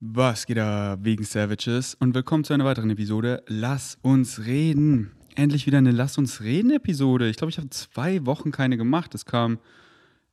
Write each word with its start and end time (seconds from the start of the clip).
Was 0.00 0.46
geht 0.46 0.58
da 0.58 0.96
wegen 1.00 1.24
Savages 1.24 1.94
und 1.94 2.14
willkommen 2.14 2.44
zu 2.44 2.52
einer 2.52 2.64
weiteren 2.64 2.88
Episode 2.88 3.42
Lass 3.48 3.98
uns 4.00 4.46
reden. 4.46 5.10
Endlich 5.34 5.66
wieder 5.66 5.78
eine 5.78 5.90
Lass 5.90 6.18
uns 6.18 6.40
reden 6.40 6.70
Episode. 6.70 7.28
Ich 7.28 7.36
glaube, 7.36 7.50
ich 7.50 7.58
habe 7.58 7.68
zwei 7.70 8.24
Wochen 8.24 8.52
keine 8.52 8.76
gemacht. 8.76 9.12
Es 9.16 9.24
kam 9.24 9.58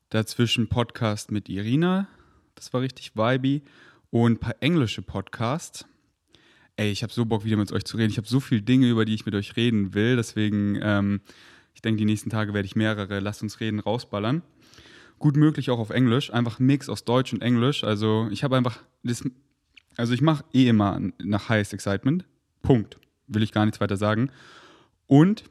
dazwischen 0.09 0.67
Podcast 0.67 1.31
mit 1.31 1.49
Irina, 1.49 2.07
das 2.53 2.73
war 2.73 2.81
richtig 2.81 3.15
vibey 3.15 3.63
und 4.11 4.33
ein 4.33 4.39
paar 4.39 4.55
englische 4.59 5.01
Podcasts. 5.01 5.87
Ey, 6.75 6.91
ich 6.91 7.01
habe 7.01 7.11
so 7.11 7.25
Bock 7.25 7.43
wieder 7.43 7.57
mit 7.57 7.71
euch 7.71 7.85
zu 7.85 7.97
reden. 7.97 8.11
Ich 8.11 8.17
habe 8.17 8.27
so 8.27 8.39
viele 8.39 8.61
Dinge, 8.61 8.87
über 8.87 9.03
die 9.03 9.15
ich 9.15 9.25
mit 9.25 9.33
euch 9.33 9.55
reden 9.55 9.95
will. 9.95 10.15
Deswegen, 10.15 10.77
ähm, 10.79 11.21
ich 11.73 11.81
denke, 11.81 11.97
die 11.97 12.05
nächsten 12.05 12.29
Tage 12.29 12.53
werde 12.53 12.67
ich 12.67 12.75
mehrere 12.75 13.19
Lass 13.19 13.41
uns 13.41 13.59
reden 13.59 13.79
rausballern 13.79 14.43
gut 15.19 15.37
möglich 15.37 15.69
auch 15.69 15.79
auf 15.79 15.89
Englisch, 15.89 16.31
einfach 16.33 16.59
ein 16.59 16.65
Mix 16.65 16.89
aus 16.89 17.05
Deutsch 17.05 17.33
und 17.33 17.41
Englisch. 17.41 17.83
Also 17.83 18.27
ich 18.31 18.43
habe 18.43 18.57
einfach 18.57 18.79
das, 19.03 19.23
also 19.97 20.13
ich 20.13 20.21
mache 20.21 20.43
eh 20.53 20.67
immer 20.67 20.99
nach 21.23 21.49
Highest 21.49 21.73
Excitement. 21.73 22.25
Punkt. 22.61 22.97
Will 23.27 23.43
ich 23.43 23.51
gar 23.51 23.65
nichts 23.65 23.81
weiter 23.81 23.97
sagen. 23.97 24.29
Und 25.07 25.43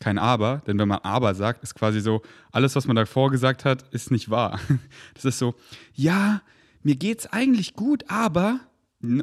kein 0.00 0.18
Aber, 0.18 0.62
denn 0.66 0.78
wenn 0.78 0.88
man 0.88 1.00
Aber 1.02 1.34
sagt, 1.34 1.62
ist 1.62 1.74
quasi 1.74 2.00
so, 2.00 2.22
alles, 2.52 2.76
was 2.76 2.86
man 2.86 2.94
davor 2.94 3.30
gesagt 3.30 3.64
hat, 3.64 3.82
ist 3.92 4.10
nicht 4.10 4.30
wahr. 4.30 4.60
Das 5.14 5.24
ist 5.24 5.38
so, 5.38 5.54
ja, 5.92 6.42
mir 6.82 6.94
geht's 6.94 7.26
eigentlich 7.26 7.74
gut, 7.74 8.04
aber 8.08 8.60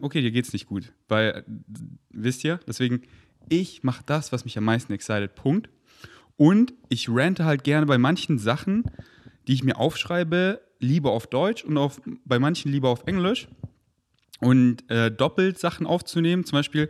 okay, 0.02 0.22
dir 0.22 0.32
geht's 0.32 0.52
nicht 0.52 0.68
gut, 0.68 0.92
weil 1.08 1.46
wisst 2.10 2.44
ihr, 2.44 2.60
deswegen 2.68 3.04
ich 3.48 3.84
mache 3.84 4.04
das, 4.06 4.32
was 4.32 4.46
mich 4.46 4.58
am 4.58 4.66
meisten 4.66 4.92
excited. 4.94 5.36
Punkt. 5.36 5.70
Und 6.38 6.74
ich 6.90 7.08
rante 7.10 7.46
halt 7.46 7.64
gerne 7.64 7.86
bei 7.86 7.98
manchen 7.98 8.40
Sachen, 8.40 8.84
die 9.48 9.54
ich 9.54 9.64
mir 9.64 9.78
aufschreibe, 9.78 10.62
lieber 10.80 11.12
auf 11.12 11.28
Deutsch 11.28 11.64
und 11.64 11.78
auf, 11.78 12.02
bei 12.26 12.40
manchen 12.40 12.72
lieber 12.72 12.90
auf 12.90 13.04
Englisch 13.06 13.48
und 14.40 14.90
äh, 14.90 15.12
doppelt 15.12 15.60
Sachen 15.60 15.86
aufzunehmen. 15.86 16.44
Zum 16.44 16.58
Beispiel 16.58 16.90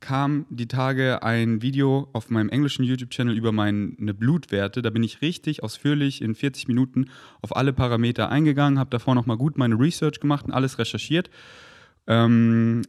kam 0.00 0.46
die 0.50 0.68
Tage 0.68 1.22
ein 1.22 1.62
Video 1.62 2.08
auf 2.12 2.30
meinem 2.30 2.48
englischen 2.48 2.84
YouTube-Channel 2.84 3.36
über 3.36 3.52
meine 3.52 4.14
Blutwerte. 4.14 4.82
Da 4.82 4.90
bin 4.90 5.02
ich 5.02 5.22
richtig 5.22 5.62
ausführlich 5.62 6.22
in 6.22 6.34
40 6.34 6.68
Minuten 6.68 7.06
auf 7.40 7.56
alle 7.56 7.72
Parameter 7.72 8.28
eingegangen, 8.28 8.78
habe 8.78 8.90
davor 8.90 9.14
nochmal 9.14 9.36
gut 9.36 9.56
meine 9.56 9.78
Research 9.78 10.20
gemacht 10.20 10.44
und 10.44 10.52
alles 10.52 10.78
recherchiert. 10.78 11.30
Ähm, 12.06 12.82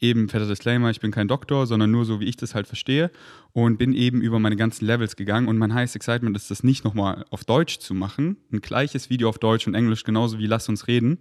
eben, 0.00 0.28
fetter 0.28 0.46
Disclaimer, 0.46 0.90
ich 0.90 1.00
bin 1.00 1.10
kein 1.10 1.28
Doktor, 1.28 1.66
sondern 1.66 1.90
nur 1.90 2.04
so, 2.04 2.20
wie 2.20 2.24
ich 2.26 2.36
das 2.36 2.54
halt 2.54 2.66
verstehe 2.66 3.10
und 3.52 3.76
bin 3.78 3.92
eben 3.92 4.20
über 4.20 4.38
meine 4.38 4.56
ganzen 4.56 4.86
Levels 4.86 5.16
gegangen 5.16 5.48
und 5.48 5.58
mein 5.58 5.74
heißes 5.74 5.96
Excitement 5.96 6.36
ist 6.36 6.50
das 6.50 6.62
nicht 6.62 6.84
nochmal 6.84 7.24
auf 7.30 7.44
Deutsch 7.44 7.78
zu 7.78 7.94
machen. 7.94 8.38
Ein 8.50 8.60
gleiches 8.60 9.10
Video 9.10 9.28
auf 9.28 9.38
Deutsch 9.38 9.66
und 9.66 9.74
Englisch, 9.74 10.04
genauso 10.04 10.38
wie 10.38 10.46
Lass 10.46 10.68
uns 10.68 10.88
reden 10.88 11.18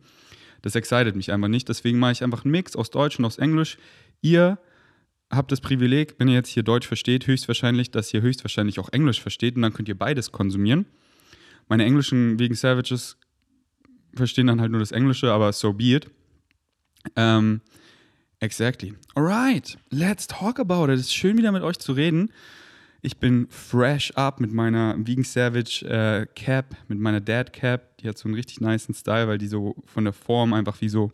das 0.66 0.75
excited 0.75 1.16
mich 1.16 1.31
einfach 1.31 1.47
nicht. 1.47 1.69
Deswegen 1.69 1.99
mache 1.99 2.13
ich 2.13 2.23
einfach 2.23 2.44
einen 2.44 2.52
Mix 2.52 2.75
aus 2.75 2.89
Deutsch 2.89 3.19
und 3.19 3.25
aus 3.25 3.38
Englisch. 3.38 3.77
Ihr 4.21 4.58
habt 5.30 5.52
das 5.52 5.61
Privileg, 5.61 6.16
wenn 6.17 6.27
ihr 6.27 6.33
jetzt 6.33 6.49
hier 6.49 6.63
Deutsch 6.63 6.88
versteht, 6.88 7.27
höchstwahrscheinlich, 7.27 7.91
dass 7.91 8.13
ihr 8.13 8.22
höchstwahrscheinlich 8.22 8.80
auch 8.80 8.89
Englisch 8.89 9.22
versteht 9.22 9.55
und 9.55 9.61
dann 9.61 9.73
könnt 9.73 9.88
ihr 9.88 9.97
beides 9.97 10.31
konsumieren. 10.31 10.85
Meine 11.67 11.85
englischen 11.85 12.39
wegen 12.39 12.55
Savages 12.55 13.17
verstehen 14.16 14.47
dann 14.47 14.61
halt 14.61 14.72
nur 14.72 14.80
das 14.80 14.91
Englische, 14.91 15.31
aber 15.31 15.52
so 15.53 15.73
be 15.73 15.95
it. 15.95 16.09
Ähm, 17.16 17.61
exactly. 18.39 18.94
Alright, 19.13 19.77
let's 19.89 20.27
talk 20.27 20.59
about 20.59 20.85
it. 20.85 21.00
Es 21.00 21.02
ist 21.02 21.16
schön 21.16 21.38
wieder 21.38 21.52
mit 21.52 21.63
euch 21.63 21.77
zu 21.77 21.94
reden. 21.94 22.31
Ich 23.05 23.17
bin 23.17 23.45
fresh 23.51 24.09
up 24.15 24.39
mit 24.39 24.51
meiner 24.51 24.95
Vegan 24.97 25.23
Savage 25.23 25.85
äh, 25.85 26.25
Cap, 26.33 26.75
mit 26.87 26.97
meiner 26.97 27.21
Dad 27.21 27.53
Cap. 27.53 27.99
Die 27.99 28.09
hat 28.09 28.17
so 28.17 28.27
einen 28.27 28.33
richtig 28.33 28.61
niceen 28.61 28.95
Style, 28.95 29.27
weil 29.27 29.37
die 29.37 29.47
so 29.47 29.75
von 29.85 30.05
der 30.05 30.13
Form 30.13 30.53
einfach 30.53 30.81
wie 30.81 30.89
so, 30.89 31.11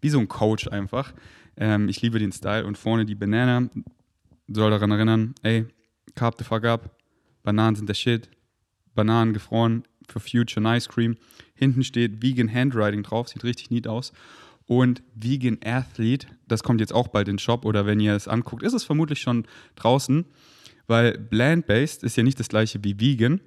wie 0.00 0.08
so 0.08 0.18
ein 0.18 0.26
Coach 0.26 0.66
einfach. 0.66 1.14
Ähm, 1.56 1.88
ich 1.88 2.02
liebe 2.02 2.18
den 2.18 2.32
Style. 2.32 2.66
Und 2.66 2.76
vorne 2.76 3.06
die 3.06 3.14
Banana 3.14 3.70
soll 4.48 4.72
daran 4.72 4.90
erinnern, 4.90 5.36
ey, 5.42 5.66
carb 6.16 6.34
the 6.38 6.44
fuck 6.44 6.64
up. 6.64 6.98
Bananen 7.44 7.76
sind 7.76 7.88
der 7.88 7.94
Shit. 7.94 8.28
Bananen 8.96 9.32
gefroren 9.32 9.84
für 10.08 10.18
Future 10.18 10.76
Ice 10.76 10.88
Cream. 10.88 11.18
Hinten 11.54 11.84
steht 11.84 12.20
Vegan 12.20 12.52
Handwriting 12.52 13.04
drauf, 13.04 13.28
sieht 13.28 13.44
richtig 13.44 13.70
neat 13.70 13.86
aus. 13.86 14.12
Und 14.66 15.04
Vegan 15.14 15.58
Athlete, 15.64 16.26
das 16.48 16.64
kommt 16.64 16.80
jetzt 16.80 16.92
auch 16.92 17.06
bald 17.06 17.28
in 17.28 17.34
den 17.34 17.38
Shop 17.38 17.64
oder 17.64 17.86
wenn 17.86 18.00
ihr 18.00 18.16
es 18.16 18.26
anguckt, 18.26 18.64
ist 18.64 18.72
es 18.72 18.82
vermutlich 18.82 19.20
schon 19.20 19.46
draußen. 19.76 20.24
Weil 20.88 21.18
Bland-Based 21.18 22.02
ist 22.02 22.16
ja 22.16 22.24
nicht 22.24 22.40
das 22.40 22.48
gleiche 22.48 22.82
wie 22.82 22.98
Vegan. 22.98 23.40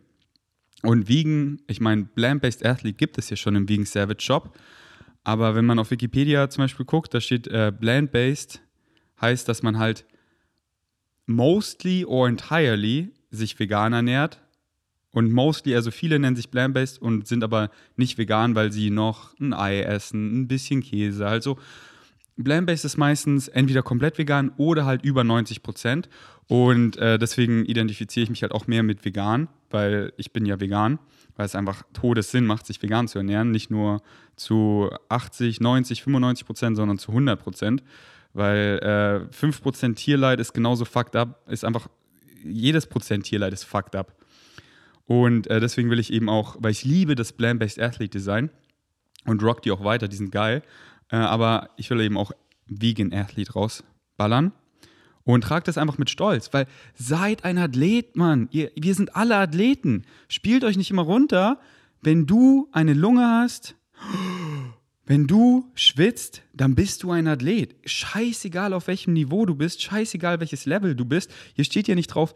Und 0.84 1.10
Vegan, 1.10 1.60
ich 1.68 1.82
meine, 1.82 2.04
Bland-Based 2.04 2.66
Athlete 2.66 2.96
gibt 2.96 3.18
es 3.18 3.30
ja 3.30 3.36
schon 3.36 3.56
im 3.56 3.68
Vegan 3.68 3.86
Savage 3.86 4.22
Shop. 4.24 4.58
Aber 5.24 5.56
wenn 5.56 5.66
man 5.66 5.80
auf 5.80 5.92
Wikipedia 5.92 6.50
zum 6.50 6.64
Beispiel 6.64 6.86
guckt, 6.86 7.14
da 7.14 7.20
steht 7.20 7.48
äh, 7.48 7.74
Bland-Based, 7.78 8.62
heißt, 9.20 9.50
dass 9.50 9.64
man 9.64 9.78
halt 9.78 10.06
mostly 11.26 12.06
or 12.06 12.28
entirely 12.28 13.10
sich 13.30 13.60
vegan 13.60 13.94
ernährt. 13.94 14.40
Und 15.12 15.32
mostly, 15.32 15.76
also 15.76 15.92
viele 15.92 16.20
nennen 16.20 16.36
sich 16.36 16.50
Bland-Based 16.50 17.02
und 17.02 17.28
sind 17.28 17.44
aber 17.44 17.70
nicht 17.98 18.18
vegan, 18.18 18.56
weil 18.56 18.72
sie 18.72 18.90
noch 18.92 19.38
ein 19.40 19.54
Ei 19.54 19.82
essen, 19.82 20.42
ein 20.42 20.48
bisschen 20.48 20.82
Käse. 20.82 21.28
Also 21.28 21.58
Bland-Based 22.44 22.86
ist 22.86 22.98
meistens 22.98 23.48
entweder 23.48 23.84
komplett 23.84 24.18
vegan 24.18 24.52
oder 24.58 24.86
halt 24.86 25.04
über 25.04 25.24
90 25.24 25.64
Prozent. 25.64 26.10
Und 26.48 26.98
äh, 26.98 27.18
deswegen 27.18 27.66
identifiziere 27.66 28.24
ich 28.24 28.30
mich 28.30 28.42
halt 28.42 28.52
auch 28.52 28.68
mehr 28.68 28.84
mit 28.84 29.06
vegan, 29.06 29.48
weil 29.70 30.14
ich 30.18 30.34
bin 30.34 30.46
ja 30.46 30.60
vegan, 30.60 31.00
weil 31.36 31.46
es 31.46 31.56
einfach 31.56 31.84
Todessinn 31.94 32.46
macht, 32.46 32.66
sich 32.66 32.82
vegan 32.82 33.08
zu 33.08 33.20
ernähren. 33.20 33.52
Nicht 33.52 33.72
nur 33.72 34.02
zu 34.36 34.90
80, 35.10 35.62
90, 35.62 36.04
95 36.04 36.46
Prozent, 36.46 36.78
sondern 36.78 36.98
zu 36.98 37.12
100 37.12 37.42
Prozent. 37.42 37.84
Weil 38.34 39.28
äh, 39.30 39.34
5 39.34 39.62
Prozent 39.62 39.98
Tierleid 39.98 40.40
ist 40.40 40.54
genauso 40.54 40.86
fucked 40.86 41.16
up, 41.16 41.46
ist 41.50 41.66
einfach, 41.66 41.88
jedes 42.44 42.88
Prozent 42.88 43.26
Tierleid 43.26 43.54
ist 43.54 43.64
fucked 43.64 43.96
up. 43.96 44.16
Und 45.06 45.48
äh, 45.48 45.60
deswegen 45.60 45.90
will 45.90 46.00
ich 46.00 46.14
eben 46.14 46.30
auch, 46.30 46.56
weil 46.60 46.72
ich 46.72 46.86
liebe 46.86 47.16
das 47.16 47.34
Bland-Based 47.34 47.82
Athlete 47.82 48.12
Design 48.12 48.50
und 49.26 49.44
rock 49.44 49.62
die 49.62 49.72
auch 49.72 49.84
weiter, 49.84 50.08
die 50.08 50.16
sind 50.16 50.32
geil. 50.32 50.64
Äh, 51.12 51.18
aber 51.18 51.70
ich 51.78 51.90
will 51.90 52.02
eben 52.02 52.18
auch 52.18 52.32
Vegan 52.68 53.14
Athlete 53.14 53.54
rausballern. 53.54 54.54
Und 55.24 55.44
tragt 55.44 55.68
das 55.68 55.78
einfach 55.78 56.00
mit 56.00 56.10
Stolz, 56.10 56.52
weil 56.52 56.66
seid 56.96 57.46
ein 57.46 57.60
Athlet, 57.60 58.16
Mann. 58.16 58.50
Ihr, 58.52 58.72
wir 58.76 58.96
sind 58.96 59.16
alle 59.16 59.38
Athleten. 59.38 60.04
Spielt 60.28 60.64
euch 60.64 60.78
nicht 60.78 60.90
immer 60.90 61.04
runter. 61.04 61.60
Wenn 62.02 62.26
du 62.26 62.68
eine 62.72 62.96
Lunge 62.96 63.28
hast, 63.28 63.76
wenn 65.06 65.28
du 65.28 65.70
schwitzt, 65.76 66.42
dann 66.54 66.74
bist 66.74 67.04
du 67.04 67.12
ein 67.12 67.28
Athlet. 67.28 67.76
Scheißegal, 67.86 68.74
auf 68.74 68.88
welchem 68.88 69.14
Niveau 69.14 69.46
du 69.46 69.54
bist, 69.54 69.84
scheißegal, 69.84 70.40
welches 70.40 70.66
Level 70.66 70.96
du 70.96 71.06
bist. 71.06 71.32
Hier 71.54 71.66
steht 71.66 71.88
ja 71.88 71.94
nicht 71.94 72.08
drauf, 72.08 72.34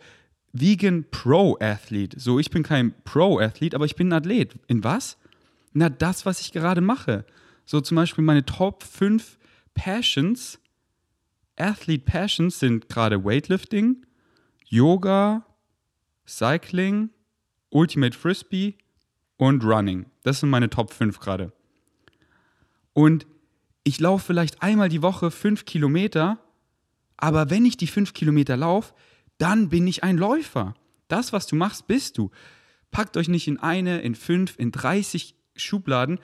Vegan 0.54 1.06
Pro 1.10 1.58
Athlete. 1.60 2.20
So, 2.20 2.38
ich 2.40 2.52
bin 2.52 2.64
kein 2.64 2.94
Pro 3.04 3.40
Athlete, 3.40 3.76
aber 3.76 3.86
ich 3.86 3.96
bin 3.96 4.10
ein 4.10 4.14
Athlet. 4.14 4.56
In 4.68 4.84
was? 4.84 5.18
Na, 5.74 5.90
das, 5.90 6.26
was 6.26 6.40
ich 6.40 6.52
gerade 6.52 6.82
mache. 6.82 7.26
So 7.66 7.82
zum 7.82 7.96
Beispiel 7.96 8.24
meine 8.24 8.46
Top 8.46 8.84
5 8.84 9.38
Passions 9.74 10.60
Athlete 11.58 12.04
Passions 12.04 12.60
sind 12.60 12.90
gerade 12.90 13.24
Weightlifting, 13.24 14.06
Yoga, 14.66 15.46
Cycling, 16.28 17.10
Ultimate 17.70 18.18
Frisbee 18.18 18.76
und 19.38 19.64
Running. 19.64 20.06
Das 20.24 20.40
sind 20.40 20.50
meine 20.50 20.70
Top 20.70 20.92
5 20.92 21.20
gerade. 21.20 21.54
Und 22.94 23.26
ich 23.84 24.00
laufe 24.00 24.26
vielleicht 24.26 24.62
einmal 24.62 24.90
die 24.90 25.02
Woche 25.02 25.32
5 25.32 25.66
Kilometer, 25.66 26.40
aber 27.18 27.50
wenn 27.50 27.66
ich 27.66 27.78
die 27.78 27.88
5 27.88 28.14
Kilometer 28.14 28.58
laufe, 28.58 28.94
dann 29.38 29.70
bin 29.70 29.88
ich 29.88 30.04
ein 30.04 30.18
Läufer. 30.18 30.74
Das, 31.08 31.34
was 31.34 31.48
du 31.48 31.56
machst, 31.56 31.88
bist 31.88 32.18
du. 32.18 32.32
Packt 32.92 33.16
euch 33.18 33.28
nicht 33.28 33.48
in 33.48 33.60
eine, 33.60 34.02
in 34.02 34.16
fünf, 34.16 34.56
in 34.58 34.72
30 34.72 35.36
Schubladen. 35.56 36.20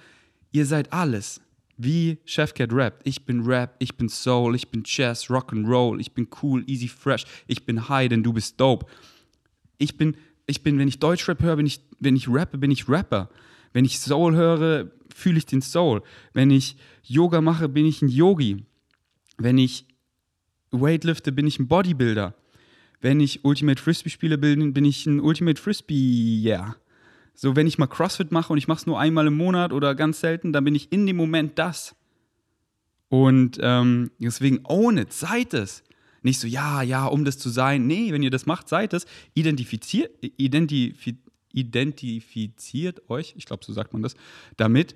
Ihr 0.51 0.65
seid 0.65 0.91
alles 0.91 1.41
wie 1.83 2.19
Chefcat 2.25 2.71
rappt. 2.73 3.07
Ich 3.07 3.25
bin 3.25 3.41
Rap, 3.41 3.75
ich 3.79 3.95
bin 3.95 4.09
Soul, 4.09 4.55
ich 4.55 4.69
bin 4.69 4.83
Jazz, 4.85 5.29
Rock'n'Roll, 5.29 5.99
ich 5.99 6.11
bin 6.13 6.27
cool, 6.41 6.63
easy, 6.67 6.87
fresh, 6.87 7.25
ich 7.47 7.65
bin 7.65 7.89
high, 7.89 8.09
denn 8.09 8.23
du 8.23 8.33
bist 8.33 8.59
dope. 8.59 8.85
Ich 9.77 9.97
bin, 9.97 10.15
ich 10.45 10.61
bin, 10.63 10.77
wenn 10.77 10.87
ich 10.87 10.99
Deutschrap 10.99 11.41
höre, 11.41 11.55
bin 11.55 11.65
ich, 11.65 11.81
wenn 11.99 12.15
ich 12.15 12.27
rappe, 12.29 12.57
bin 12.57 12.71
ich 12.71 12.87
Rapper. 12.87 13.29
Wenn 13.73 13.85
ich 13.85 13.99
Soul 13.99 14.35
höre, 14.35 14.91
fühle 15.13 15.37
ich 15.37 15.45
den 15.45 15.61
Soul. 15.61 16.03
Wenn 16.33 16.51
ich 16.51 16.75
Yoga 17.03 17.41
mache, 17.41 17.69
bin 17.69 17.85
ich 17.85 18.01
ein 18.01 18.09
Yogi. 18.09 18.65
Wenn 19.37 19.57
ich 19.57 19.85
Weightlifte, 20.71 21.31
bin 21.31 21.47
ich 21.47 21.57
ein 21.57 21.67
Bodybuilder. 21.67 22.35
Wenn 22.99 23.19
ich 23.19 23.43
Ultimate 23.43 23.81
Frisbee 23.81 24.09
spiele, 24.09 24.37
bin 24.37 24.85
ich 24.85 25.05
ein 25.07 25.19
Ultimate 25.19 25.59
Frisbee, 25.59 26.43
yeah. 26.43 26.75
So, 27.41 27.55
wenn 27.55 27.65
ich 27.65 27.79
mal 27.79 27.87
CrossFit 27.87 28.31
mache 28.31 28.53
und 28.53 28.59
ich 28.59 28.67
mache 28.67 28.81
es 28.81 28.85
nur 28.85 28.99
einmal 28.99 29.25
im 29.25 29.35
Monat 29.35 29.73
oder 29.73 29.95
ganz 29.95 30.19
selten, 30.19 30.53
dann 30.53 30.63
bin 30.63 30.75
ich 30.75 30.91
in 30.91 31.07
dem 31.07 31.15
Moment 31.15 31.57
das. 31.57 31.95
Und 33.09 33.57
ähm, 33.59 34.11
deswegen 34.19 34.59
own 34.65 34.99
it, 34.99 35.11
seid 35.11 35.55
es. 35.55 35.81
Nicht 36.21 36.39
so, 36.39 36.45
ja, 36.45 36.83
ja, 36.83 37.07
um 37.07 37.25
das 37.25 37.39
zu 37.39 37.49
sein. 37.49 37.87
Nee, 37.87 38.13
wenn 38.13 38.21
ihr 38.21 38.29
das 38.29 38.45
macht, 38.45 38.69
seid 38.69 38.93
es. 38.93 39.07
Identifiziert, 39.33 40.11
identifiz, 40.37 41.17
identifiziert 41.51 43.09
euch, 43.09 43.33
ich 43.35 43.45
glaube, 43.45 43.65
so 43.65 43.73
sagt 43.73 43.93
man 43.93 44.03
das, 44.03 44.13
damit. 44.57 44.95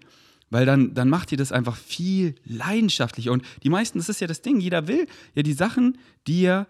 Weil 0.51 0.68
dann, 0.68 0.94
dann 0.94 1.09
macht 1.09 1.31
ihr 1.31 1.39
das 1.39 1.51
einfach 1.51 1.75
viel 1.75 2.36
leidenschaftlicher. 2.44 3.31
Und 3.31 3.44
die 3.63 3.71
meisten, 3.71 3.98
das 3.98 4.07
ist 4.07 4.21
ja 4.21 4.27
das 4.27 4.44
Ding, 4.44 4.59
jeder 4.59 4.88
will 4.88 5.07
ja 5.33 5.41
die 5.41 5.53
Sachen, 5.53 5.98
die 6.27 6.44
er 6.44 6.68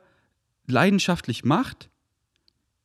leidenschaftlich 0.67 1.43
macht, 1.43 1.89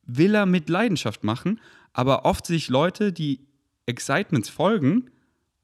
will 0.03 0.35
er 0.35 0.45
mit 0.45 0.67
Leidenschaft 0.67 1.23
machen. 1.23 1.61
Aber 1.93 2.25
oft 2.25 2.45
sehe 2.45 2.57
ich 2.57 2.69
Leute, 2.69 3.11
die 3.11 3.41
Excitements 3.85 4.49
folgen, 4.49 5.09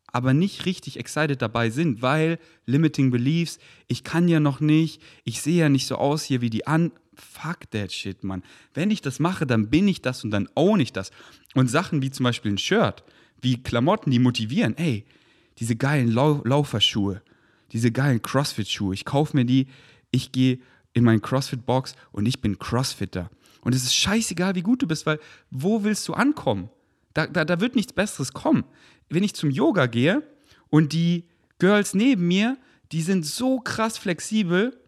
aber 0.07 0.33
nicht 0.33 0.65
richtig 0.65 0.97
excited 0.97 1.41
dabei 1.41 1.69
sind, 1.69 2.01
weil 2.01 2.39
Limiting 2.65 3.11
Beliefs, 3.11 3.59
ich 3.87 4.03
kann 4.03 4.27
ja 4.27 4.39
noch 4.39 4.59
nicht, 4.59 5.01
ich 5.23 5.41
sehe 5.41 5.59
ja 5.59 5.69
nicht 5.69 5.87
so 5.87 5.95
aus 5.95 6.23
hier 6.23 6.41
wie 6.41 6.49
die 6.49 6.65
an. 6.65 6.91
Fuck 7.13 7.71
that 7.71 7.91
shit, 7.91 8.23
Mann. 8.23 8.43
Wenn 8.73 8.91
ich 8.91 9.01
das 9.01 9.19
mache, 9.19 9.45
dann 9.45 9.69
bin 9.69 9.87
ich 9.87 10.01
das 10.01 10.23
und 10.23 10.31
dann 10.31 10.47
own 10.55 10.79
ich 10.79 10.93
das. 10.93 11.11
Und 11.55 11.67
Sachen 11.67 12.01
wie 12.01 12.11
zum 12.11 12.23
Beispiel 12.23 12.51
ein 12.51 12.57
Shirt, 12.57 13.03
wie 13.41 13.61
Klamotten, 13.61 14.11
die 14.11 14.19
motivieren. 14.19 14.77
Ey, 14.77 15.05
diese 15.59 15.75
geilen 15.75 16.11
Lau 16.11 16.41
Lauferschuhe, 16.43 17.21
diese 17.71 17.91
geilen 17.91 18.21
Crossfit-Schuhe, 18.21 18.93
ich 18.93 19.05
kaufe 19.05 19.35
mir 19.35 19.45
die, 19.45 19.67
ich 20.11 20.31
gehe 20.31 20.59
in 20.93 21.03
meinen 21.03 21.21
Crossfit-Box 21.21 21.95
und 22.11 22.25
ich 22.25 22.41
bin 22.41 22.59
Crossfitter. 22.59 23.29
Und 23.61 23.75
es 23.75 23.83
ist 23.83 23.95
scheißegal, 23.95 24.55
wie 24.55 24.61
gut 24.61 24.81
du 24.81 24.87
bist, 24.87 25.05
weil 25.05 25.19
wo 25.51 25.83
willst 25.83 26.07
du 26.07 26.13
ankommen? 26.13 26.69
Da, 27.13 27.27
da, 27.27 27.45
da 27.45 27.59
wird 27.59 27.75
nichts 27.75 27.93
Besseres 27.93 28.33
kommen. 28.33 28.63
Wenn 29.09 29.23
ich 29.23 29.33
zum 29.33 29.49
Yoga 29.49 29.87
gehe 29.87 30.23
und 30.69 30.93
die 30.93 31.25
Girls 31.59 31.93
neben 31.93 32.27
mir, 32.27 32.57
die 32.91 33.01
sind 33.01 33.25
so 33.25 33.59
krass 33.59 33.97
flexibel, 33.97 34.79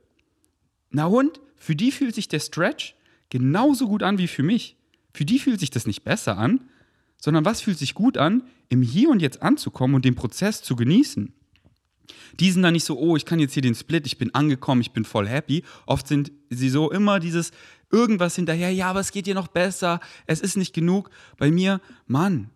na 0.92 1.06
und? 1.06 1.40
Für 1.58 1.76
die 1.76 1.92
fühlt 1.92 2.16
sich 2.16 2.28
der 2.28 2.40
Stretch 2.40 2.96
genauso 3.30 3.88
gut 3.88 4.04
an 4.04 4.18
wie 4.18 4.28
für 4.28 4.44
mich. 4.44 4.78
Für 5.14 5.26
die 5.26 5.40
fühlt 5.40 5.60
sich 5.60 5.70
das 5.70 5.86
nicht 5.86 6.04
besser 6.04 6.38
an, 6.38 6.62
sondern 7.18 7.46
was 7.46 7.62
fühlt 7.62 7.78
sich 7.78 7.94
gut 7.94 8.18
an, 8.18 8.44
im 8.70 8.82
Hier 8.82 9.10
und 9.10 9.22
Jetzt 9.22 9.42
anzukommen 9.42 9.96
und 9.96 10.06
den 10.06 10.16
Prozess 10.16 10.62
zu 10.62 10.76
genießen. 10.76 11.34
Die 12.40 12.52
sind 12.52 12.64
dann 12.64 12.74
nicht 12.74 12.86
so, 12.86 12.98
oh, 12.98 13.16
ich 13.18 13.26
kann 13.26 13.40
jetzt 13.40 13.54
hier 13.54 13.62
den 13.62 13.76
Split, 13.76 14.06
ich 14.08 14.18
bin 14.18 14.34
angekommen, 14.34 14.82
ich 14.82 14.92
bin 14.92 15.06
voll 15.06 15.28
happy. 15.28 15.64
Oft 15.86 16.08
sind 16.08 16.32
sie 16.50 16.70
so 16.70 16.90
immer 16.92 17.20
dieses 17.20 17.52
irgendwas 17.92 18.36
hinterher, 18.36 18.72
ja, 18.72 18.90
aber 18.90 19.00
es 19.00 19.12
geht 19.12 19.26
dir 19.26 19.36
noch 19.36 19.48
besser, 19.48 20.00
es 20.26 20.42
ist 20.42 20.58
nicht 20.58 20.74
genug. 20.74 21.10
Bei 21.38 21.52
mir, 21.52 21.82
Mann, 22.08 22.50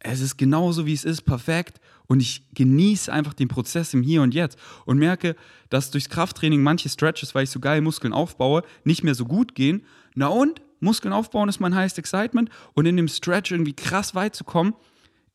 es 0.00 0.20
ist 0.20 0.36
genauso 0.36 0.86
wie 0.86 0.94
es 0.94 1.04
ist, 1.04 1.22
perfekt. 1.22 1.80
Und 2.08 2.20
ich 2.20 2.42
genieße 2.54 3.12
einfach 3.12 3.32
den 3.32 3.48
Prozess 3.48 3.94
im 3.94 4.02
Hier 4.02 4.22
und 4.22 4.34
Jetzt 4.34 4.58
und 4.84 4.98
merke, 4.98 5.36
dass 5.70 5.90
durchs 5.90 6.08
Krafttraining 6.08 6.62
manche 6.62 6.88
Stretches, 6.88 7.34
weil 7.34 7.44
ich 7.44 7.50
so 7.50 7.60
geil 7.60 7.80
Muskeln 7.80 8.12
aufbaue, 8.12 8.62
nicht 8.84 9.04
mehr 9.04 9.14
so 9.14 9.24
gut 9.24 9.54
gehen. 9.54 9.86
Na 10.14 10.26
und? 10.26 10.60
Muskeln 10.80 11.14
aufbauen 11.14 11.48
ist 11.48 11.60
mein 11.60 11.76
highest 11.76 11.98
excitement 11.98 12.50
und 12.74 12.86
in 12.86 12.96
dem 12.96 13.06
Stretch 13.06 13.52
irgendwie 13.52 13.72
krass 13.72 14.16
weit 14.16 14.34
zu 14.34 14.42
kommen, 14.42 14.74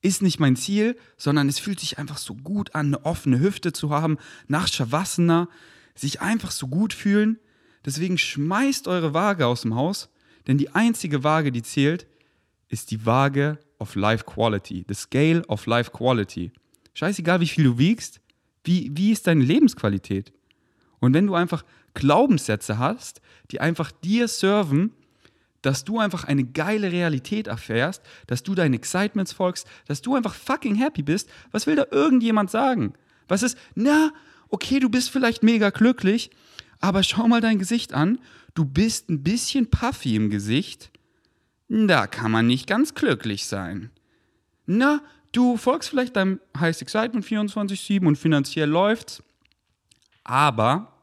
ist 0.01 0.21
nicht 0.21 0.39
mein 0.39 0.57
Ziel, 0.57 0.97
sondern 1.15 1.47
es 1.47 1.57
fühlt 1.57 1.79
sich 1.79 1.97
einfach 1.97 2.17
so 2.17 2.35
gut 2.35 2.75
an, 2.75 2.87
eine 2.87 3.05
offene 3.05 3.39
Hüfte 3.39 3.71
zu 3.71 3.89
haben, 3.89 4.17
nach 4.47 4.67
Shavasana, 4.67 5.47
sich 5.95 6.21
einfach 6.21 6.51
so 6.51 6.67
gut 6.67 6.93
fühlen. 6.93 7.39
Deswegen 7.85 8.17
schmeißt 8.17 8.87
eure 8.87 9.13
Waage 9.13 9.45
aus 9.45 9.61
dem 9.61 9.75
Haus, 9.75 10.09
denn 10.47 10.57
die 10.57 10.73
einzige 10.73 11.23
Waage, 11.23 11.51
die 11.51 11.61
zählt, 11.61 12.07
ist 12.69 12.91
die 12.91 13.05
Waage 13.05 13.59
of 13.79 13.95
Life 13.95 14.25
Quality, 14.25 14.85
the 14.87 14.93
Scale 14.93 15.45
of 15.47 15.65
Life 15.65 15.91
Quality. 15.91 16.51
Scheißegal, 16.93 17.41
wie 17.41 17.47
viel 17.47 17.63
du 17.65 17.77
wiegst, 17.77 18.21
wie, 18.63 18.91
wie 18.93 19.11
ist 19.11 19.27
deine 19.27 19.43
Lebensqualität? 19.43 20.33
Und 20.99 21.13
wenn 21.13 21.27
du 21.27 21.35
einfach 21.35 21.63
Glaubenssätze 21.93 22.77
hast, 22.77 23.21
die 23.51 23.61
einfach 23.61 23.91
dir 23.91 24.27
serven, 24.27 24.91
dass 25.61 25.83
du 25.83 25.99
einfach 25.99 26.23
eine 26.23 26.43
geile 26.43 26.91
Realität 26.91 27.47
erfährst, 27.47 28.01
dass 28.27 28.43
du 28.43 28.55
deinen 28.55 28.73
Excitements 28.73 29.33
folgst, 29.33 29.67
dass 29.87 30.01
du 30.01 30.15
einfach 30.15 30.33
fucking 30.33 30.75
happy 30.75 31.03
bist, 31.03 31.29
was 31.51 31.67
will 31.67 31.75
da 31.75 31.85
irgendjemand 31.91 32.51
sagen? 32.51 32.93
Was 33.27 33.43
ist, 33.43 33.57
na, 33.75 34.11
okay, 34.49 34.79
du 34.79 34.89
bist 34.89 35.09
vielleicht 35.09 35.43
mega 35.43 35.69
glücklich, 35.69 36.29
aber 36.79 37.03
schau 37.03 37.27
mal 37.27 37.41
dein 37.41 37.59
Gesicht 37.59 37.93
an, 37.93 38.19
du 38.53 38.65
bist 38.65 39.09
ein 39.09 39.23
bisschen 39.23 39.69
puffy 39.69 40.15
im 40.15 40.29
Gesicht, 40.29 40.91
da 41.69 42.07
kann 42.07 42.31
man 42.31 42.47
nicht 42.47 42.67
ganz 42.67 42.93
glücklich 42.93 43.45
sein. 43.45 43.89
Na, 44.65 45.01
du 45.31 45.57
folgst 45.57 45.89
vielleicht 45.89 46.15
deinem 46.15 46.39
Highest 46.57 46.81
Excitement 46.81 47.25
24-7 47.25 48.05
und 48.05 48.17
finanziell 48.17 48.69
läuft's, 48.69 49.21
aber 50.23 50.97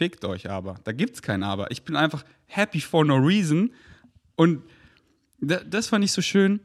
fickt 0.00 0.24
euch 0.24 0.48
aber. 0.48 0.76
Da 0.84 0.92
gibt's 0.92 1.20
kein 1.20 1.42
Aber. 1.42 1.70
Ich 1.70 1.82
bin 1.82 1.94
einfach 1.94 2.24
happy 2.46 2.80
for 2.80 3.04
no 3.04 3.16
reason. 3.16 3.70
Und 4.34 4.62
das 5.38 5.88
fand 5.88 6.02
ich 6.02 6.12
so 6.12 6.22
schön. 6.22 6.60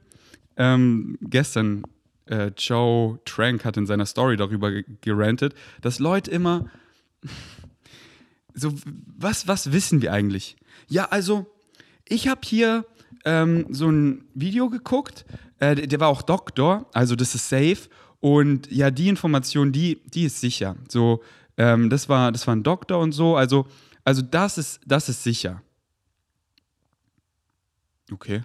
Ähm, 0.55 1.17
gestern, 1.19 1.83
äh, 2.27 2.51
Joe 2.57 3.19
Trank 3.25 3.65
hat 3.65 3.77
in 3.77 3.85
seiner 3.85 4.05
Story 4.05 4.37
darüber 4.37 4.71
gerantet, 5.01 5.53
dass 5.81 5.99
Leute 5.99 6.31
immer 6.31 6.69
so, 8.53 8.73
was, 9.17 9.47
was 9.47 9.71
wissen 9.71 10.01
wir 10.01 10.13
eigentlich? 10.13 10.55
Ja, 10.87 11.05
also, 11.05 11.45
ich 12.07 12.27
habe 12.27 12.41
hier 12.43 12.85
ähm, 13.25 13.65
so 13.69 13.89
ein 13.89 14.25
Video 14.33 14.69
geguckt, 14.69 15.25
äh, 15.59 15.75
der 15.75 15.99
war 15.99 16.07
auch 16.07 16.21
Doktor, 16.21 16.87
also 16.93 17.15
das 17.15 17.35
ist 17.35 17.49
safe. 17.49 17.89
Und 18.19 18.71
ja, 18.71 18.89
die 18.91 19.09
Information, 19.09 19.71
die, 19.71 20.01
die 20.05 20.23
ist 20.23 20.41
sicher. 20.41 20.75
So, 20.87 21.21
ähm, 21.57 21.89
das, 21.89 22.09
war, 22.09 22.31
das 22.31 22.47
war 22.47 22.55
ein 22.55 22.63
Doktor 22.63 22.99
und 22.99 23.11
so. 23.11 23.35
Also, 23.35 23.67
also 24.03 24.21
das, 24.21 24.57
ist, 24.57 24.79
das 24.85 25.09
ist 25.09 25.23
sicher. 25.23 25.61
Okay. 28.11 28.43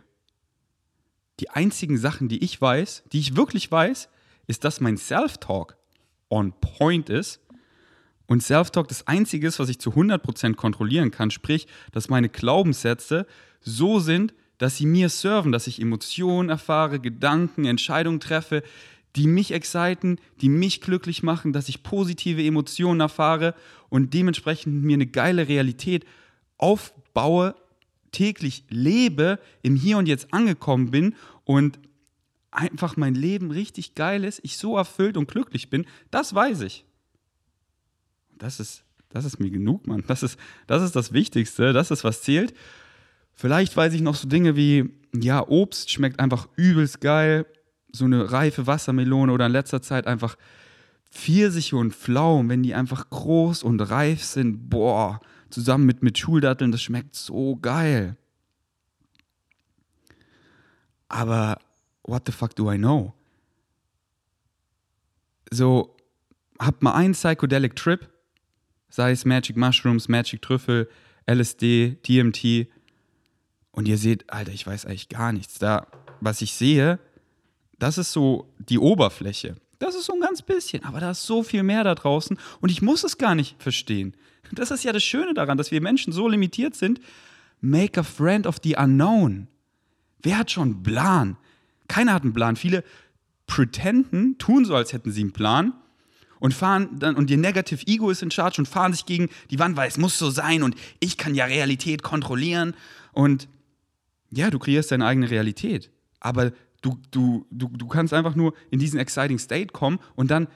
Die 1.41 1.49
einzigen 1.49 1.97
Sachen, 1.97 2.29
die 2.29 2.45
ich 2.45 2.61
weiß, 2.61 3.05
die 3.13 3.19
ich 3.19 3.35
wirklich 3.35 3.71
weiß, 3.73 4.09
ist, 4.47 4.65
dass 4.65 4.81
mein 4.81 4.99
Self-Talk 4.99 5.77
on 6.29 6.53
point 6.61 7.09
ist. 7.09 7.41
Und 8.27 8.43
Self-Talk 8.43 8.89
das 8.89 9.07
Einzige 9.07 9.49
ist, 9.49 9.59
was 9.59 9.71
ich 9.71 9.79
zu 9.79 9.91
100% 9.91 10.55
kontrollieren 10.55 11.11
kann. 11.11 11.31
Sprich, 11.31 11.67
dass 11.93 12.11
meine 12.11 12.29
Glaubenssätze 12.29 13.27
so 13.61 14.01
sind, 14.01 14.35
dass 14.59 14.77
sie 14.77 14.85
mir 14.85 15.09
serven, 15.09 15.51
dass 15.51 15.67
ich 15.67 15.81
Emotionen 15.81 16.51
erfahre, 16.51 17.01
Gedanken, 17.01 17.65
Entscheidungen 17.65 18.21
treffe, 18.21 18.63
die 19.17 19.27
mich 19.27 19.53
exciten, 19.53 20.19
die 20.43 20.51
mich 20.51 20.83
glücklich 20.83 21.23
machen, 21.23 21.53
dass 21.55 21.71
ich 21.71 21.83
positive 21.83 22.45
Emotionen 22.45 23.01
erfahre 23.01 23.55
und 23.89 24.13
dementsprechend 24.13 24.85
mir 24.85 24.95
eine 24.95 25.07
geile 25.07 25.49
Realität 25.49 26.05
aufbaue, 26.59 27.55
täglich 28.13 28.65
lebe, 28.69 29.39
im 29.63 29.77
Hier 29.77 29.99
und 29.99 30.07
Jetzt 30.07 30.33
angekommen 30.33 30.91
bin 30.91 31.15
und 31.45 31.79
einfach 32.51 32.97
mein 32.97 33.15
Leben 33.15 33.51
richtig 33.51 33.95
geil 33.95 34.25
ist, 34.25 34.41
ich 34.43 34.57
so 34.57 34.77
erfüllt 34.77 35.17
und 35.17 35.29
glücklich 35.29 35.71
bin, 35.71 35.87
das 36.11 36.35
weiß 36.35 36.63
ich. 36.63 36.85
Das 38.37 38.59
ist, 38.59 38.85
das 39.11 39.25
ist 39.25 39.39
mir 39.39 39.51
genug, 39.51 39.87
Mann. 39.87 40.05
Das 40.07 40.23
ist, 40.23 40.39
das 40.67 40.83
ist 40.83 40.97
das 40.97 41.13
Wichtigste, 41.13 41.73
das 41.73 41.91
ist, 41.91 42.05
was 42.05 42.23
zählt. 42.23 42.55
Vielleicht 43.35 43.77
weiß 43.77 43.93
ich 43.95 44.01
noch 44.01 44.17
so 44.17 44.29
Dinge 44.29 44.57
wie, 44.57 44.91
ja, 45.15 45.47
Obst 45.47 45.91
schmeckt 45.91 46.21
einfach 46.21 46.49
übelst 46.57 47.01
geil, 47.01 47.47
so 47.93 48.05
eine 48.05 48.33
reife 48.33 48.67
Wassermelone 48.67 49.33
oder 49.33 49.47
in 49.47 49.53
letzter 49.53 49.83
Zeit 49.83 50.07
einfach 50.07 50.37
Pfirsiche 51.11 51.77
und 51.77 51.95
Pflaumen, 51.95 52.49
wenn 52.49 52.63
die 52.63 52.75
einfach 52.75 53.11
groß 53.11 53.63
und 53.63 53.81
reif 53.81 54.23
sind, 54.23 54.71
boah, 54.71 55.21
zusammen 55.51 55.87
mit, 55.87 56.03
mit 56.03 56.19
Schuldatteln, 56.19 56.73
das 56.73 56.83
schmeckt 56.83 57.15
so 57.15 57.57
geil. 57.57 58.17
Aber 61.09 61.59
what 62.03 62.23
the 62.27 62.33
fuck 62.33 62.55
do 62.55 62.71
I 62.71 62.79
know? 62.79 63.15
So, 65.51 65.97
habt 66.59 66.83
mal 66.83 66.95
einen 66.95 67.15
Psychedelic 67.15 67.75
Trip, 67.75 68.09
sei 68.89 69.11
es 69.11 69.25
Magic 69.25 69.57
Mushrooms, 69.57 70.09
Magic 70.09 70.43
Trüffel, 70.43 70.89
LSD, 71.27 71.97
DMT, 72.07 72.69
und 73.73 73.87
ihr 73.87 73.99
seht, 73.99 74.31
Alter, 74.33 74.53
ich 74.53 74.67
weiß 74.67 74.87
eigentlich 74.87 75.09
gar 75.09 75.33
nichts. 75.33 75.59
Da, 75.59 75.87
was 76.21 76.43
ich 76.43 76.55
sehe, 76.55 76.99
das 77.79 77.99
ist 77.99 78.13
so 78.13 78.53
die 78.59 78.79
Oberfläche. 78.79 79.57
Das 79.81 79.95
ist 79.95 80.05
so 80.05 80.13
ein 80.13 80.21
ganz 80.21 80.43
bisschen, 80.43 80.85
aber 80.85 81.01
da 81.01 81.11
ist 81.11 81.25
so 81.25 81.43
viel 81.43 81.63
mehr 81.63 81.83
da 81.83 81.95
draußen 81.95 82.39
und 82.61 82.71
ich 82.71 82.83
muss 82.83 83.03
es 83.03 83.19
gar 83.19 83.35
nicht 83.35 83.61
verstehen. 83.61 84.15
Das 84.53 84.71
ist 84.71 84.85
ja 84.85 84.93
das 84.93 85.03
Schöne 85.03 85.33
daran, 85.33 85.57
dass 85.59 85.71
wir 85.71 85.81
Menschen 85.81 86.13
so 86.13 86.29
limitiert 86.29 86.75
sind. 86.75 87.01
Make 87.61 87.99
a 87.99 88.03
friend 88.03 88.47
of 88.47 88.57
the 88.63 88.77
unknown. 88.77 89.49
Wer 90.23 90.39
hat 90.39 90.51
schon 90.51 90.69
einen 90.69 90.83
Plan? 90.83 91.37
Keiner 91.89 92.13
hat 92.13 92.25
einen 92.25 92.35
Plan. 92.35 92.57
Viele 92.57 92.85
pretenden, 93.47 94.37
tun 94.37 94.67
so, 94.67 94.75
als 94.75 94.93
hätten 94.93 95.13
sie 95.13 95.23
einen 95.23 95.33
Plan 95.33 95.73
und 96.41 96.53
fahren 96.53 96.99
dann 96.99 97.17
und 97.17 97.31
ihr 97.31 97.39
Negative 97.39 97.87
Ego 97.87 98.11
ist 98.11 98.23
in 98.23 98.31
Charge 98.31 98.61
und 98.61 98.67
fahren 98.67 98.93
sich 98.93 99.07
gegen 99.07 99.31
die 99.51 99.59
Wand, 99.59 99.79
weil 99.79 99.89
es 99.89 99.97
muss 99.97 100.19
so 100.19 100.29
sein 100.29 100.63
und 100.63 100.75
ich 100.99 101.17
kann 101.17 101.35
ja 101.35 101.47
Realität 101.47 102.03
kontrollieren 102.03 102.75
und 103.13 103.49
ja, 104.31 104.51
du 104.51 104.59
kreierst 104.59 104.93
deine 104.93 105.07
eigene 105.07 105.31
Realität. 105.31 105.91
Aber 106.21 106.53
Du, 106.81 106.99
du, 107.11 107.47
du, 107.51 107.69
du 107.69 107.87
kannst 107.89 108.13
einfach 108.13 108.35
nur 108.35 108.55
in 108.71 108.79
diesen 108.79 108.99
exciting 108.99 109.39
State 109.39 109.69
kommen 109.73 109.99
und 110.17 110.31
dann 110.31 110.49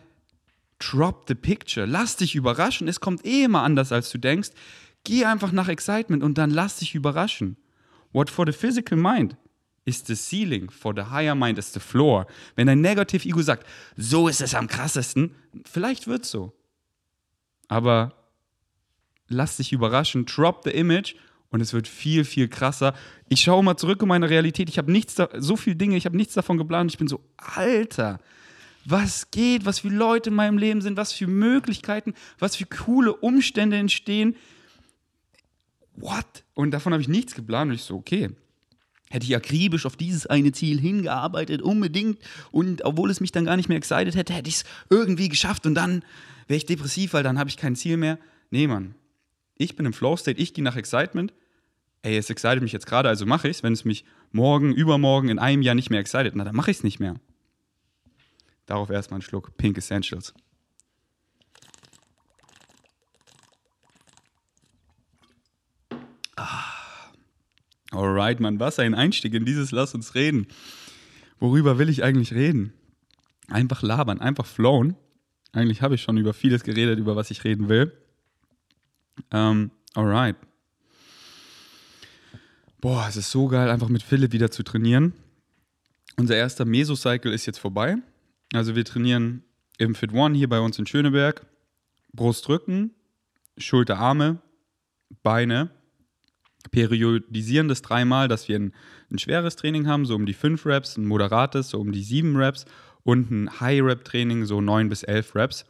drop 0.78 1.24
the 1.28 1.34
picture. 1.34 1.86
Lass 1.86 2.16
dich 2.16 2.34
überraschen. 2.34 2.88
Es 2.88 3.00
kommt 3.00 3.24
eh 3.24 3.44
immer 3.44 3.62
anders, 3.62 3.92
als 3.92 4.10
du 4.10 4.18
denkst. 4.18 4.50
Geh 5.04 5.24
einfach 5.26 5.52
nach 5.52 5.68
Excitement 5.68 6.22
und 6.22 6.38
dann 6.38 6.50
lass 6.50 6.78
dich 6.78 6.94
überraschen. 6.94 7.56
What 8.12 8.30
for 8.30 8.46
the 8.46 8.52
physical 8.52 8.96
mind 8.96 9.36
is 9.84 10.02
the 10.06 10.14
ceiling, 10.14 10.70
for 10.70 10.94
the 10.94 11.10
higher 11.10 11.34
mind 11.34 11.58
is 11.58 11.72
the 11.72 11.80
floor. 11.80 12.26
Wenn 12.56 12.68
dein 12.68 12.80
Negative 12.80 13.28
Ego 13.28 13.42
sagt, 13.42 13.66
so 13.96 14.28
ist 14.28 14.40
es 14.40 14.54
am 14.54 14.66
krassesten, 14.66 15.34
vielleicht 15.66 16.06
wird 16.06 16.24
es 16.24 16.30
so. 16.30 16.54
Aber 17.68 18.14
lass 19.28 19.58
dich 19.58 19.72
überraschen, 19.72 20.24
drop 20.24 20.62
the 20.64 20.70
image 20.70 21.16
und 21.54 21.60
es 21.60 21.72
wird 21.72 21.86
viel, 21.86 22.24
viel 22.24 22.48
krasser. 22.48 22.94
Ich 23.28 23.42
schaue 23.42 23.62
mal 23.62 23.76
zurück 23.76 24.02
in 24.02 24.08
meine 24.08 24.28
Realität. 24.28 24.68
Ich 24.68 24.76
habe 24.76 24.90
nichts, 24.90 25.14
da, 25.14 25.28
so 25.38 25.56
viele 25.56 25.76
Dinge, 25.76 25.96
ich 25.96 26.04
habe 26.04 26.16
nichts 26.16 26.34
davon 26.34 26.58
geplant. 26.58 26.90
Ich 26.90 26.98
bin 26.98 27.06
so, 27.06 27.20
Alter, 27.36 28.18
was 28.84 29.30
geht, 29.30 29.64
was 29.64 29.78
für 29.78 29.88
Leute 29.88 30.30
in 30.30 30.34
meinem 30.34 30.58
Leben 30.58 30.80
sind, 30.80 30.96
was 30.96 31.12
für 31.12 31.28
Möglichkeiten, 31.28 32.14
was 32.40 32.56
für 32.56 32.66
coole 32.66 33.14
Umstände 33.14 33.76
entstehen. 33.76 34.34
What? 35.94 36.42
Und 36.54 36.72
davon 36.72 36.92
habe 36.92 37.02
ich 37.02 37.08
nichts 37.08 37.36
geplant. 37.36 37.68
Und 37.68 37.76
ich 37.76 37.82
so, 37.82 37.94
okay, 37.94 38.30
hätte 39.10 39.24
ich 39.24 39.36
akribisch 39.36 39.86
auf 39.86 39.94
dieses 39.94 40.26
eine 40.26 40.50
Ziel 40.50 40.80
hingearbeitet, 40.80 41.62
unbedingt. 41.62 42.18
Und 42.50 42.84
obwohl 42.84 43.12
es 43.12 43.20
mich 43.20 43.30
dann 43.30 43.44
gar 43.44 43.56
nicht 43.56 43.68
mehr 43.68 43.78
excited 43.78 44.16
hätte, 44.16 44.32
hätte 44.32 44.48
ich 44.48 44.56
es 44.56 44.64
irgendwie 44.90 45.28
geschafft 45.28 45.66
und 45.66 45.76
dann 45.76 46.04
wäre 46.48 46.56
ich 46.56 46.66
depressiv, 46.66 47.12
weil 47.12 47.22
dann 47.22 47.38
habe 47.38 47.48
ich 47.48 47.56
kein 47.56 47.76
Ziel 47.76 47.96
mehr. 47.96 48.18
Nee, 48.50 48.66
Mann. 48.66 48.96
Ich 49.56 49.76
bin 49.76 49.86
im 49.86 49.92
Flow-State, 49.92 50.40
ich 50.40 50.52
gehe 50.52 50.64
nach 50.64 50.74
Excitement. 50.74 51.32
Ey, 52.04 52.18
es 52.18 52.28
excited 52.28 52.62
mich 52.62 52.72
jetzt 52.72 52.84
gerade, 52.84 53.08
also 53.08 53.24
mache 53.24 53.48
ich 53.48 53.56
es. 53.56 53.62
Wenn 53.62 53.72
es 53.72 53.86
mich 53.86 54.04
morgen, 54.30 54.74
übermorgen, 54.74 55.30
in 55.30 55.38
einem 55.38 55.62
Jahr 55.62 55.74
nicht 55.74 55.88
mehr 55.88 56.00
excited, 56.00 56.36
na, 56.36 56.44
dann 56.44 56.54
mache 56.54 56.70
ich 56.70 56.76
es 56.76 56.84
nicht 56.84 57.00
mehr. 57.00 57.14
Darauf 58.66 58.90
erstmal 58.90 59.16
einen 59.16 59.22
Schluck 59.22 59.56
Pink 59.56 59.78
Essentials. 59.78 60.34
Ah. 66.36 66.64
Alright, 67.90 68.38
Mann, 68.38 68.60
was 68.60 68.78
ein 68.78 68.94
Einstieg 68.94 69.32
in 69.32 69.46
dieses 69.46 69.70
Lass 69.70 69.94
uns 69.94 70.14
reden. 70.14 70.46
Worüber 71.38 71.78
will 71.78 71.88
ich 71.88 72.04
eigentlich 72.04 72.34
reden? 72.34 72.74
Einfach 73.48 73.80
labern, 73.80 74.20
einfach 74.20 74.44
flowen. 74.44 74.94
Eigentlich 75.52 75.80
habe 75.80 75.94
ich 75.94 76.02
schon 76.02 76.18
über 76.18 76.34
vieles 76.34 76.64
geredet, 76.64 76.98
über 76.98 77.16
was 77.16 77.30
ich 77.30 77.44
reden 77.44 77.70
will. 77.70 77.96
Ähm, 79.30 79.70
alright. 79.94 80.36
Boah, 82.84 83.06
es 83.08 83.16
ist 83.16 83.30
so 83.30 83.48
geil, 83.48 83.70
einfach 83.70 83.88
mit 83.88 84.02
Philipp 84.02 84.32
wieder 84.32 84.50
zu 84.50 84.62
trainieren. 84.62 85.14
Unser 86.18 86.36
erster 86.36 86.66
Mesocycle 86.66 87.32
ist 87.32 87.46
jetzt 87.46 87.58
vorbei. 87.58 87.96
Also 88.52 88.76
wir 88.76 88.84
trainieren 88.84 89.42
im 89.78 89.94
Fit 89.94 90.12
One 90.12 90.36
hier 90.36 90.50
bei 90.50 90.60
uns 90.60 90.78
in 90.78 90.86
Schöneberg. 90.86 91.46
Brust, 92.12 92.46
Rücken, 92.50 92.90
Schulter, 93.56 93.96
Arme, 93.96 94.42
Beine 95.22 95.70
periodisieren 96.72 97.68
das 97.68 97.80
dreimal, 97.80 98.28
dass 98.28 98.48
wir 98.48 98.56
ein, 98.56 98.74
ein, 99.10 99.18
schweres 99.18 99.56
Training 99.56 99.86
haben, 99.86 100.04
so 100.04 100.14
um 100.14 100.26
die 100.26 100.34
fünf 100.34 100.66
Reps, 100.66 100.98
ein 100.98 101.06
moderates, 101.06 101.70
so 101.70 101.80
um 101.80 101.90
die 101.90 102.02
sieben 102.02 102.36
Reps 102.36 102.66
und 103.02 103.30
ein 103.30 103.60
High-Rep-Training, 103.60 104.44
so 104.44 104.60
neun 104.60 104.90
bis 104.90 105.04
elf 105.04 105.34
Reps. 105.34 105.64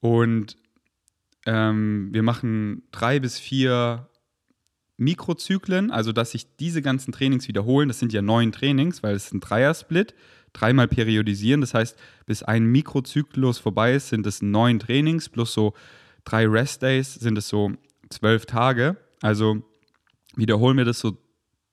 Und 0.00 0.56
ähm, 1.44 2.08
wir 2.12 2.22
machen 2.22 2.84
drei 2.92 3.20
bis 3.20 3.38
vier 3.38 4.08
Mikrozyklen, 4.96 5.90
also 5.90 6.12
dass 6.12 6.30
sich 6.32 6.56
diese 6.56 6.82
ganzen 6.82 7.12
Trainings 7.12 7.48
wiederholen. 7.48 7.88
Das 7.88 7.98
sind 7.98 8.12
ja 8.12 8.22
neun 8.22 8.52
Trainings, 8.52 9.02
weil 9.02 9.14
es 9.14 9.32
ein 9.32 9.40
Dreier-Split. 9.40 10.14
Dreimal 10.52 10.86
periodisieren, 10.86 11.60
das 11.60 11.74
heißt, 11.74 11.98
bis 12.26 12.44
ein 12.44 12.66
Mikrozyklus 12.66 13.58
vorbei 13.58 13.94
ist, 13.94 14.10
sind 14.10 14.24
es 14.24 14.40
neun 14.40 14.78
Trainings 14.78 15.28
plus 15.28 15.52
so 15.52 15.74
drei 16.24 16.46
Rest-Days, 16.46 17.14
sind 17.14 17.36
es 17.36 17.48
so 17.48 17.72
zwölf 18.08 18.46
Tage. 18.46 18.96
Also 19.20 19.64
wiederholen 20.36 20.76
wir 20.76 20.84
das 20.84 21.00
so 21.00 21.18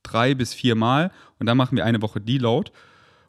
drei 0.02 0.34
bis 0.34 0.56
vier 0.56 0.74
Mal 0.74 1.12
und 1.38 1.46
dann 1.46 1.58
machen 1.58 1.76
wir 1.76 1.86
eine 1.86 2.02
Woche 2.02 2.22
Deload. 2.22 2.72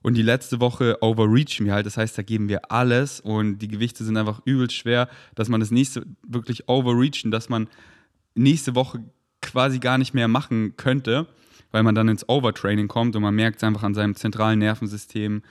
Und 0.00 0.14
die 0.14 0.22
letzte 0.22 0.58
Woche 0.58 0.98
overreachen 1.00 1.66
wir 1.66 1.74
halt. 1.74 1.86
Das 1.86 1.96
heißt, 1.96 2.18
da 2.18 2.22
geben 2.22 2.48
wir 2.48 2.72
alles 2.72 3.20
und 3.20 3.58
die 3.58 3.68
Gewichte 3.68 4.04
sind 4.04 4.16
einfach 4.16 4.40
übelst 4.44 4.74
schwer, 4.74 5.08
dass 5.34 5.48
man 5.48 5.60
das 5.60 5.70
nächste 5.70 6.04
wirklich 6.26 6.68
overreachen, 6.68 7.30
dass 7.30 7.48
man 7.48 7.68
nächste 8.34 8.74
Woche 8.74 9.04
quasi 9.52 9.78
gar 9.78 9.98
nicht 9.98 10.14
mehr 10.14 10.28
machen 10.28 10.74
könnte, 10.76 11.26
weil 11.70 11.82
man 11.82 11.94
dann 11.94 12.08
ins 12.08 12.28
Overtraining 12.28 12.88
kommt 12.88 13.14
und 13.14 13.22
man 13.22 13.34
merkt 13.34 13.58
es 13.58 13.64
einfach 13.64 13.82
an 13.82 13.94
seinem 13.94 14.14
zentralen 14.14 14.58
Nervensystem 14.58 15.42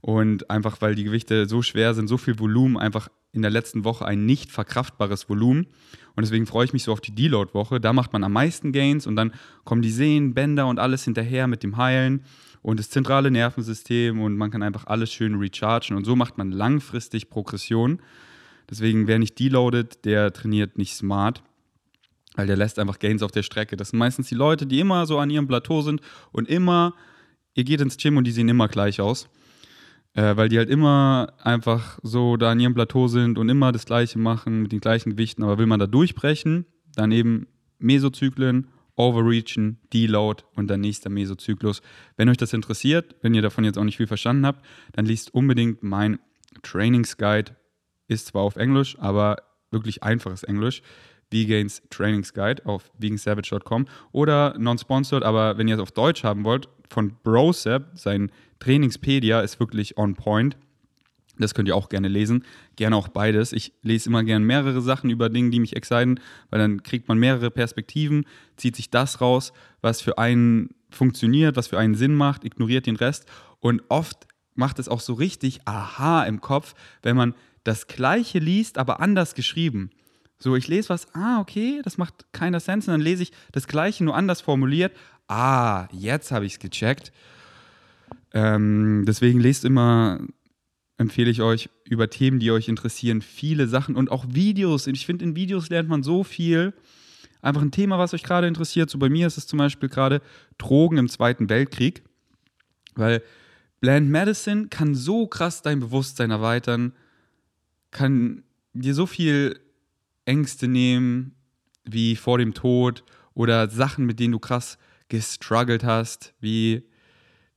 und 0.00 0.50
einfach, 0.50 0.80
weil 0.80 0.94
die 0.94 1.04
Gewichte 1.04 1.48
so 1.48 1.62
schwer 1.62 1.94
sind, 1.94 2.08
so 2.08 2.18
viel 2.18 2.38
Volumen, 2.38 2.76
einfach 2.76 3.08
in 3.32 3.42
der 3.42 3.50
letzten 3.50 3.84
Woche 3.84 4.04
ein 4.04 4.26
nicht 4.26 4.50
verkraftbares 4.50 5.28
Volumen. 5.28 5.66
Und 6.14 6.22
deswegen 6.22 6.46
freue 6.46 6.64
ich 6.64 6.72
mich 6.72 6.84
so 6.84 6.92
auf 6.92 7.00
die 7.00 7.14
Deload-Woche. 7.14 7.80
Da 7.80 7.92
macht 7.92 8.12
man 8.12 8.24
am 8.24 8.32
meisten 8.32 8.72
Gains 8.72 9.06
und 9.06 9.16
dann 9.16 9.32
kommen 9.64 9.82
die 9.82 9.90
Sehnen, 9.90 10.34
Bänder 10.34 10.66
und 10.66 10.78
alles 10.78 11.04
hinterher 11.04 11.46
mit 11.46 11.62
dem 11.62 11.76
Heilen 11.76 12.24
und 12.62 12.78
das 12.78 12.90
zentrale 12.90 13.30
Nervensystem 13.30 14.20
und 14.20 14.36
man 14.36 14.50
kann 14.50 14.62
einfach 14.62 14.86
alles 14.86 15.12
schön 15.12 15.36
rechargen 15.36 15.96
und 15.96 16.04
so 16.04 16.16
macht 16.16 16.38
man 16.38 16.52
langfristig 16.52 17.30
Progression. 17.30 18.00
Deswegen, 18.70 19.06
wer 19.06 19.18
nicht 19.18 19.38
deloadet, 19.38 20.04
der 20.04 20.32
trainiert 20.32 20.76
nicht 20.76 20.94
smart, 20.94 21.42
weil 22.38 22.46
der 22.46 22.56
lässt 22.56 22.78
einfach 22.78 23.00
Gains 23.00 23.22
auf 23.22 23.32
der 23.32 23.42
Strecke. 23.42 23.76
Das 23.76 23.88
sind 23.90 23.98
meistens 23.98 24.28
die 24.28 24.36
Leute, 24.36 24.64
die 24.64 24.78
immer 24.78 25.06
so 25.06 25.18
an 25.18 25.28
ihrem 25.28 25.48
Plateau 25.48 25.82
sind 25.82 26.00
und 26.30 26.48
immer, 26.48 26.94
ihr 27.54 27.64
geht 27.64 27.80
ins 27.80 27.96
Gym 27.96 28.16
und 28.16 28.24
die 28.24 28.30
sehen 28.30 28.48
immer 28.48 28.68
gleich 28.68 29.00
aus 29.00 29.28
äh, 30.14 30.36
weil 30.36 30.48
die 30.48 30.58
halt 30.58 30.70
immer 30.70 31.32
einfach 31.42 31.98
so 32.02 32.36
da 32.36 32.50
an 32.50 32.60
ihrem 32.60 32.74
Plateau 32.74 33.08
sind 33.08 33.38
und 33.38 33.48
immer 33.48 33.72
das 33.72 33.86
Gleiche 33.86 34.18
machen 34.18 34.62
mit 34.62 34.72
den 34.72 34.80
gleichen 34.80 35.10
Gewichten. 35.10 35.42
Aber 35.42 35.58
will 35.58 35.66
man 35.66 35.80
da 35.80 35.86
durchbrechen, 35.86 36.66
dann 36.94 37.12
eben 37.12 37.46
Mesozyklen, 37.78 38.68
Overreachen, 38.96 39.78
Deload 39.92 40.42
und 40.54 40.68
dann 40.68 40.80
nächster 40.80 41.10
Mesozyklus. 41.10 41.82
Wenn 42.16 42.28
euch 42.28 42.36
das 42.36 42.52
interessiert, 42.52 43.14
wenn 43.22 43.34
ihr 43.34 43.42
davon 43.42 43.64
jetzt 43.64 43.78
auch 43.78 43.84
nicht 43.84 43.96
viel 43.96 44.08
verstanden 44.08 44.44
habt, 44.46 44.64
dann 44.92 45.06
liest 45.06 45.32
unbedingt 45.32 45.82
mein 45.82 46.18
Trainingsguide. 46.62 47.54
Ist 48.08 48.26
zwar 48.26 48.42
auf 48.42 48.56
Englisch, 48.56 48.98
aber 48.98 49.36
wirklich 49.70 50.02
einfaches 50.02 50.42
Englisch. 50.42 50.82
Vegans 51.30 51.82
Trainingsguide 51.90 52.64
auf 52.66 52.90
vegansavage.com 52.98 53.86
oder 54.12 54.54
non-sponsored, 54.58 55.22
aber 55.22 55.58
wenn 55.58 55.68
ihr 55.68 55.74
es 55.74 55.80
auf 55.80 55.92
Deutsch 55.92 56.24
haben 56.24 56.44
wollt, 56.44 56.68
von 56.88 57.14
Brosep, 57.22 57.86
sein 57.94 58.30
Trainingspedia 58.60 59.40
ist 59.40 59.60
wirklich 59.60 59.98
on 59.98 60.14
point. 60.14 60.56
Das 61.38 61.54
könnt 61.54 61.68
ihr 61.68 61.76
auch 61.76 61.88
gerne 61.88 62.08
lesen. 62.08 62.44
Gerne 62.76 62.96
auch 62.96 63.08
beides. 63.08 63.52
Ich 63.52 63.72
lese 63.82 64.08
immer 64.08 64.24
gerne 64.24 64.44
mehrere 64.44 64.80
Sachen 64.80 65.08
über 65.10 65.28
Dinge, 65.28 65.50
die 65.50 65.60
mich 65.60 65.76
exciten, 65.76 66.20
weil 66.50 66.58
dann 66.58 66.82
kriegt 66.82 67.06
man 67.08 67.18
mehrere 67.18 67.50
Perspektiven, 67.50 68.26
zieht 68.56 68.74
sich 68.74 68.90
das 68.90 69.20
raus, 69.20 69.52
was 69.80 70.00
für 70.00 70.18
einen 70.18 70.70
funktioniert, 70.90 71.56
was 71.56 71.68
für 71.68 71.78
einen 71.78 71.94
Sinn 71.94 72.14
macht, 72.14 72.44
ignoriert 72.44 72.86
den 72.86 72.96
Rest. 72.96 73.26
Und 73.60 73.82
oft 73.88 74.26
macht 74.54 74.78
es 74.78 74.88
auch 74.88 75.00
so 75.00 75.14
richtig 75.14 75.60
Aha 75.64 76.24
im 76.24 76.40
Kopf, 76.40 76.74
wenn 77.02 77.16
man 77.16 77.34
das 77.62 77.86
Gleiche 77.86 78.38
liest, 78.38 78.78
aber 78.78 79.00
anders 79.00 79.34
geschrieben. 79.34 79.90
So, 80.38 80.54
ich 80.54 80.68
lese 80.68 80.88
was, 80.90 81.12
ah, 81.14 81.40
okay, 81.40 81.80
das 81.82 81.98
macht 81.98 82.32
keiner 82.32 82.60
Sens. 82.60 82.86
Und 82.86 82.92
dann 82.92 83.00
lese 83.00 83.24
ich 83.24 83.32
das 83.52 83.66
Gleiche 83.66 84.04
nur 84.04 84.14
anders 84.16 84.40
formuliert. 84.40 84.96
Ah, 85.26 85.88
jetzt 85.92 86.30
habe 86.30 86.46
ich 86.46 86.54
es 86.54 86.58
gecheckt. 86.58 87.12
Ähm, 88.32 89.04
deswegen 89.06 89.40
lest 89.40 89.64
immer, 89.64 90.20
empfehle 90.96 91.30
ich 91.30 91.42
euch, 91.42 91.70
über 91.84 92.08
Themen, 92.08 92.38
die 92.38 92.50
euch 92.50 92.68
interessieren, 92.68 93.20
viele 93.20 93.66
Sachen 93.66 93.96
und 93.96 94.10
auch 94.10 94.26
Videos. 94.28 94.86
Ich 94.86 95.06
finde, 95.06 95.24
in 95.24 95.36
Videos 95.36 95.70
lernt 95.70 95.88
man 95.88 96.02
so 96.02 96.22
viel. 96.22 96.72
Einfach 97.40 97.62
ein 97.62 97.70
Thema, 97.70 97.98
was 97.98 98.14
euch 98.14 98.22
gerade 98.22 98.46
interessiert. 98.46 98.90
So 98.90 98.98
bei 98.98 99.08
mir 99.08 99.26
ist 99.26 99.38
es 99.38 99.46
zum 99.46 99.58
Beispiel 99.58 99.88
gerade 99.88 100.20
Drogen 100.56 100.98
im 100.98 101.08
Zweiten 101.08 101.48
Weltkrieg. 101.48 102.02
Weil 102.94 103.22
Bland 103.80 104.08
Medicine 104.08 104.68
kann 104.68 104.94
so 104.94 105.26
krass 105.26 105.62
dein 105.62 105.80
Bewusstsein 105.80 106.30
erweitern, 106.30 106.92
kann 107.90 108.42
dir 108.72 108.94
so 108.94 109.06
viel 109.06 109.58
Ängste 110.28 110.68
nehmen, 110.68 111.34
wie 111.84 112.14
vor 112.14 112.38
dem 112.38 112.54
Tod 112.54 113.02
oder 113.34 113.68
Sachen, 113.70 114.04
mit 114.04 114.20
denen 114.20 114.32
du 114.32 114.38
krass 114.38 114.78
gestruggelt 115.08 115.84
hast, 115.84 116.34
wie 116.40 116.82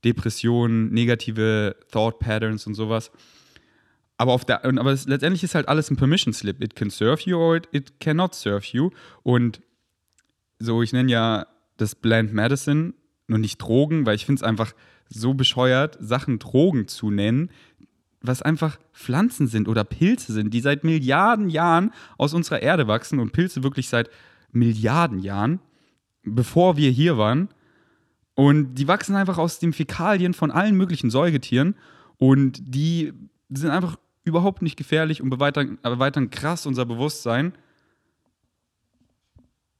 Depressionen, 0.04 0.92
negative 0.92 1.76
Thought 1.90 2.18
Patterns 2.18 2.66
und 2.66 2.74
sowas. 2.74 3.10
Aber, 4.16 4.32
auf 4.32 4.44
der, 4.44 4.64
aber 4.64 4.92
es, 4.92 5.06
letztendlich 5.06 5.42
ist 5.42 5.54
halt 5.54 5.68
alles 5.68 5.90
ein 5.90 5.96
Permission 5.96 6.32
Slip. 6.32 6.62
It 6.62 6.74
can 6.74 6.90
serve 6.90 7.22
you 7.24 7.36
or 7.36 7.56
it, 7.56 7.68
it 7.72 8.00
cannot 8.00 8.34
serve 8.34 8.66
you. 8.72 8.90
Und 9.22 9.60
so, 10.58 10.82
ich 10.82 10.92
nenne 10.92 11.10
ja 11.10 11.46
das 11.76 11.94
Bland 11.94 12.32
Medicine 12.32 12.94
nur 13.26 13.38
nicht 13.38 13.58
Drogen, 13.58 14.06
weil 14.06 14.14
ich 14.14 14.26
finde 14.26 14.40
es 14.40 14.42
einfach 14.42 14.74
so 15.08 15.34
bescheuert, 15.34 15.98
Sachen 16.00 16.38
Drogen 16.38 16.88
zu 16.88 17.10
nennen, 17.10 17.50
was 18.22 18.42
einfach 18.42 18.78
Pflanzen 18.92 19.46
sind 19.46 19.68
oder 19.68 19.84
Pilze 19.84 20.32
sind, 20.32 20.54
die 20.54 20.60
seit 20.60 20.84
Milliarden 20.84 21.50
Jahren 21.50 21.92
aus 22.18 22.34
unserer 22.34 22.62
Erde 22.62 22.86
wachsen 22.86 23.18
und 23.18 23.32
Pilze 23.32 23.62
wirklich 23.62 23.88
seit 23.88 24.10
Milliarden 24.52 25.18
Jahren, 25.18 25.60
bevor 26.22 26.76
wir 26.76 26.90
hier 26.90 27.18
waren. 27.18 27.48
Und 28.34 28.74
die 28.74 28.88
wachsen 28.88 29.16
einfach 29.16 29.38
aus 29.38 29.58
den 29.58 29.72
Fäkalien 29.72 30.34
von 30.34 30.50
allen 30.50 30.76
möglichen 30.76 31.10
Säugetieren 31.10 31.74
und 32.16 32.62
die 32.62 33.12
sind 33.50 33.70
einfach 33.70 33.96
überhaupt 34.24 34.62
nicht 34.62 34.76
gefährlich 34.76 35.20
und 35.20 35.32
erweitern, 35.32 35.78
erweitern 35.82 36.30
krass 36.30 36.66
unser 36.66 36.86
Bewusstsein. 36.86 37.52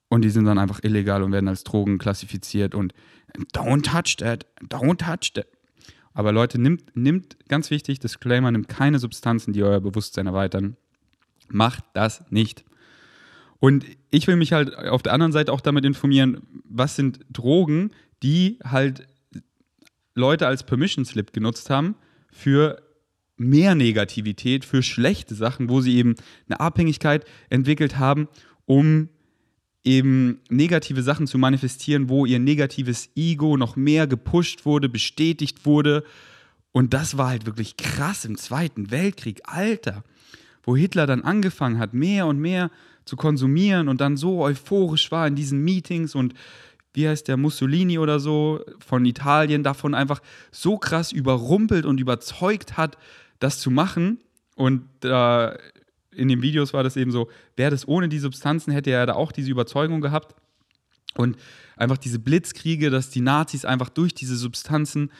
Und 0.09 0.23
die 0.23 0.31
sind 0.31 0.45
dann 0.45 0.59
einfach 0.59 0.81
illegal 0.83 1.23
und 1.23 1.33
werden 1.33 1.49
als 1.49 1.65
Drogen 1.65 1.97
klassifiziert. 1.97 2.75
Und 2.75 2.93
don't 3.55 3.83
touch 3.83 4.17
that, 4.19 4.47
don't 4.69 4.99
touch 4.99 5.33
that. 5.35 5.47
Aber 6.15 6.33
Leute, 6.33 6.61
nimmt, 6.61 6.95
nimmt, 6.95 7.37
ganz 7.49 7.71
wichtig, 7.71 7.99
Disclaimer, 7.99 8.51
nimmt 8.51 8.69
keine 8.69 8.99
Substanzen, 8.99 9.53
die 9.53 9.63
euer 9.63 9.81
Bewusstsein 9.81 10.27
erweitern. 10.27 10.77
Macht 11.49 11.85
das 11.95 12.25
nicht. 12.31 12.65
Und 13.59 13.85
ich 14.11 14.27
will 14.27 14.37
mich 14.37 14.53
halt 14.53 14.77
auf 14.77 15.03
der 15.03 15.13
anderen 15.13 15.33
Seite 15.33 15.53
auch 15.53 15.61
damit 15.61 15.85
informieren, 15.85 16.43
was 16.65 16.97
sind 16.97 17.21
Drogen, 17.31 17.93
die 18.23 18.59
halt 18.65 19.07
Leute 20.15 20.47
als 20.47 20.65
Permission 20.65 21.05
Slip 21.05 21.33
genutzt 21.33 21.71
haben 21.71 21.95
für 22.31 22.83
mehr 23.37 23.75
Negativität, 23.75 24.65
für 24.65 24.83
schlechte 24.83 25.35
Sachen, 25.35 25.69
wo 25.69 25.81
sie 25.81 25.97
eben 25.97 26.15
eine 26.49 26.61
Abhängigkeit 26.61 27.25
entwickelt 27.51 27.99
haben, 27.99 28.29
um 28.67 29.09
eben 29.85 30.41
negative 30.49 31.03
Sachen 31.03 31.27
zu 31.27 31.39
manifestieren, 31.39 32.09
wo 32.09 32.25
ihr 32.25 32.39
negatives 32.39 33.11
Ego 33.17 33.57
noch 33.57 33.77
mehr 33.77 34.07
gepusht 34.07 34.65
wurde, 34.65 34.89
bestätigt 34.89 35.67
wurde. 35.67 36.05
Und 36.71 36.95
das 36.95 37.19
war 37.19 37.29
halt 37.29 37.47
wirklich 37.47 37.77
krass 37.77 38.25
im 38.25 38.37
Zweiten 38.37 38.91
Weltkrieg, 38.91 39.41
Alter, 39.45 40.05
wo 40.63 40.77
Hitler 40.77 41.07
dann 41.07 41.23
angefangen 41.23 41.79
hat, 41.79 41.95
mehr 41.95 42.27
und 42.27 42.39
mehr 42.39 42.71
zu 43.05 43.17
konsumieren 43.17 43.89
und 43.89 44.01
dann 44.01 44.17
so 44.17 44.43
euphorisch 44.43 45.11
war 45.11 45.27
in 45.27 45.35
diesen 45.35 45.65
Meetings 45.65 46.15
und 46.15 46.35
wie 46.95 47.09
heißt 47.09 47.27
der 47.27 47.37
Mussolini 47.37 47.99
oder 47.99 48.21
so 48.21 48.61
von 48.87 49.05
Italien 49.05 49.63
davon 49.63 49.95
einfach 49.95 50.21
so 50.51 50.79
krass 50.79 51.11
überrumpelt 51.11 51.87
und 51.87 51.99
überzeugt 51.99 52.77
hat, 52.77 52.99
das 53.39 53.61
zu 53.61 53.71
machen. 53.71 54.19
Und 54.55 54.85
äh, 55.03 55.57
in 56.15 56.29
den 56.29 56.43
Videos 56.43 56.73
war 56.73 56.83
das 56.83 56.97
eben 56.97 57.11
so, 57.11 57.29
wäre 57.57 57.71
das 57.71 57.87
ohne 57.87 58.09
die 58.09 58.19
Substanzen, 58.19 58.73
hätte 58.73 58.91
er 58.91 59.07
da 59.07 59.15
auch 59.15 59.33
diese 59.33 59.51
Überzeugung 59.51 60.01
gehabt. 60.01 60.35
Und 61.15 61.37
einfach 61.77 61.99
diese 61.99 62.19
Blitzkriege, 62.19 62.91
dass 62.91 63.11
die 63.11 63.21
Nazis 63.21 63.65
einfach 63.65 63.89
durch 63.89 64.15
diese 64.15 64.37
Substanzen 64.37 65.11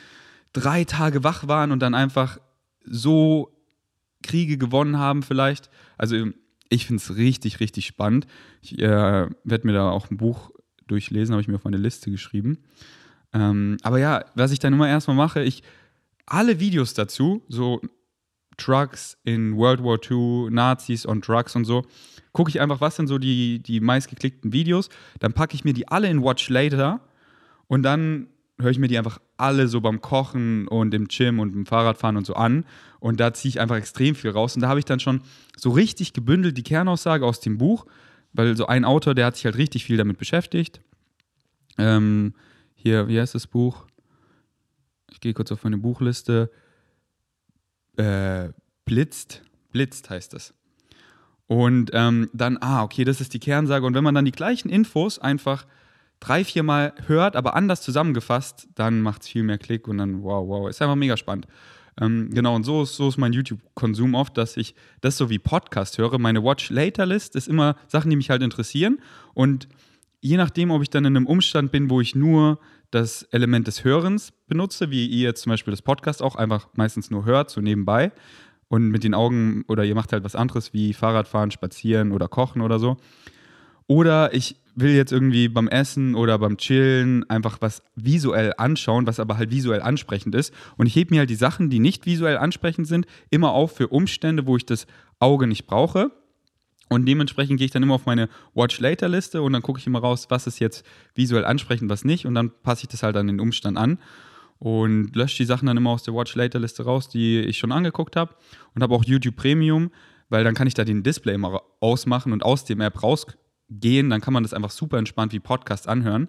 drei 0.53 0.85
Tage 0.85 1.25
wach 1.25 1.49
waren 1.49 1.71
und 1.71 1.81
dann 1.81 1.95
einfach 1.95 2.39
so 2.85 3.55
Kriege 4.23 4.57
gewonnen 4.57 4.99
haben 4.99 5.23
vielleicht. 5.23 5.71
Also 5.99 6.29
ich 6.69 6.87
finde 6.87 7.03
es 7.03 7.17
richtig, 7.17 7.61
richtig 7.61 7.87
spannend. 7.87 8.27
Ich 8.63 8.79
äh, 8.79 9.29
werde 9.45 9.67
mir 9.67 9.73
da 9.73 9.91
auch 9.91 10.11
ein 10.11 10.17
Buch 10.17 10.51
durchlesen, 10.87 11.35
habe 11.35 11.43
ich 11.43 11.49
mir 11.49 11.57
auf 11.57 11.65
meine 11.65 11.77
Liste 11.77 12.11
geschrieben. 12.11 12.59
Ähm, 13.33 13.77
aber 13.83 13.99
ja, 13.99 14.25
was 14.35 14.53
ich 14.53 14.59
dann 14.59 14.73
immer 14.73 14.89
erstmal 14.89 15.17
mache, 15.17 15.43
ich 15.43 15.63
alle 16.27 16.61
Videos 16.61 16.95
dazu, 16.95 17.43
so 17.49 17.81
Trucks 18.63 19.17
in 19.25 19.57
World 19.57 19.83
War 19.83 19.99
II, 19.99 20.51
Nazis 20.51 21.07
on 21.07 21.21
Drugs 21.21 21.57
und 21.57 21.65
so, 21.65 21.85
gucke 22.33 22.51
ich 22.51 22.61
einfach, 22.61 22.81
was 22.81 22.97
sind 22.97 23.09
so 23.09 23.19
die, 23.19 23.63
die 23.63 23.81
meistgeklickten 23.81 24.53
Videos. 24.53 24.89
Dann 25.21 25.33
packe 25.33 25.55
ich 25.55 25.65
mir 25.65 25.73
die 25.73 25.89
alle 25.89 26.09
in 26.09 26.23
Watch 26.23 26.49
Later 26.49 27.01
und 27.67 27.83
dann 27.83 28.29
höre 28.61 28.71
ich 28.71 28.79
mir 28.79 28.89
die 28.89 28.99
einfach 28.99 29.19
alle 29.37 29.67
so 29.69 29.81
beim 29.81 30.01
Kochen 30.01 30.69
und 30.69 30.95
im 30.95 31.09
Gym 31.09 31.41
und 31.41 31.55
im 31.55 31.67
Fahrradfahren 31.67 32.17
und 32.17 32.27
so 32.27 32.35
an. 32.35 32.65
Und 33.01 33.19
da 33.19 33.35
ziehe 33.35 33.51
ich 33.51 33.61
einfach 33.61 33.77
extrem 33.77 34.15
viel 34.15 34.31
raus. 34.31 34.55
Und 34.55 34.63
da 34.63 34.69
habe 34.69 34.79
ich 34.79 34.85
dann 34.85 35.01
schon 35.01 35.23
so 35.57 35.71
richtig 35.71 36.13
gebündelt 36.13 36.57
die 36.57 36.63
Kernaussage 36.63 37.27
aus 37.27 37.41
dem 37.41 37.59
Buch, 37.59 37.87
weil 38.33 38.57
so 38.57 38.67
ein 38.67 38.85
Autor, 38.85 39.15
der 39.15 39.27
hat 39.27 39.37
sich 39.37 39.45
halt 39.45 39.57
richtig 39.57 39.85
viel 39.85 39.97
damit 39.97 40.19
beschäftigt. 40.19 40.81
Ähm, 41.79 42.35
hier, 42.75 43.09
wie 43.09 43.21
heißt 43.21 43.35
das 43.35 43.47
Buch? 43.47 43.87
Ich 45.11 45.21
gehe 45.21 45.35
kurz 45.35 45.51
auf 45.53 45.65
meine 45.65 45.79
Buchliste 45.79 46.51
äh, 47.97 48.49
blitzt. 48.85 49.43
Blitzt 49.73 50.11
heißt 50.11 50.35
es. 50.35 50.55
Und 51.47 51.91
ähm, 51.93 52.31
dann, 52.33 52.59
ah, 52.61 52.83
okay, 52.83 53.05
das 53.05 53.21
ist 53.21 53.35
die 53.35 53.41
Kernsage. 53.41 53.85
Und 53.85 53.95
wenn 53.95 54.05
man 54.05 54.15
dann 54.15 54.25
die 54.25 54.33
gleichen 54.33 54.69
Infos 54.69 55.19
einfach 55.19 55.67
drei, 56.21 56.45
vier 56.45 56.63
Mal 56.63 56.95
hört, 57.07 57.37
aber 57.37 57.55
anders 57.55 57.83
zusammengefasst, 57.83 58.69
dann 58.75 59.03
macht 59.03 59.23
es 59.23 59.29
viel 59.29 59.43
mehr 59.43 59.59
Klick 59.59 59.89
und 59.89 59.99
dann, 59.99 60.23
wow, 60.23 60.47
wow, 60.47 60.71
ist 60.71 60.81
einfach 60.81 60.95
mega 60.95 61.17
spannend. 61.17 61.47
Ähm, 62.01 62.31
genau, 62.33 62.55
und 62.55 62.65
so 62.65 62.85
ist, 62.85 62.97
so 62.97 63.09
ist 63.09 63.19
mein 63.19 63.33
YouTube-Konsum 63.33 64.15
oft, 64.15 64.39
dass 64.39 64.57
ich 64.57 64.75
das 65.01 65.19
so 65.19 65.29
wie 65.29 65.39
Podcast 65.39 65.99
höre. 65.99 66.19
Meine 66.19 66.43
Watch-Later-List 66.43 67.37
ist 67.37 67.49
immer 67.49 67.77
Sachen, 67.89 68.09
die 68.09 68.17
mich 68.17 68.31
halt 68.31 68.43
interessieren. 68.43 69.01
Und 69.35 69.69
je 70.21 70.37
nachdem, 70.37 70.71
ob 70.71 70.83
ich 70.83 70.91
dann 70.91 71.05
in 71.05 71.17
einem 71.17 71.27
Umstand 71.27 71.71
bin, 71.71 71.91
wo 71.91 72.01
ich 72.01 72.15
nur 72.15 72.59
das 72.93 73.25
Element 73.25 73.67
des 73.67 73.85
Hörens 73.85 74.33
benutze, 74.47 74.91
wie 74.91 75.07
ihr 75.07 75.35
zum 75.35 75.51
Beispiel 75.51 75.73
das 75.73 75.83
Podcast 75.83 76.23
auch 76.23 76.37
einfach 76.37 76.69
meistens 76.75 77.11
nur 77.11 77.25
hört, 77.25 77.51
so 77.51 77.61
nebenbei 77.61 78.13
und 78.69 78.89
mit 78.89 79.03
den 79.03 79.15
Augen 79.15 79.65
oder 79.67 79.85
ihr 79.85 79.95
macht 79.95 80.13
halt 80.13 80.25
was 80.25 80.37
anderes 80.37 80.73
wie 80.73 80.95
Fahrradfahren, 80.95 81.51
Spazieren 81.51 82.13
oder 82.13 82.29
Kochen 82.29 82.63
oder 82.63 82.79
so. 82.79 82.97
Oder 83.87 84.33
ich 84.33 84.57
will 84.75 84.93
jetzt 84.93 85.13
irgendwie 85.13 85.49
beim 85.49 85.69
Essen 85.69 86.15
oder 86.15 86.39
beim 86.39 86.57
Chillen 86.57 87.29
einfach 87.29 87.59
was 87.61 87.83
visuell 87.97 88.55
anschauen, 88.57 89.07
was 89.07 89.21
aber 89.21 89.37
halt 89.37 89.51
visuell 89.51 89.83
ansprechend 89.83 90.35
ist. 90.35 90.55
Und 90.77 90.87
ich 90.87 90.97
hebe 90.97 91.15
mir 91.15 91.21
halt 91.21 91.31
die 91.31 91.35
Sachen, 91.35 91.69
die 91.69 91.81
nicht 91.81 92.07
visuell 92.07 92.39
ansprechend 92.39 92.87
sind, 92.87 93.07
immer 93.31 93.53
auf 93.53 93.77
für 93.77 93.89
Umstände, 93.89 94.47
wo 94.47 94.57
ich 94.57 94.65
das 94.65 94.87
Auge 95.19 95.47
nicht 95.47 95.67
brauche. 95.67 96.11
Und 96.93 97.07
dementsprechend 97.07 97.59
gehe 97.59 97.65
ich 97.65 97.71
dann 97.71 97.83
immer 97.83 97.95
auf 97.95 98.07
meine 98.07 98.29
Watch 98.55 98.79
Later 98.81 99.09
Liste 99.09 99.43
und 99.43 99.53
dann 99.53 99.63
gucke 99.63 99.81
ich 99.81 99.87
immer 99.87 100.01
raus, 100.01 100.27
was 100.29 100.47
ist 100.47 100.59
jetzt 100.59 100.85
visuell 101.15 101.45
ansprechend, 101.45 101.91
was 101.91 102.05
nicht. 102.05 102.27
Und 102.27 102.35
dann 102.35 102.51
passe 102.63 102.83
ich 102.83 102.89
das 102.89 103.03
halt 103.03 103.17
an 103.17 103.27
den 103.27 103.41
Umstand 103.41 103.79
an 103.79 103.99
und 104.59 105.17
lösche 105.17 105.39
die 105.39 105.45
Sachen 105.45 105.67
dann 105.67 105.77
immer 105.77 105.91
aus 105.91 106.03
der 106.03 106.15
Watch 106.15 106.35
Later 106.35 106.61
Liste 106.61 106.85
raus, 106.85 107.09
die 107.09 107.41
ich 107.41 107.59
schon 107.59 107.73
angeguckt 107.73 108.15
habe. 108.15 108.35
Und 108.75 108.83
habe 108.83 108.95
auch 108.95 109.05
YouTube 109.05 109.37
Premium, 109.37 109.91
weil 110.29 110.45
dann 110.45 110.55
kann 110.55 110.67
ich 110.67 110.75
da 110.75 110.85
den 110.85 111.03
Display 111.03 111.35
immer 111.35 111.63
ausmachen 111.81 112.33
und 112.33 112.45
aus 112.45 112.65
dem 112.65 112.81
App 112.81 113.03
rausgehen. 113.03 114.11
Dann 114.11 114.21
kann 114.21 114.33
man 114.33 114.43
das 114.43 114.55
einfach 114.55 114.71
super 114.71 114.99
entspannt 114.99 115.33
wie 115.33 115.41
Podcast 115.41 115.89
anhören. 115.89 116.29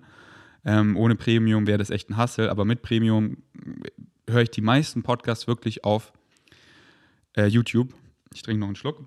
Ähm, 0.65 0.97
ohne 0.97 1.15
Premium 1.15 1.67
wäre 1.67 1.77
das 1.77 1.89
echt 1.89 2.09
ein 2.09 2.17
Hassel, 2.17 2.49
aber 2.49 2.65
mit 2.65 2.81
Premium 2.81 3.37
höre 4.29 4.43
ich 4.43 4.51
die 4.51 4.61
meisten 4.61 5.03
Podcasts 5.03 5.45
wirklich 5.45 5.83
auf 5.83 6.13
äh, 7.35 7.47
YouTube. 7.47 7.93
Ich 8.33 8.41
trinke 8.41 8.61
noch 8.61 8.67
einen 8.67 8.75
Schluck. 8.75 9.05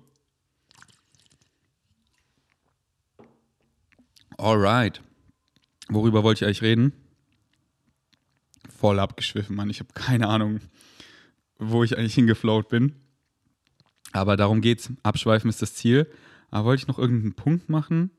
Alright. 4.37 5.01
Worüber 5.89 6.23
wollte 6.23 6.39
ich 6.39 6.45
eigentlich 6.45 6.61
reden? 6.61 6.93
Voll 8.69 8.99
abgeschwiffen, 8.99 9.55
Mann. 9.55 9.69
Ich 9.69 9.79
habe 9.79 9.93
keine 9.93 10.27
Ahnung, 10.27 10.59
wo 11.57 11.83
ich 11.83 11.97
eigentlich 11.97 12.13
hingeflowt 12.13 12.69
bin. 12.69 12.93
Aber 14.11 14.37
darum 14.37 14.61
geht's. 14.61 14.91
Abschweifen 15.03 15.49
ist 15.49 15.61
das 15.61 15.73
Ziel. 15.73 16.07
Aber 16.51 16.65
wollte 16.65 16.81
ich 16.81 16.87
noch 16.87 16.99
irgendeinen 16.99 17.33
Punkt 17.33 17.69
machen? 17.69 18.11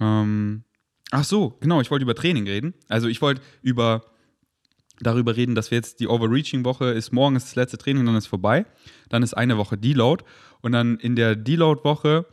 Ähm, 0.00 0.64
ach 1.10 1.24
so, 1.24 1.58
genau, 1.60 1.80
ich 1.80 1.90
wollte 1.90 2.04
über 2.04 2.14
Training 2.14 2.46
reden. 2.46 2.74
Also 2.88 3.08
ich 3.08 3.20
wollte 3.20 3.42
über 3.62 4.04
darüber 5.00 5.36
reden, 5.36 5.54
dass 5.54 5.70
wir 5.70 5.76
jetzt 5.76 6.00
die 6.00 6.08
Overreaching-Woche 6.08 6.86
ist, 6.86 7.12
morgen 7.12 7.36
ist 7.36 7.46
das 7.46 7.56
letzte 7.56 7.78
Training, 7.78 8.04
dann 8.06 8.16
ist 8.16 8.26
vorbei. 8.26 8.66
Dann 9.08 9.22
ist 9.22 9.34
eine 9.34 9.56
Woche 9.56 9.76
Deload. 9.76 10.24
Und 10.60 10.72
dann 10.72 10.98
in 10.98 11.16
der 11.16 11.36
Deload-Woche 11.36 12.26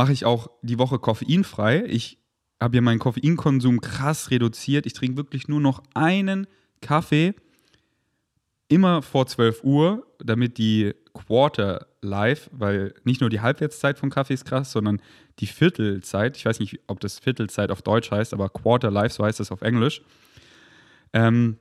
mache 0.00 0.14
ich 0.14 0.24
auch 0.24 0.48
die 0.62 0.78
Woche 0.78 0.98
koffeinfrei. 0.98 1.84
Ich 1.84 2.16
habe 2.58 2.74
ja 2.76 2.80
meinen 2.80 2.98
Koffeinkonsum 2.98 3.82
krass 3.82 4.30
reduziert. 4.30 4.86
Ich 4.86 4.94
trinke 4.94 5.18
wirklich 5.18 5.46
nur 5.46 5.60
noch 5.60 5.82
einen 5.92 6.46
Kaffee 6.80 7.34
immer 8.68 9.02
vor 9.02 9.26
12 9.26 9.62
Uhr, 9.62 10.06
damit 10.18 10.56
die 10.56 10.94
Quarter 11.12 11.86
Life, 12.00 12.48
weil 12.50 12.94
nicht 13.04 13.20
nur 13.20 13.28
die 13.28 13.42
Halbwertszeit 13.42 13.98
von 13.98 14.08
Kaffee 14.08 14.32
ist 14.32 14.46
krass, 14.46 14.72
sondern 14.72 15.02
die 15.38 15.46
Viertelzeit, 15.46 16.34
ich 16.38 16.46
weiß 16.46 16.60
nicht, 16.60 16.80
ob 16.86 17.00
das 17.00 17.18
Viertelzeit 17.18 17.70
auf 17.70 17.82
Deutsch 17.82 18.10
heißt, 18.10 18.32
aber 18.32 18.48
Quarter 18.48 18.90
Life, 18.90 19.16
so 19.16 19.22
heißt 19.22 19.38
das 19.38 19.52
auf 19.52 19.60
Englisch. 19.60 20.00
Ähm, 21.12 21.58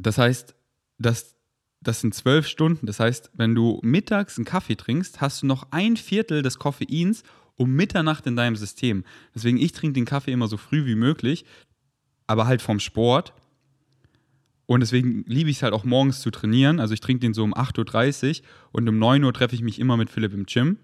das 0.00 0.16
heißt, 0.16 0.54
dass 0.96 1.38
das 1.80 2.00
sind 2.00 2.14
zwölf 2.14 2.46
Stunden. 2.46 2.86
Das 2.86 2.98
heißt, 2.98 3.30
wenn 3.34 3.54
du 3.54 3.78
mittags 3.82 4.36
einen 4.36 4.44
Kaffee 4.44 4.76
trinkst, 4.76 5.20
hast 5.20 5.42
du 5.42 5.46
noch 5.46 5.68
ein 5.70 5.96
Viertel 5.96 6.42
des 6.42 6.58
Koffeins 6.58 7.22
um 7.58 7.74
Mitternacht 7.74 8.26
in 8.26 8.36
deinem 8.36 8.56
System. 8.56 9.04
Deswegen, 9.34 9.58
ich 9.58 9.72
trinke 9.72 9.94
den 9.94 10.06
Kaffee 10.06 10.32
immer 10.32 10.48
so 10.48 10.56
früh 10.56 10.86
wie 10.86 10.94
möglich, 10.94 11.44
aber 12.26 12.46
halt 12.46 12.62
vom 12.62 12.80
Sport. 12.80 13.34
Und 14.66 14.80
deswegen 14.80 15.24
liebe 15.26 15.50
ich 15.50 15.56
es 15.56 15.62
halt 15.62 15.74
auch 15.74 15.84
morgens 15.84 16.20
zu 16.20 16.30
trainieren. 16.30 16.80
Also 16.80 16.94
ich 16.94 17.00
trinke 17.00 17.20
den 17.20 17.34
so 17.34 17.42
um 17.42 17.54
8.30 17.54 18.40
Uhr 18.40 18.46
und 18.72 18.88
um 18.88 18.98
9 18.98 19.24
Uhr 19.24 19.32
treffe 19.32 19.54
ich 19.54 19.62
mich 19.62 19.78
immer 19.78 19.96
mit 19.96 20.08
Philipp 20.08 20.32
im 20.32 20.46
Gym. 20.46 20.78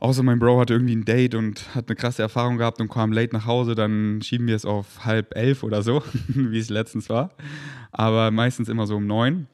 Außer 0.00 0.24
mein 0.24 0.40
Bro 0.40 0.60
hatte 0.60 0.74
irgendwie 0.74 0.96
ein 0.96 1.04
Date 1.04 1.36
und 1.36 1.76
hat 1.76 1.88
eine 1.88 1.94
krasse 1.94 2.22
Erfahrung 2.22 2.58
gehabt 2.58 2.80
und 2.80 2.88
kam 2.88 3.12
late 3.12 3.32
nach 3.32 3.46
Hause, 3.46 3.76
dann 3.76 4.20
schieben 4.20 4.48
wir 4.48 4.56
es 4.56 4.64
auf 4.64 5.04
halb 5.04 5.36
elf 5.36 5.62
oder 5.62 5.82
so, 5.82 6.02
wie 6.26 6.58
es 6.58 6.70
letztens 6.70 7.08
war. 7.08 7.30
Aber 7.92 8.32
meistens 8.32 8.68
immer 8.68 8.88
so 8.88 8.96
um 8.96 9.06
neun. 9.06 9.46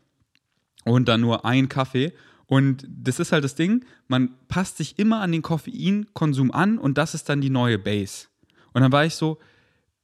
Und 0.85 1.09
dann 1.09 1.21
nur 1.21 1.45
ein 1.45 1.69
Kaffee. 1.69 2.15
Und 2.49 2.87
das 2.89 3.21
ist 3.21 3.31
halt 3.31 3.45
das 3.45 3.55
Ding, 3.55 3.85
man 4.09 4.31
passt 4.49 4.79
sich 4.79 4.99
immer 4.99 5.21
an 5.21 5.33
den 5.33 5.43
Koffeinkonsum 5.43 6.51
an 6.51 6.79
und 6.79 6.97
das 6.97 7.15
ist 7.15 7.29
dann 7.29 7.43
die 7.43 7.51
neue 7.51 7.79
Base. 7.79 8.29
Und 8.73 8.81
dann 8.81 8.91
war 8.91 9.05
ich 9.05 9.15
so, 9.15 9.39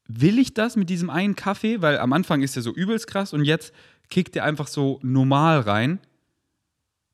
will 0.06 0.38
ich 0.38 0.52
das 0.52 0.76
mit 0.76 0.90
diesem 0.90 1.08
einen 1.08 1.36
Kaffee? 1.36 1.80
Weil 1.80 1.98
am 1.98 2.12
Anfang 2.12 2.42
ist 2.42 2.54
der 2.54 2.62
so 2.62 2.70
übelst 2.72 3.06
krass 3.06 3.32
und 3.32 3.44
jetzt 3.44 3.72
kickt 4.10 4.34
der 4.34 4.44
einfach 4.44 4.66
so 4.66 5.00
normal 5.02 5.60
rein. 5.60 6.00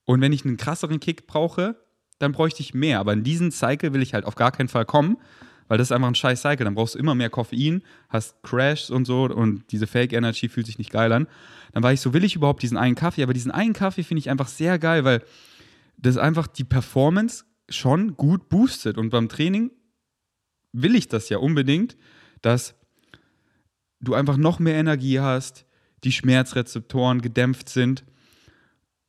Und 0.04 0.20
wenn 0.20 0.32
ich 0.32 0.44
einen 0.44 0.56
krasseren 0.56 0.98
Kick 0.98 1.28
brauche, 1.28 1.76
dann 2.18 2.32
bräuchte 2.32 2.60
ich 2.60 2.74
mehr. 2.74 2.98
Aber 2.98 3.12
in 3.12 3.22
diesen 3.22 3.52
Cycle 3.52 3.92
will 3.92 4.02
ich 4.02 4.14
halt 4.14 4.24
auf 4.24 4.34
gar 4.34 4.50
keinen 4.50 4.68
Fall 4.68 4.84
kommen, 4.84 5.16
weil 5.70 5.78
das 5.78 5.86
ist 5.86 5.92
einfach 5.92 6.08
ein 6.08 6.16
scheiß 6.16 6.42
Cycle. 6.42 6.64
Dann 6.64 6.74
brauchst 6.74 6.96
du 6.96 6.98
immer 6.98 7.14
mehr 7.14 7.30
Koffein, 7.30 7.84
hast 8.08 8.42
Crashs 8.42 8.90
und 8.90 9.04
so 9.04 9.26
und 9.26 9.70
diese 9.70 9.86
Fake 9.86 10.12
Energy 10.12 10.48
fühlt 10.48 10.66
sich 10.66 10.78
nicht 10.78 10.90
geil 10.90 11.12
an. 11.12 11.28
Dann 11.72 11.84
war 11.84 11.92
ich 11.92 12.00
so, 12.00 12.12
will 12.12 12.24
ich 12.24 12.34
überhaupt 12.34 12.64
diesen 12.64 12.76
einen 12.76 12.96
Kaffee? 12.96 13.22
Aber 13.22 13.34
diesen 13.34 13.52
einen 13.52 13.72
Kaffee 13.72 14.02
finde 14.02 14.18
ich 14.18 14.30
einfach 14.30 14.48
sehr 14.48 14.80
geil, 14.80 15.04
weil 15.04 15.22
das 15.96 16.16
einfach 16.16 16.48
die 16.48 16.64
Performance 16.64 17.44
schon 17.68 18.16
gut 18.16 18.48
boostet. 18.48 18.98
Und 18.98 19.10
beim 19.10 19.28
Training 19.28 19.70
will 20.72 20.96
ich 20.96 21.06
das 21.06 21.28
ja 21.28 21.38
unbedingt, 21.38 21.96
dass 22.42 22.74
du 24.00 24.14
einfach 24.14 24.38
noch 24.38 24.58
mehr 24.58 24.74
Energie 24.74 25.20
hast, 25.20 25.66
die 26.02 26.10
Schmerzrezeptoren 26.10 27.22
gedämpft 27.22 27.68
sind, 27.68 28.04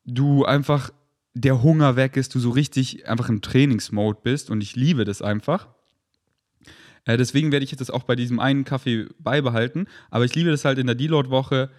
du 0.06 0.46
einfach 0.46 0.92
der 1.34 1.64
Hunger 1.64 1.96
weg 1.96 2.18
ist, 2.18 2.36
du 2.36 2.40
so 2.40 2.52
richtig 2.52 3.08
einfach 3.08 3.30
im 3.30 3.42
Trainingsmode 3.42 4.20
bist 4.22 4.52
und 4.52 4.62
ich 4.62 4.76
liebe 4.76 5.06
das 5.06 5.24
einfach. 5.24 5.68
Äh, 7.06 7.18
deswegen 7.18 7.52
werde 7.52 7.64
ich 7.64 7.72
jetzt 7.72 7.82
das 7.82 7.90
auch 7.90 8.04
bei 8.04 8.16
diesem 8.16 8.40
einen 8.40 8.64
Kaffee 8.64 9.08
beibehalten, 9.20 9.88
aber 10.10 10.26
ich 10.26 10.36
liebe 10.36 10.52
das 10.52 10.66
halt 10.66 10.78
in 10.78 10.88
der 10.88 10.96
Deload-Woche, 10.96 11.70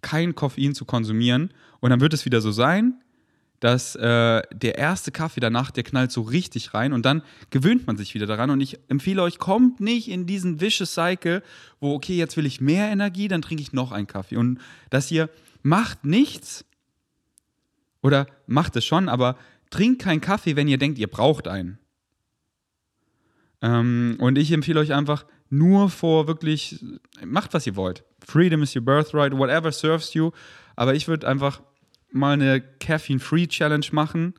kein 0.00 0.34
Koffein 0.34 0.74
zu 0.74 0.84
konsumieren 0.84 1.52
und 1.80 1.90
dann 1.90 2.00
wird 2.00 2.14
es 2.14 2.24
wieder 2.24 2.40
so 2.40 2.50
sein, 2.50 3.02
dass 3.62 3.94
äh, 3.94 4.42
der 4.52 4.76
erste 4.76 5.12
Kaffee 5.12 5.38
danach, 5.38 5.70
der 5.70 5.84
knallt 5.84 6.10
so 6.10 6.22
richtig 6.22 6.74
rein 6.74 6.92
und 6.92 7.06
dann 7.06 7.22
gewöhnt 7.50 7.86
man 7.86 7.96
sich 7.96 8.12
wieder 8.12 8.26
daran. 8.26 8.50
Und 8.50 8.60
ich 8.60 8.80
empfehle 8.88 9.22
euch, 9.22 9.38
kommt 9.38 9.78
nicht 9.78 10.08
in 10.08 10.26
diesen 10.26 10.60
vicious 10.60 10.94
Cycle, 10.94 11.44
wo, 11.78 11.94
okay, 11.94 12.16
jetzt 12.16 12.36
will 12.36 12.44
ich 12.44 12.60
mehr 12.60 12.88
Energie, 12.88 13.28
dann 13.28 13.40
trinke 13.40 13.62
ich 13.62 13.72
noch 13.72 13.92
einen 13.92 14.08
Kaffee. 14.08 14.36
Und 14.36 14.58
dass 14.90 15.12
ihr 15.12 15.30
macht 15.62 16.04
nichts 16.04 16.64
oder 18.02 18.26
macht 18.48 18.74
es 18.74 18.84
schon, 18.84 19.08
aber 19.08 19.36
trinkt 19.70 20.02
keinen 20.02 20.20
Kaffee, 20.20 20.56
wenn 20.56 20.66
ihr 20.66 20.78
denkt, 20.78 20.98
ihr 20.98 21.06
braucht 21.06 21.46
einen. 21.46 21.78
Ähm, 23.62 24.16
und 24.18 24.36
ich 24.36 24.52
empfehle 24.52 24.80
euch 24.80 24.92
einfach 24.92 25.24
nur 25.48 25.88
vor 25.90 26.26
wirklich, 26.26 26.84
macht 27.24 27.54
was 27.54 27.66
ihr 27.66 27.76
wollt. 27.76 28.04
Freedom 28.26 28.62
is 28.62 28.74
your 28.74 28.82
birthright, 28.82 29.36
whatever 29.36 29.70
serves 29.72 30.12
you. 30.14 30.30
Aber 30.76 30.94
ich 30.94 31.08
würde 31.08 31.28
einfach 31.28 31.62
mal 32.10 32.32
eine 32.32 32.60
Caffeine-Free-Challenge 32.60 33.86
machen 33.92 34.34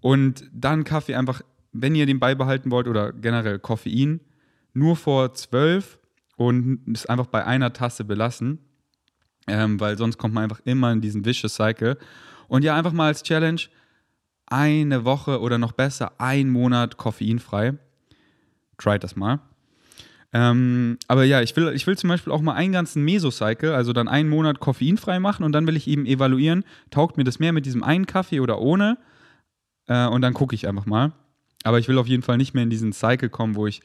und 0.00 0.48
dann 0.52 0.84
Kaffee 0.84 1.14
einfach, 1.14 1.42
wenn 1.72 1.94
ihr 1.94 2.06
den 2.06 2.20
beibehalten 2.20 2.70
wollt 2.70 2.88
oder 2.88 3.12
generell 3.12 3.58
Koffein, 3.58 4.20
nur 4.72 4.96
vor 4.96 5.34
zwölf 5.34 5.98
und 6.36 6.80
es 6.92 7.06
einfach 7.06 7.26
bei 7.26 7.44
einer 7.44 7.72
Tasse 7.72 8.04
belassen, 8.04 8.58
ähm, 9.46 9.78
weil 9.80 9.96
sonst 9.98 10.18
kommt 10.18 10.34
man 10.34 10.44
einfach 10.44 10.60
immer 10.64 10.92
in 10.92 11.00
diesen 11.00 11.24
Vicious 11.24 11.54
Cycle. 11.54 11.98
Und 12.48 12.64
ja, 12.64 12.76
einfach 12.76 12.92
mal 12.92 13.06
als 13.06 13.22
Challenge 13.22 13.60
eine 14.46 15.04
Woche 15.04 15.40
oder 15.40 15.58
noch 15.58 15.72
besser 15.72 16.12
ein 16.18 16.50
Monat 16.50 16.96
koffeinfrei. 16.96 17.74
Try 18.78 18.98
das 18.98 19.16
mal. 19.16 19.40
Ähm, 20.32 20.98
aber 21.06 21.24
ja, 21.24 21.42
ich 21.42 21.54
will, 21.54 21.72
ich 21.74 21.86
will 21.86 21.96
zum 21.96 22.08
Beispiel 22.08 22.32
auch 22.32 22.42
mal 22.42 22.54
einen 22.54 22.72
ganzen 22.72 23.04
Mesocycle, 23.04 23.72
also 23.72 23.92
dann 23.92 24.08
einen 24.08 24.28
Monat 24.28 24.58
koffeinfrei 24.58 25.20
machen 25.20 25.44
und 25.44 25.52
dann 25.52 25.66
will 25.66 25.76
ich 25.76 25.86
eben 25.86 26.06
evaluieren, 26.06 26.64
taugt 26.90 27.16
mir 27.16 27.22
das 27.22 27.38
mehr 27.38 27.52
mit 27.52 27.66
diesem 27.66 27.84
einen 27.84 28.06
Kaffee 28.06 28.40
oder 28.40 28.58
ohne? 28.60 28.98
Äh, 29.86 30.06
und 30.08 30.22
dann 30.22 30.34
gucke 30.34 30.56
ich 30.56 30.66
einfach 30.66 30.86
mal. 30.86 31.12
Aber 31.62 31.78
ich 31.78 31.86
will 31.86 31.98
auf 31.98 32.08
jeden 32.08 32.24
Fall 32.24 32.36
nicht 32.36 32.52
mehr 32.52 32.64
in 32.64 32.70
diesen 32.70 32.92
Cycle 32.92 33.30
kommen, 33.30 33.54
wo 33.54 33.68
ich 33.68 33.80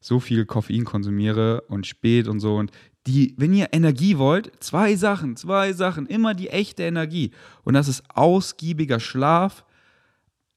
so 0.00 0.20
viel 0.20 0.44
Koffein 0.44 0.84
konsumiere 0.84 1.62
und 1.68 1.86
spät 1.86 2.28
und 2.28 2.38
so. 2.38 2.56
Und 2.56 2.70
die, 3.06 3.34
wenn 3.38 3.54
ihr 3.54 3.68
Energie 3.72 4.18
wollt, 4.18 4.52
zwei 4.62 4.96
Sachen, 4.96 5.36
zwei 5.36 5.72
Sachen, 5.72 6.06
immer 6.06 6.34
die 6.34 6.50
echte 6.50 6.82
Energie. 6.82 7.30
Und 7.62 7.72
das 7.74 7.88
ist 7.88 8.04
ausgiebiger 8.14 9.00
Schlaf. 9.00 9.64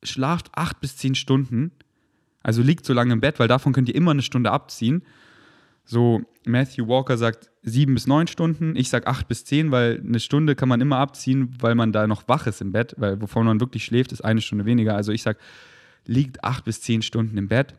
Schlaft 0.04 0.50
acht 0.54 0.82
bis 0.82 0.98
zehn 0.98 1.16
Stunden. 1.16 1.72
Also 2.48 2.62
liegt 2.62 2.86
so 2.86 2.94
lange 2.94 3.12
im 3.12 3.20
Bett, 3.20 3.40
weil 3.40 3.50
davon 3.50 3.74
könnt 3.74 3.90
ihr 3.90 3.96
immer 3.96 4.12
eine 4.12 4.22
Stunde 4.22 4.52
abziehen. 4.52 5.04
So, 5.84 6.22
Matthew 6.46 6.88
Walker 6.88 7.18
sagt 7.18 7.52
sieben 7.62 7.94
bis 7.94 8.08
neun 8.08 8.28
Stunden, 8.28 8.78
ich 8.78 8.88
sage 8.88 9.06
acht 9.06 9.28
bis 9.28 9.44
zehn, 9.44 9.70
weil 9.70 10.02
eine 10.02 10.22
Stunde 10.22 10.56
kann 10.56 10.70
man 10.70 10.80
immer 10.80 10.96
abziehen, 10.96 11.54
weil 11.60 11.76
man 11.76 11.92
da 11.92 12.08
noch 12.08 12.30
wach 12.30 12.48
ist 12.48 12.62
im 12.62 12.72
Bett, 12.72 12.96
weil 12.98 13.22
wovon 13.22 13.46
man 13.46 13.60
wirklich 13.60 13.84
schläft, 13.84 14.14
ist 14.14 14.22
eine 14.22 14.40
Stunde 14.40 14.64
weniger. 14.64 14.96
Also 14.96 15.12
ich 15.12 15.24
sage, 15.24 15.40
liegt 16.06 16.46
acht 16.46 16.64
bis 16.64 16.80
zehn 16.80 17.02
Stunden 17.02 17.38
im 17.38 17.50
Bett 17.50 17.74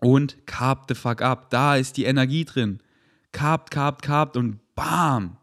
und 0.00 0.36
carb 0.46 0.86
the 0.88 0.96
fuck 0.96 1.22
up. 1.22 1.50
Da 1.50 1.76
ist 1.76 1.96
die 1.96 2.06
Energie 2.06 2.44
drin. 2.44 2.80
Carbt, 3.30 3.70
carbt, 3.70 4.02
carbt 4.02 4.36
und 4.36 4.58
bam. 4.74 5.36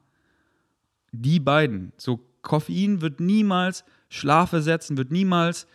Die 1.13 1.39
beiden. 1.39 1.93
So, 1.95 2.19
Koffein 2.41 2.99
wird 2.99 3.21
niemals 3.21 3.85
Schlaf 4.09 4.51
ersetzen, 4.51 4.97
wird 4.97 5.11
niemals 5.11 5.65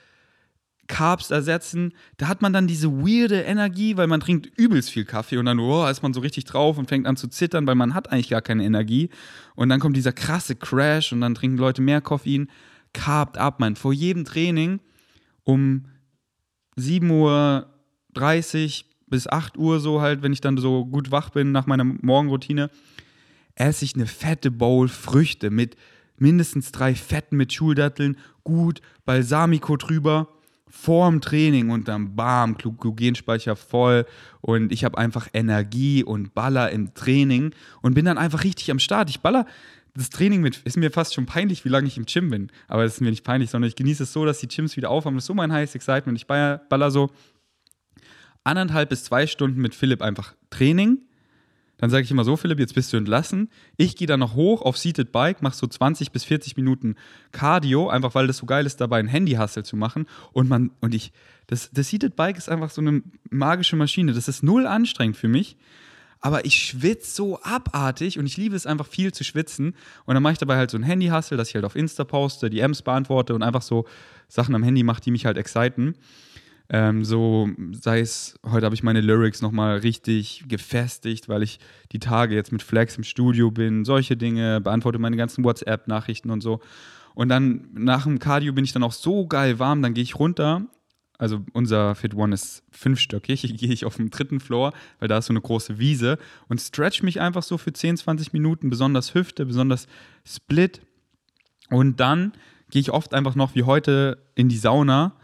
Carbs 0.88 1.30
ersetzen. 1.30 1.92
Da 2.16 2.28
hat 2.28 2.42
man 2.42 2.52
dann 2.52 2.66
diese 2.66 2.90
weirde 2.90 3.42
Energie, 3.42 3.96
weil 3.96 4.06
man 4.06 4.20
trinkt 4.20 4.46
übelst 4.58 4.90
viel 4.90 5.04
Kaffee 5.04 5.36
und 5.36 5.46
dann 5.46 5.60
oh, 5.60 5.86
ist 5.86 6.02
man 6.02 6.12
so 6.12 6.20
richtig 6.20 6.46
drauf 6.46 6.78
und 6.78 6.88
fängt 6.88 7.06
an 7.06 7.16
zu 7.16 7.28
zittern, 7.28 7.66
weil 7.66 7.74
man 7.74 7.94
hat 7.94 8.10
eigentlich 8.10 8.30
gar 8.30 8.42
keine 8.42 8.64
Energie. 8.64 9.10
Und 9.54 9.68
dann 9.68 9.80
kommt 9.80 9.96
dieser 9.96 10.12
krasse 10.12 10.56
Crash 10.56 11.12
und 11.12 11.20
dann 11.20 11.34
trinken 11.34 11.58
Leute 11.58 11.82
mehr 11.82 12.00
Koffein. 12.00 12.48
Carbt 12.94 13.38
ab, 13.38 13.60
man. 13.60 13.76
Vor 13.76 13.92
jedem 13.92 14.24
Training 14.24 14.80
um 15.44 15.84
7.30 16.78 17.06
Uhr 17.10 17.68
bis 19.06 19.26
8 19.26 19.56
Uhr 19.58 19.80
so 19.80 20.00
halt, 20.00 20.22
wenn 20.22 20.32
ich 20.32 20.40
dann 20.40 20.56
so 20.56 20.86
gut 20.86 21.10
wach 21.10 21.30
bin 21.30 21.52
nach 21.52 21.66
meiner 21.66 21.84
Morgenroutine, 21.84 22.70
esse 23.54 23.84
ich 23.84 23.94
eine 23.94 24.06
fette 24.06 24.50
Bowl 24.50 24.88
Früchte 24.88 25.50
mit 25.50 25.76
mindestens 26.16 26.72
drei 26.72 26.94
Fetten 26.94 27.36
mit 27.36 27.52
Schuldatteln, 27.52 28.16
gut 28.42 28.80
Balsamico 29.04 29.76
drüber 29.76 30.28
vorm 30.70 31.20
Training 31.20 31.70
und 31.70 31.88
dann 31.88 32.14
bam, 32.14 32.56
Glykogenspeicher 32.56 33.56
voll 33.56 34.06
und 34.40 34.72
ich 34.72 34.84
habe 34.84 34.98
einfach 34.98 35.28
Energie 35.32 36.04
und 36.04 36.34
Baller 36.34 36.70
im 36.70 36.94
Training 36.94 37.52
und 37.82 37.94
bin 37.94 38.04
dann 38.04 38.18
einfach 38.18 38.44
richtig 38.44 38.70
am 38.70 38.78
Start. 38.78 39.10
Ich 39.10 39.20
baller 39.20 39.46
das 39.94 40.10
Training 40.10 40.40
mit, 40.40 40.58
ist 40.58 40.76
mir 40.76 40.90
fast 40.90 41.14
schon 41.14 41.26
peinlich, 41.26 41.64
wie 41.64 41.70
lange 41.70 41.88
ich 41.88 41.96
im 41.96 42.06
Gym 42.06 42.30
bin, 42.30 42.50
aber 42.68 42.84
es 42.84 42.94
ist 42.94 43.00
mir 43.00 43.10
nicht 43.10 43.24
peinlich, 43.24 43.50
sondern 43.50 43.68
ich 43.68 43.76
genieße 43.76 44.04
es 44.04 44.12
so, 44.12 44.24
dass 44.24 44.38
die 44.38 44.48
Gyms 44.48 44.76
wieder 44.76 44.90
aufhaben. 44.90 45.16
Das 45.16 45.24
ist 45.24 45.28
so 45.28 45.34
mein 45.34 45.52
heißes 45.52 45.74
Excitement. 45.74 46.16
Ich 46.16 46.26
baller, 46.26 46.58
baller 46.68 46.90
so 46.90 47.10
anderthalb 48.44 48.90
bis 48.90 49.04
zwei 49.04 49.26
Stunden 49.26 49.60
mit 49.60 49.74
Philipp 49.74 50.02
einfach 50.02 50.34
Training 50.50 51.07
dann 51.78 51.90
sage 51.90 52.02
ich 52.04 52.10
immer 52.10 52.24
so, 52.24 52.36
Philipp, 52.36 52.58
jetzt 52.58 52.74
bist 52.74 52.92
du 52.92 52.96
entlassen. 52.96 53.48
Ich 53.76 53.96
gehe 53.96 54.06
dann 54.06 54.20
noch 54.20 54.34
hoch 54.34 54.62
auf 54.62 54.76
Seated 54.76 55.12
Bike, 55.12 55.42
mache 55.42 55.56
so 55.56 55.66
20 55.66 56.10
bis 56.10 56.24
40 56.24 56.56
Minuten 56.56 56.96
Cardio, 57.30 57.88
einfach 57.88 58.14
weil 58.14 58.26
das 58.26 58.38
so 58.38 58.46
geil 58.46 58.66
ist, 58.66 58.80
dabei 58.80 58.98
ein 58.98 59.06
Handy-Hustle 59.06 59.62
zu 59.62 59.76
machen. 59.76 60.06
Und 60.32 60.48
man, 60.48 60.72
und 60.80 60.94
ich, 60.94 61.12
das, 61.46 61.70
das 61.72 61.88
Seated 61.88 62.16
Bike 62.16 62.36
ist 62.36 62.48
einfach 62.48 62.70
so 62.70 62.80
eine 62.80 63.02
magische 63.30 63.76
Maschine. 63.76 64.12
Das 64.12 64.26
ist 64.26 64.42
null 64.42 64.66
anstrengend 64.66 65.16
für 65.16 65.28
mich. 65.28 65.56
Aber 66.20 66.44
ich 66.44 66.56
schwitze 66.56 67.14
so 67.14 67.40
abartig 67.42 68.18
und 68.18 68.26
ich 68.26 68.36
liebe 68.36 68.56
es 68.56 68.66
einfach 68.66 68.88
viel 68.88 69.12
zu 69.12 69.22
schwitzen. 69.22 69.76
Und 70.04 70.14
dann 70.14 70.22
mache 70.22 70.32
ich 70.32 70.38
dabei 70.38 70.56
halt 70.56 70.72
so 70.72 70.76
ein 70.76 70.82
Handy-Hustle, 70.82 71.36
dass 71.36 71.48
ich 71.48 71.54
halt 71.54 71.64
auf 71.64 71.76
Insta 71.76 72.02
poste, 72.02 72.50
die 72.50 72.58
Ms 72.58 72.82
beantworte 72.82 73.36
und 73.36 73.44
einfach 73.44 73.62
so 73.62 73.86
Sachen 74.26 74.56
am 74.56 74.64
Handy 74.64 74.82
mache, 74.82 75.00
die 75.00 75.12
mich 75.12 75.26
halt 75.26 75.38
exciten. 75.38 75.94
Ähm, 76.70 77.04
so, 77.04 77.48
sei 77.72 78.00
es, 78.00 78.38
heute 78.44 78.66
habe 78.66 78.74
ich 78.74 78.82
meine 78.82 79.00
Lyrics 79.00 79.40
nochmal 79.40 79.78
richtig 79.78 80.44
gefestigt, 80.48 81.28
weil 81.28 81.42
ich 81.42 81.60
die 81.92 81.98
Tage 81.98 82.34
jetzt 82.34 82.52
mit 82.52 82.62
Flex 82.62 82.96
im 82.96 83.04
Studio 83.04 83.50
bin, 83.50 83.86
solche 83.86 84.16
Dinge, 84.16 84.60
beantworte 84.60 84.98
meine 84.98 85.16
ganzen 85.16 85.44
WhatsApp-Nachrichten 85.44 86.30
und 86.30 86.42
so. 86.42 86.60
Und 87.14 87.30
dann 87.30 87.68
nach 87.72 88.04
dem 88.04 88.18
Cardio 88.18 88.52
bin 88.52 88.64
ich 88.64 88.72
dann 88.72 88.82
auch 88.82 88.92
so 88.92 89.26
geil 89.26 89.58
warm, 89.58 89.80
dann 89.82 89.94
gehe 89.94 90.04
ich 90.04 90.18
runter. 90.18 90.66
Also 91.16 91.44
unser 91.52 91.96
Fit 91.96 92.14
One 92.14 92.34
ist 92.34 92.62
fünfstöckig, 92.70 93.42
gehe 93.56 93.72
ich 93.72 93.86
auf 93.86 93.96
dem 93.96 94.10
dritten 94.10 94.38
Floor, 94.38 94.72
weil 94.98 95.08
da 95.08 95.18
ist 95.18 95.26
so 95.26 95.32
eine 95.32 95.40
große 95.40 95.78
Wiese 95.78 96.18
und 96.48 96.60
stretch 96.60 97.02
mich 97.02 97.20
einfach 97.20 97.42
so 97.42 97.56
für 97.58 97.72
10, 97.72 97.96
20 97.96 98.32
Minuten, 98.34 98.68
besonders 98.68 99.14
Hüfte, 99.14 99.46
besonders 99.46 99.88
Split. 100.24 100.82
Und 101.70 101.98
dann 101.98 102.32
gehe 102.70 102.80
ich 102.80 102.92
oft 102.92 103.14
einfach 103.14 103.34
noch 103.34 103.54
wie 103.54 103.62
heute 103.62 104.18
in 104.34 104.48
die 104.48 104.58
Sauna 104.58 105.14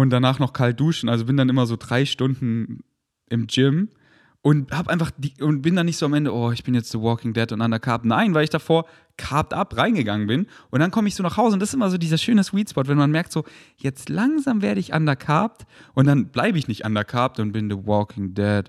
und 0.00 0.10
danach 0.10 0.40
noch 0.40 0.52
kalt 0.52 0.80
duschen. 0.80 1.08
Also 1.08 1.24
bin 1.24 1.36
dann 1.36 1.48
immer 1.48 1.66
so 1.66 1.76
drei 1.76 2.04
Stunden 2.04 2.82
im 3.30 3.46
Gym 3.46 3.90
und 4.42 4.72
hab 4.72 4.88
einfach 4.88 5.12
die, 5.16 5.40
und 5.40 5.62
bin 5.62 5.76
dann 5.76 5.86
nicht 5.86 5.98
so 5.98 6.06
am 6.06 6.14
Ende, 6.14 6.34
oh, 6.34 6.50
ich 6.50 6.64
bin 6.64 6.74
jetzt 6.74 6.90
The 6.90 7.00
Walking 7.00 7.32
Dead 7.32 7.52
und 7.52 7.60
undercarb. 7.60 8.04
Nein, 8.04 8.34
weil 8.34 8.42
ich 8.42 8.50
davor 8.50 8.86
carved 9.16 9.54
up 9.54 9.76
reingegangen 9.76 10.26
bin 10.26 10.48
und 10.70 10.80
dann 10.80 10.90
komme 10.90 11.06
ich 11.06 11.14
so 11.14 11.22
nach 11.22 11.36
Hause 11.36 11.54
und 11.54 11.60
das 11.60 11.68
ist 11.68 11.74
immer 11.74 11.90
so 11.90 11.96
dieser 11.96 12.18
schöne 12.18 12.42
Sweet 12.42 12.70
Spot, 12.70 12.82
wenn 12.88 12.98
man 12.98 13.12
merkt 13.12 13.30
so, 13.30 13.44
jetzt 13.76 14.08
langsam 14.08 14.62
werde 14.62 14.80
ich 14.80 14.92
undercarbt 14.92 15.64
und 15.94 16.06
dann 16.08 16.26
bleibe 16.26 16.58
ich 16.58 16.66
nicht 16.66 16.84
undercarbt 16.84 17.38
und 17.38 17.52
bin 17.52 17.70
The 17.70 17.86
Walking 17.86 18.34
Dead 18.34 18.64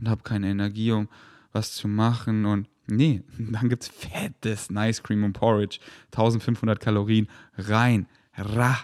und 0.00 0.08
habe 0.08 0.24
keine 0.24 0.50
Energie, 0.50 0.90
um 0.90 1.08
was 1.52 1.74
zu 1.74 1.86
machen 1.86 2.44
und 2.44 2.66
nee, 2.88 3.22
dann 3.38 3.68
gibt's 3.68 3.86
fettes 3.86 4.68
Nice 4.68 5.00
Cream 5.00 5.22
und 5.22 5.32
Porridge, 5.32 5.78
1500 6.06 6.80
Kalorien 6.80 7.28
rein, 7.56 8.08
ra 8.36 8.76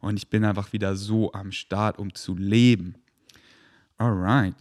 und 0.00 0.16
ich 0.16 0.28
bin 0.28 0.44
einfach 0.44 0.72
wieder 0.72 0.96
so 0.96 1.32
am 1.32 1.52
Start, 1.52 1.98
um 1.98 2.14
zu 2.14 2.36
leben. 2.36 2.94
Alright. 3.96 4.54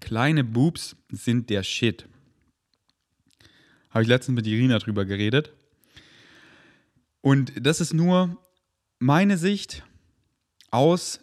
Kleine 0.00 0.42
Boobs 0.44 0.96
sind 1.10 1.50
der 1.50 1.62
Shit. 1.62 2.08
Habe 3.90 4.02
ich 4.02 4.08
letztens 4.08 4.36
mit 4.36 4.46
Irina 4.46 4.78
drüber 4.78 5.04
geredet. 5.04 5.52
Und 7.20 7.52
das 7.64 7.80
ist 7.80 7.92
nur 7.92 8.36
meine 8.98 9.36
Sicht. 9.36 9.84
aus 10.70 11.20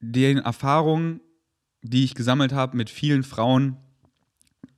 den 0.00 0.38
Erfahrungen, 0.38 1.20
die 1.82 2.04
ich 2.04 2.14
gesammelt 2.14 2.52
habe 2.52 2.76
mit 2.76 2.90
vielen 2.90 3.22
Frauen, 3.22 3.76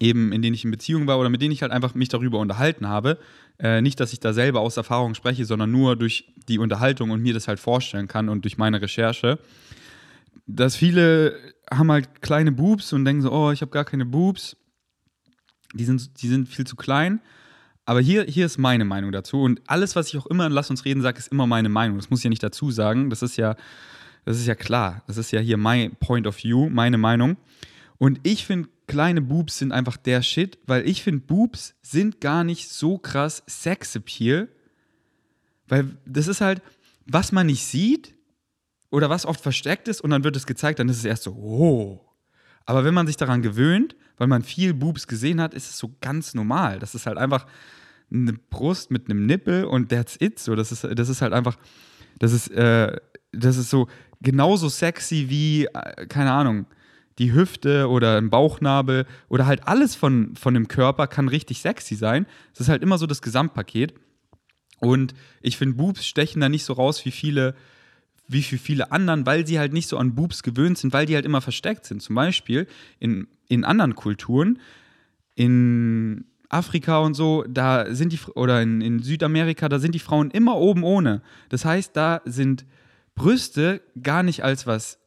eben 0.05 0.33
in 0.33 0.43
denen 0.43 0.55
ich 0.55 0.65
in 0.65 0.71
Beziehung 0.71 1.07
war 1.07 1.19
oder 1.19 1.31
mit 1.31 1.41
denen 1.41 1.53
ich 1.53 1.63
halt 1.63 1.73
einfach 1.73 1.95
mich 1.95 2.11
darüber 2.11 2.39
unterhalten 2.39 2.89
habe. 2.89 3.19
Äh, 3.59 3.81
nicht, 3.81 3.99
dass 3.99 4.13
ich 4.13 4.21
da 4.21 4.33
selber 4.33 4.61
aus 4.61 4.77
Erfahrung 4.77 5.15
spreche, 5.15 5.45
sondern 5.45 5.71
nur 5.71 5.97
durch 5.97 6.33
die 6.49 6.59
Unterhaltung 6.59 7.11
und 7.11 7.23
mir 7.23 7.33
das 7.33 7.49
halt 7.49 7.59
vorstellen 7.59 8.07
kann 8.07 8.29
und 8.29 8.45
durch 8.45 8.59
meine 8.59 8.83
Recherche. 8.83 9.39
Dass 10.47 10.77
viele 10.77 11.37
haben 11.73 11.91
halt 11.91 12.21
kleine 12.21 12.53
Boobs 12.53 12.93
und 12.93 13.05
denken 13.05 13.23
so, 13.23 13.33
oh, 13.33 13.51
ich 13.51 13.63
habe 13.63 13.71
gar 13.71 13.87
keine 13.87 14.05
Boobs. 14.05 14.57
Die 15.73 15.85
sind, 15.85 16.21
die 16.21 16.29
sind 16.29 16.49
viel 16.49 16.67
zu 16.67 16.77
klein. 16.77 17.21
Aber 17.87 18.01
hier, 18.01 18.25
hier 18.25 18.47
ist 18.47 18.59
meine 18.59 18.85
Meinung 18.85 19.11
dazu. 19.13 19.43
Und 19.43 19.63
alles, 19.67 19.97
was 19.97 20.09
ich 20.09 20.19
auch 20.19 20.27
immer 20.27 20.47
in 20.47 20.53
Lass 20.53 20.71
uns 20.71 20.85
reden 20.85 21.01
sage, 21.01 21.19
ist 21.19 21.33
immer 21.33 21.47
meine 21.47 21.69
Meinung. 21.69 21.97
Das 21.97 22.11
muss 22.11 22.21
ich 22.21 22.25
ja 22.25 22.31
nicht 22.31 22.43
dazu 22.43 22.71
sagen. 22.71 23.09
Das 23.09 23.23
ist 23.23 23.37
ja, 23.37 23.57
das 24.25 24.39
ist 24.39 24.47
ja 24.47 24.55
klar. 24.55 25.03
Das 25.07 25.17
ist 25.17 25.31
ja 25.31 25.41
hier 25.41 25.57
mein 25.57 25.97
Point 25.97 26.27
of 26.27 26.43
View, 26.43 26.69
meine 26.69 26.99
Meinung. 26.99 27.37
Und 27.99 28.21
ich 28.23 28.45
finde, 28.45 28.69
kleine 28.87 29.23
Boobs 29.23 29.59
sind 29.59 29.73
einfach 29.73 29.97
der 29.97 30.23
Shit, 30.23 30.59
weil 30.67 30.89
ich 30.89 31.03
finde, 31.03 31.23
Boobs 31.27 31.75
sind 31.83 32.21
gar 32.21 32.45
nicht 32.45 32.71
so 32.71 32.99
krass 32.99 33.43
Sexappeal. 33.49 34.49
Weil 35.69 35.97
das 36.05 36.29
ist 36.29 36.41
halt, 36.41 36.63
was 37.07 37.33
man 37.33 37.47
nicht 37.47 37.65
sieht 37.65 38.15
oder 38.91 39.11
was 39.11 39.27
oft 39.27 39.41
versteckt 39.41 39.89
ist 39.89 40.01
und 40.01 40.11
dann 40.11 40.25
wird 40.25 40.37
es 40.37 40.47
gezeigt, 40.47 40.79
dann 40.79 40.89
ist 40.89 40.99
es 40.99 41.05
erst 41.05 41.25
so, 41.25 41.33
oh. 41.33 42.01
Aber 42.67 42.85
wenn 42.85 42.95
man 42.95 43.07
sich 43.07 43.17
daran 43.17 43.43
gewöhnt, 43.43 43.97
weil 44.17 44.27
man 44.27 44.43
viel 44.43 44.75
Boobs 44.75 45.07
gesehen 45.07 45.41
hat, 45.41 45.55
ist 45.55 45.69
es 45.69 45.79
so 45.79 45.95
ganz 46.01 46.35
normal. 46.35 46.79
Das 46.79 46.95
ist 46.95 47.07
halt 47.07 47.19
einfach 47.19 47.47
eine 48.11 48.33
Brust 48.33 48.91
mit 48.91 49.11
einem 49.11 49.27
Nippel 49.27 49.65
und 49.65 49.89
that's 49.89 50.17
it. 50.21 50.39
So, 50.39 50.55
das 50.55 50.73
ist, 50.73 50.85
das 50.85 51.09
ist 51.09 51.21
halt 51.21 51.33
einfach, 51.33 51.59
das 52.19 52.33
ist, 52.33 52.49
äh, 52.49 52.97
das 53.33 53.57
ist 53.57 53.71
so 53.71 53.89
genauso 54.21 54.69
sexy 54.69 55.27
wie, 55.29 55.67
äh, 55.67 56.07
keine 56.07 56.33
Ahnung, 56.33 56.67
die 57.19 57.33
Hüfte 57.33 57.89
oder 57.89 58.19
ein 58.19 58.31
Bauchnabel 58.31 59.07
oder 59.29 59.47
halt 59.47 59.67
alles 59.69 59.95
von, 59.95 60.35
von 60.37 60.55
dem 60.55 60.69
Körper 60.69 61.07
kann 61.07 61.29
richtig 61.29 61.61
sexy 61.61 61.95
sein. 61.95 62.27
Es 62.53 62.61
ist 62.61 62.69
halt 62.69 62.83
immer 62.83 62.99
so 62.99 63.07
das 63.07 63.23
Gesamtpaket. 63.23 63.95
Und 64.81 65.15
ich 65.41 65.57
finde, 65.57 65.77
Boobs 65.77 66.07
stechen 66.07 66.41
da 66.41 66.49
nicht 66.49 66.65
so 66.65 66.73
raus 66.73 67.05
wie 67.05 67.11
viele, 67.11 67.55
wie 68.27 68.43
für 68.43 68.59
viele 68.59 68.91
anderen, 68.91 69.27
weil 69.27 69.47
sie 69.47 69.59
halt 69.59 69.73
nicht 69.73 69.89
so 69.89 69.97
an 69.97 70.15
Boobs 70.15 70.43
gewöhnt 70.43 70.79
sind, 70.79 70.93
weil 70.93 71.07
die 71.07 71.15
halt 71.15 71.25
immer 71.25 71.41
versteckt 71.41 71.87
sind. 71.87 72.03
Zum 72.03 72.17
Beispiel 72.17 72.67
in, 72.99 73.29
in 73.49 73.65
anderen 73.65 73.95
Kulturen, 73.95 74.59
in 75.37 76.25
Afrika 76.49 76.99
und 76.99 77.15
so, 77.15 77.45
da 77.49 77.95
sind 77.95 78.13
die, 78.13 78.19
oder 78.35 78.61
in, 78.63 78.81
in 78.81 79.03
Südamerika, 79.03 79.69
da 79.69 79.79
sind 79.79 79.95
die 79.95 80.01
Frauen 80.01 80.31
immer 80.31 80.57
oben 80.57 80.83
ohne. 80.83 81.23
Das 81.49 81.65
heißt, 81.65 81.97
da 81.97 82.21
sind 82.25 82.67
Brüste 83.15 83.81
gar 84.03 84.23
nicht 84.23 84.43
als 84.43 84.67
was 84.67 84.99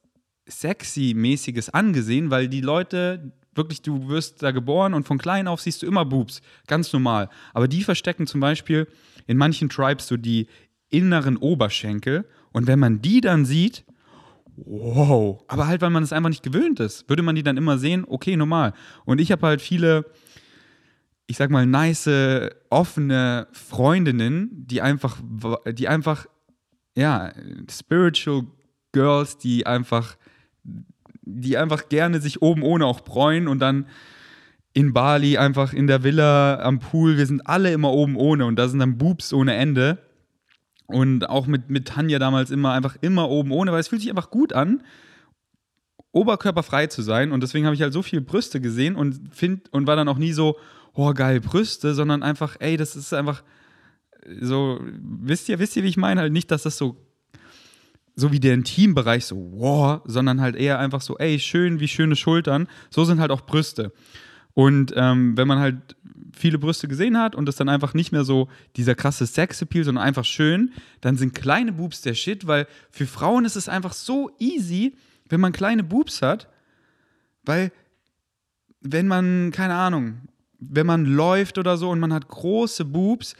sexy-mäßiges 0.49 1.69
angesehen, 1.69 2.29
weil 2.29 2.47
die 2.47 2.61
Leute 2.61 3.31
wirklich, 3.53 3.81
du 3.81 4.07
wirst 4.07 4.43
da 4.43 4.51
geboren 4.51 4.93
und 4.93 5.07
von 5.07 5.17
klein 5.17 5.47
auf 5.47 5.61
siehst 5.61 5.81
du 5.81 5.87
immer 5.87 6.05
Boobs, 6.05 6.41
ganz 6.67 6.93
normal. 6.93 7.29
Aber 7.53 7.67
die 7.67 7.83
verstecken 7.83 8.27
zum 8.27 8.39
Beispiel 8.39 8.87
in 9.25 9.37
manchen 9.37 9.69
Tribes 9.69 10.07
so 10.07 10.15
die 10.15 10.47
inneren 10.89 11.37
Oberschenkel 11.37 12.25
und 12.51 12.67
wenn 12.67 12.79
man 12.79 13.01
die 13.01 13.19
dann 13.19 13.45
sieht, 13.45 13.83
wow, 14.55 15.43
aber 15.47 15.67
halt, 15.67 15.81
weil 15.81 15.89
man 15.89 16.03
es 16.03 16.13
einfach 16.13 16.29
nicht 16.29 16.43
gewöhnt 16.43 16.79
ist, 16.79 17.07
würde 17.09 17.23
man 17.23 17.35
die 17.35 17.43
dann 17.43 17.57
immer 17.57 17.77
sehen, 17.77 18.05
okay, 18.07 18.35
normal. 18.37 18.73
Und 19.05 19.19
ich 19.19 19.31
habe 19.31 19.45
halt 19.45 19.61
viele, 19.61 20.05
ich 21.27 21.37
sag 21.37 21.51
mal, 21.51 21.65
nice, 21.65 22.09
offene 22.69 23.47
Freundinnen, 23.51 24.65
die 24.67 24.81
einfach, 24.81 25.17
die 25.71 25.87
einfach, 25.87 26.25
ja, 26.95 27.31
spiritual 27.69 28.47
Girls, 28.93 29.37
die 29.37 29.67
einfach 29.67 30.17
die 31.27 31.57
einfach 31.57 31.89
gerne 31.89 32.21
sich 32.21 32.41
oben 32.41 32.63
ohne 32.63 32.85
auch 32.85 33.01
bräuen 33.01 33.47
und 33.47 33.59
dann 33.59 33.87
in 34.73 34.93
Bali 34.93 35.37
einfach 35.37 35.73
in 35.73 35.87
der 35.87 36.03
Villa 36.03 36.59
am 36.59 36.79
Pool, 36.79 37.17
wir 37.17 37.25
sind 37.25 37.47
alle 37.47 37.71
immer 37.71 37.91
oben 37.91 38.15
ohne 38.15 38.45
und 38.45 38.57
da 38.57 38.67
sind 38.67 38.79
dann 38.79 38.97
Boobs 38.97 39.33
ohne 39.33 39.55
Ende. 39.55 39.97
Und 40.85 41.27
auch 41.27 41.47
mit, 41.47 41.69
mit 41.69 41.87
Tanja 41.87 42.17
damals 42.17 42.49
immer 42.49 42.71
einfach 42.71 42.95
immer 43.01 43.29
oben 43.29 43.51
ohne, 43.51 43.73
weil 43.73 43.81
es 43.81 43.89
fühlt 43.89 44.01
sich 44.01 44.09
einfach 44.09 44.29
gut 44.29 44.53
an, 44.53 44.83
oberkörperfrei 46.13 46.87
zu 46.87 47.01
sein. 47.01 47.33
Und 47.33 47.43
deswegen 47.43 47.65
habe 47.65 47.75
ich 47.75 47.81
halt 47.81 47.91
so 47.91 48.01
viele 48.01 48.21
Brüste 48.21 48.61
gesehen 48.61 48.95
und 48.95 49.35
find, 49.35 49.67
und 49.73 49.85
war 49.85 49.97
dann 49.97 50.07
auch 50.07 50.17
nie 50.17 50.31
so, 50.31 50.57
oh 50.93 51.13
geil, 51.13 51.41
Brüste, 51.41 51.93
sondern 51.93 52.23
einfach, 52.23 52.55
ey, 52.59 52.77
das 52.77 52.95
ist 52.95 53.13
einfach 53.13 53.43
so, 54.39 54.79
wisst 55.01 55.49
ihr, 55.49 55.59
wisst 55.59 55.75
ihr, 55.75 55.83
wie 55.83 55.89
ich 55.89 55.97
meine? 55.97 56.21
Halt 56.21 56.33
nicht, 56.33 56.51
dass 56.51 56.63
das 56.63 56.77
so 56.77 57.06
so 58.19 58.31
wie 58.31 58.39
der 58.39 58.55
Intimbereich 58.55 59.25
so, 59.25 59.51
wow, 59.53 60.01
sondern 60.05 60.41
halt 60.41 60.55
eher 60.55 60.79
einfach 60.79 61.01
so, 61.01 61.17
ey, 61.19 61.39
schön 61.39 61.79
wie 61.79 61.87
schöne 61.87 62.15
Schultern. 62.15 62.67
So 62.89 63.05
sind 63.05 63.19
halt 63.19 63.29
auch 63.29 63.41
Brüste. 63.41 63.93
Und 64.55 64.91
ähm, 64.95 65.37
wenn 65.37 65.47
man 65.47 65.59
halt 65.59 65.95
viele 66.33 66.57
Brüste 66.57 66.87
gesehen 66.87 67.19
hat 67.19 67.35
und 67.35 67.45
das 67.45 67.57
dann 67.57 67.69
einfach 67.69 67.93
nicht 67.93 68.11
mehr 68.11 68.23
so 68.23 68.49
dieser 68.75 68.95
krasse 68.95 69.27
Sexappeal, 69.27 69.83
sondern 69.83 70.03
einfach 70.03 70.25
schön, 70.25 70.71
dann 71.01 71.15
sind 71.15 71.35
kleine 71.35 71.71
Boobs 71.71 72.01
der 72.01 72.15
Shit, 72.15 72.47
weil 72.47 72.65
für 72.89 73.05
Frauen 73.05 73.45
ist 73.45 73.55
es 73.55 73.69
einfach 73.69 73.93
so 73.93 74.31
easy, 74.39 74.95
wenn 75.29 75.39
man 75.39 75.51
kleine 75.51 75.83
Boobs 75.83 76.23
hat, 76.23 76.47
weil 77.43 77.71
wenn 78.81 79.07
man, 79.07 79.51
keine 79.51 79.75
Ahnung, 79.75 80.21
wenn 80.59 80.87
man 80.87 81.05
läuft 81.05 81.59
oder 81.59 81.77
so 81.77 81.91
und 81.91 81.99
man 81.99 82.13
hat 82.13 82.27
große 82.27 82.83
Boobs, 82.83 83.35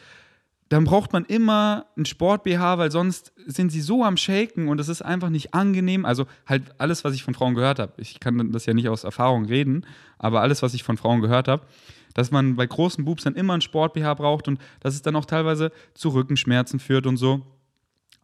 dann 0.70 0.84
braucht 0.84 1.14
man 1.14 1.24
immer 1.26 1.86
ein 1.98 2.06
Sport-BH, 2.06 2.78
weil 2.78 2.92
sonst 2.92 3.32
sind 3.46 3.72
sie 3.72 3.82
so 3.82 4.04
am 4.04 4.18
Shaken 4.18 4.68
und 4.68 4.80
es 4.80 4.90
ist 4.90 5.02
einfach 5.02 5.30
nicht 5.30 5.54
angenehm. 5.54 6.06
Also 6.06 6.26
halt 6.46 6.64
alles, 6.78 7.04
was 7.04 7.14
ich 7.14 7.24
von 7.24 7.34
Frauen 7.34 7.56
gehört 7.56 7.80
habe. 7.80 7.94
Ich 7.98 8.20
kann 8.20 8.52
das 8.52 8.66
ja 8.66 8.74
nicht 8.74 8.90
aus 8.90 9.04
Erfahrung 9.04 9.46
reden, 9.46 9.86
aber 10.18 10.42
alles, 10.42 10.62
was 10.62 10.74
ich 10.74 10.84
von 10.84 10.98
Frauen 10.98 11.22
gehört 11.22 11.48
habe, 11.48 11.66
dass 12.14 12.32
man 12.32 12.56
bei 12.56 12.66
großen 12.66 13.06
Boobs 13.06 13.24
dann 13.24 13.36
immer 13.36 13.54
ein 13.54 13.62
Sport-BH 13.62 14.16
braucht 14.16 14.48
und 14.48 14.60
dass 14.82 14.94
es 14.94 15.02
dann 15.02 15.16
auch 15.16 15.26
teilweise 15.26 15.72
zu 15.94 16.10
Rückenschmerzen 16.10 16.80
führt 16.80 17.08
und 17.08 17.18
so. 17.18 17.46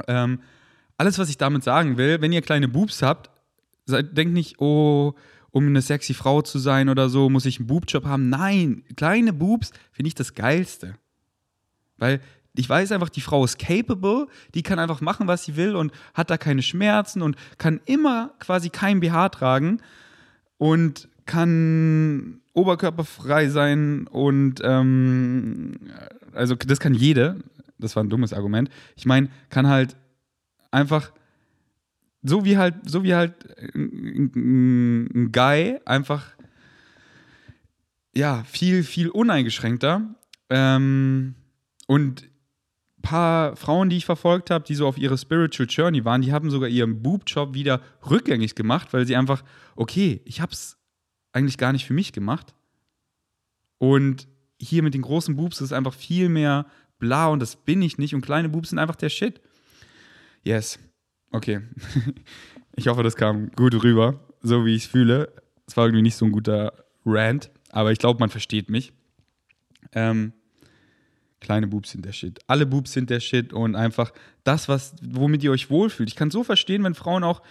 Ähm, 0.07 0.41
alles, 0.97 1.19
was 1.19 1.29
ich 1.29 1.37
damit 1.37 1.63
sagen 1.63 1.97
will, 1.97 2.19
wenn 2.19 2.33
ihr 2.33 2.41
kleine 2.41 2.67
Boobs 2.67 3.01
habt, 3.01 3.29
seid, 3.85 4.17
denkt 4.17 4.33
nicht, 4.33 4.59
oh, 4.59 5.13
um 5.51 5.67
eine 5.67 5.81
sexy 5.81 6.13
Frau 6.13 6.41
zu 6.41 6.59
sein 6.59 6.89
oder 6.89 7.09
so, 7.09 7.29
muss 7.29 7.45
ich 7.45 7.59
einen 7.59 7.67
Boobjob 7.67 8.05
haben. 8.05 8.29
Nein, 8.29 8.83
kleine 8.95 9.31
Boobs 9.31 9.71
finde 9.91 10.07
ich 10.07 10.15
das 10.15 10.33
Geilste. 10.33 10.95
Weil 11.97 12.21
ich 12.55 12.69
weiß 12.69 12.91
einfach, 12.91 13.09
die 13.09 13.21
Frau 13.21 13.43
ist 13.43 13.57
capable, 13.57 14.27
die 14.53 14.61
kann 14.61 14.79
einfach 14.79 15.01
machen, 15.01 15.27
was 15.27 15.43
sie 15.43 15.55
will 15.55 15.75
und 15.75 15.91
hat 16.13 16.29
da 16.29 16.37
keine 16.37 16.61
Schmerzen 16.61 17.21
und 17.21 17.35
kann 17.57 17.81
immer 17.85 18.33
quasi 18.39 18.69
kein 18.69 18.99
BH 18.99 19.29
tragen 19.29 19.81
und 20.57 21.09
kann 21.25 22.41
oberkörperfrei 22.53 23.49
sein 23.49 24.07
und 24.07 24.61
ähm, 24.63 25.73
also 26.33 26.55
das 26.55 26.79
kann 26.79 26.93
jede. 26.93 27.37
Das 27.79 27.95
war 27.95 28.03
ein 28.03 28.09
dummes 28.09 28.33
Argument. 28.33 28.69
Ich 28.95 29.05
meine, 29.05 29.29
kann 29.49 29.67
halt 29.67 29.97
einfach 30.71 31.11
so 32.21 32.45
wie 32.45 32.57
halt 32.57 32.75
so 32.85 33.03
wie 33.03 33.15
halt 33.15 33.33
ein, 33.75 35.31
Guy 35.31 35.79
einfach 35.85 36.25
ja 38.15 38.43
viel 38.45 38.83
viel 38.83 39.09
uneingeschränkter. 39.09 40.15
Ähm, 40.49 41.35
und 41.87 42.23
ein 42.23 43.01
paar 43.01 43.55
Frauen, 43.55 43.89
die 43.89 43.97
ich 43.97 44.05
verfolgt 44.05 44.49
habe, 44.49 44.65
die 44.65 44.75
so 44.75 44.87
auf 44.87 44.97
ihre 44.97 45.17
Spiritual 45.17 45.67
Journey 45.69 46.05
waren, 46.05 46.21
die 46.21 46.31
haben 46.31 46.49
sogar 46.49 46.69
ihren 46.69 47.01
Boob-Job 47.01 47.53
wieder 47.53 47.81
rückgängig 48.09 48.55
gemacht, 48.55 48.93
weil 48.93 49.05
sie 49.05 49.15
einfach, 49.15 49.43
okay, 49.75 50.21
ich 50.25 50.41
habe 50.41 50.53
es 50.53 50.77
eigentlich 51.33 51.57
gar 51.57 51.73
nicht 51.73 51.85
für 51.85 51.93
mich 51.93 52.13
gemacht. 52.13 52.53
Und 53.77 54.27
hier 54.59 54.83
mit 54.83 54.93
den 54.93 55.01
großen 55.01 55.35
Boobs 55.35 55.59
ist 55.59 55.73
einfach 55.73 55.93
viel 55.93 56.29
mehr 56.29 56.65
bla 56.99 57.27
und 57.27 57.41
das 57.41 57.57
bin 57.57 57.81
ich 57.81 57.97
nicht. 57.97 58.15
Und 58.15 58.21
kleine 58.21 58.47
Boobs 58.47 58.69
sind 58.69 58.79
einfach 58.79 58.95
der 58.95 59.09
Shit. 59.09 59.41
Yes. 60.43 60.79
Okay. 61.31 61.61
ich 62.75 62.87
hoffe, 62.87 63.03
das 63.03 63.15
kam 63.15 63.51
gut 63.51 63.73
rüber, 63.83 64.19
so 64.41 64.65
wie 64.65 64.75
ich 64.75 64.83
es 64.83 64.89
fühle. 64.89 65.33
Es 65.67 65.75
war 65.75 65.85
irgendwie 65.85 66.03
nicht 66.03 66.15
so 66.15 66.25
ein 66.25 66.31
guter 66.31 66.85
Rant, 67.05 67.51
aber 67.69 67.91
ich 67.91 67.99
glaube, 67.99 68.19
man 68.19 68.29
versteht 68.29 68.69
mich. 68.69 68.93
Ähm, 69.91 70.33
Kleine 71.43 71.67
Boobs 71.67 71.91
sind 71.91 72.05
der 72.05 72.13
Shit. 72.13 72.39
Alle 72.47 72.65
Boobs 72.65 72.93
sind 72.93 73.09
der 73.09 73.19
Shit 73.19 73.53
und 73.53 73.75
einfach 73.75 74.11
das, 74.43 74.69
was, 74.69 74.95
womit 75.03 75.43
ihr 75.43 75.51
euch 75.51 75.69
wohlfühlt. 75.69 76.09
Ich 76.09 76.15
kann 76.15 76.31
so 76.31 76.43
verstehen, 76.43 76.83
wenn 76.83 76.95
Frauen 76.95 77.23
auch 77.23 77.43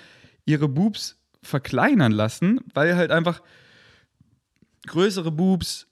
ihre 0.45 0.67
Boobs 0.67 1.21
verkleinern 1.43 2.11
lassen, 2.11 2.61
weil 2.75 2.97
halt 2.97 3.13
einfach 3.13 3.43
größere 4.87 5.31
Boobs 5.31 5.87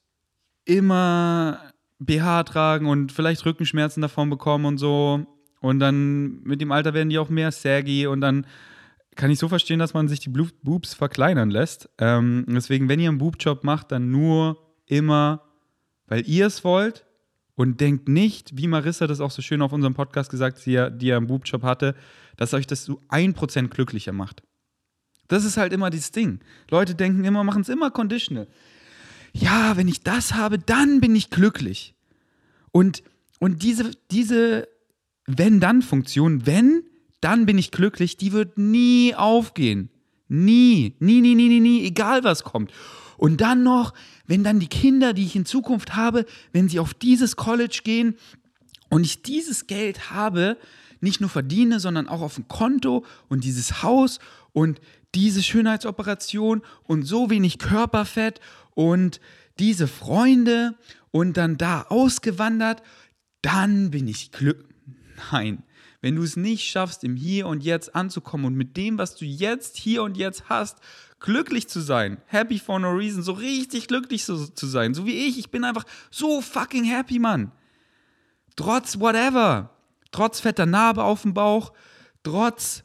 immer 0.64 1.60
BH 1.98 2.44
tragen 2.44 2.86
und 2.86 3.12
vielleicht 3.12 3.44
Rückenschmerzen 3.44 4.00
davon 4.00 4.30
bekommen 4.30 4.64
und 4.64 4.78
so. 4.78 5.26
Und 5.60 5.78
dann 5.78 6.42
mit 6.42 6.60
dem 6.60 6.72
Alter 6.72 6.94
werden 6.94 7.10
die 7.10 7.18
auch 7.18 7.28
mehr 7.28 7.52
saggy 7.52 8.06
und 8.06 8.22
dann 8.22 8.46
kann 9.14 9.30
ich 9.30 9.38
so 9.38 9.48
verstehen, 9.48 9.78
dass 9.78 9.92
man 9.92 10.08
sich 10.08 10.20
die 10.20 10.30
Boobs 10.30 10.94
verkleinern 10.94 11.50
lässt. 11.50 11.90
Ähm, 11.98 12.46
deswegen, 12.48 12.88
wenn 12.88 13.00
ihr 13.00 13.10
einen 13.10 13.18
Boobjob 13.18 13.62
macht, 13.62 13.92
dann 13.92 14.10
nur 14.10 14.56
immer, 14.86 15.42
weil 16.06 16.26
ihr 16.26 16.46
es 16.46 16.64
wollt 16.64 17.04
und 17.60 17.78
denkt 17.78 18.08
nicht, 18.08 18.56
wie 18.56 18.68
Marissa 18.68 19.06
das 19.06 19.20
auch 19.20 19.30
so 19.30 19.42
schön 19.42 19.60
auf 19.60 19.74
unserem 19.74 19.92
Podcast 19.92 20.30
gesagt 20.30 20.56
hat, 20.56 20.64
die 20.64 21.10
er 21.10 21.16
im 21.18 21.26
Boobjob 21.26 21.62
hatte, 21.62 21.94
dass 22.38 22.54
euch 22.54 22.66
das 22.66 22.86
so 22.86 23.02
1% 23.10 23.68
glücklicher 23.68 24.12
macht. 24.12 24.42
Das 25.28 25.44
ist 25.44 25.58
halt 25.58 25.74
immer 25.74 25.90
das 25.90 26.10
Ding. 26.10 26.40
Leute 26.70 26.94
denken 26.94 27.22
immer, 27.22 27.44
machen 27.44 27.60
es 27.60 27.68
immer 27.68 27.90
conditional. 27.90 28.48
Ja, 29.34 29.76
wenn 29.76 29.88
ich 29.88 30.02
das 30.02 30.32
habe, 30.32 30.58
dann 30.58 31.02
bin 31.02 31.14
ich 31.14 31.28
glücklich. 31.28 31.94
Und, 32.72 33.02
und 33.40 33.62
diese, 33.62 33.90
diese 34.10 34.66
Wenn-Dann-Funktion, 35.26 36.46
wenn, 36.46 36.84
dann 37.20 37.44
bin 37.44 37.58
ich 37.58 37.72
glücklich, 37.72 38.16
die 38.16 38.32
wird 38.32 38.56
nie 38.56 39.14
aufgehen. 39.14 39.90
Nie, 40.28 40.96
nie, 40.98 41.20
nie, 41.20 41.34
nie, 41.34 41.48
nie, 41.48 41.60
nie, 41.60 41.84
egal 41.84 42.24
was 42.24 42.42
kommt. 42.42 42.72
Und 43.20 43.42
dann 43.42 43.62
noch, 43.62 43.92
wenn 44.26 44.44
dann 44.44 44.60
die 44.60 44.66
Kinder, 44.66 45.12
die 45.12 45.26
ich 45.26 45.36
in 45.36 45.44
Zukunft 45.44 45.94
habe, 45.94 46.24
wenn 46.52 46.70
sie 46.70 46.80
auf 46.80 46.94
dieses 46.94 47.36
College 47.36 47.82
gehen 47.84 48.16
und 48.88 49.04
ich 49.04 49.20
dieses 49.20 49.66
Geld 49.66 50.10
habe, 50.10 50.56
nicht 51.02 51.20
nur 51.20 51.28
verdiene, 51.28 51.80
sondern 51.80 52.08
auch 52.08 52.22
auf 52.22 52.36
dem 52.36 52.48
Konto 52.48 53.04
und 53.28 53.44
dieses 53.44 53.82
Haus 53.82 54.20
und 54.54 54.80
diese 55.14 55.42
Schönheitsoperation 55.42 56.62
und 56.84 57.02
so 57.02 57.28
wenig 57.28 57.58
Körperfett 57.58 58.40
und 58.70 59.20
diese 59.58 59.86
Freunde 59.86 60.74
und 61.10 61.36
dann 61.36 61.58
da 61.58 61.82
ausgewandert, 61.90 62.82
dann 63.42 63.90
bin 63.90 64.08
ich 64.08 64.32
glücklich. 64.32 64.74
Nein, 65.30 65.62
wenn 66.00 66.16
du 66.16 66.22
es 66.22 66.38
nicht 66.38 66.66
schaffst, 66.66 67.04
im 67.04 67.16
Hier 67.16 67.48
und 67.48 67.62
Jetzt 67.62 67.94
anzukommen 67.94 68.46
und 68.46 68.54
mit 68.54 68.78
dem, 68.78 68.96
was 68.96 69.14
du 69.14 69.26
jetzt 69.26 69.76
hier 69.76 70.04
und 70.04 70.16
jetzt 70.16 70.48
hast, 70.48 70.78
glücklich 71.20 71.68
zu 71.68 71.80
sein, 71.80 72.18
happy 72.26 72.58
for 72.58 72.78
no 72.80 72.90
reason, 72.90 73.22
so 73.22 73.32
richtig 73.32 73.88
glücklich 73.88 74.24
zu, 74.24 74.48
zu 74.48 74.66
sein, 74.66 74.94
so 74.94 75.06
wie 75.06 75.28
ich, 75.28 75.38
ich 75.38 75.50
bin 75.50 75.64
einfach 75.64 75.84
so 76.10 76.40
fucking 76.40 76.84
happy, 76.84 77.18
Mann. 77.18 77.52
Trotz 78.56 78.98
whatever, 78.98 79.70
trotz 80.10 80.40
fetter 80.40 80.66
Narbe 80.66 81.04
auf 81.04 81.22
dem 81.22 81.34
Bauch, 81.34 81.72
trotz 82.22 82.84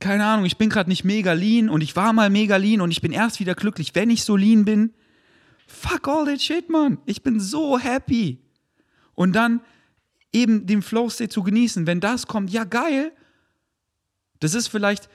keine 0.00 0.24
Ahnung, 0.24 0.46
ich 0.46 0.56
bin 0.56 0.70
gerade 0.70 0.88
nicht 0.88 1.04
mega 1.04 1.34
lean 1.34 1.68
und 1.68 1.82
ich 1.82 1.94
war 1.94 2.12
mal 2.12 2.30
mega 2.30 2.56
lean 2.56 2.80
und 2.80 2.90
ich 2.90 3.02
bin 3.02 3.12
erst 3.12 3.38
wieder 3.38 3.54
glücklich, 3.54 3.94
wenn 3.94 4.08
ich 4.08 4.24
so 4.24 4.34
lean 4.34 4.64
bin. 4.64 4.94
Fuck 5.66 6.08
all 6.08 6.24
that 6.24 6.40
shit, 6.40 6.70
Mann. 6.70 6.98
Ich 7.04 7.22
bin 7.22 7.38
so 7.38 7.78
happy. 7.78 8.38
Und 9.14 9.34
dann 9.34 9.60
eben 10.32 10.66
den 10.66 10.80
Flow-State 10.80 11.28
zu 11.28 11.42
genießen. 11.42 11.86
Wenn 11.86 12.00
das 12.00 12.26
kommt, 12.26 12.50
ja 12.50 12.64
geil. 12.64 13.12
Das 14.40 14.54
ist 14.54 14.68
vielleicht 14.68 15.08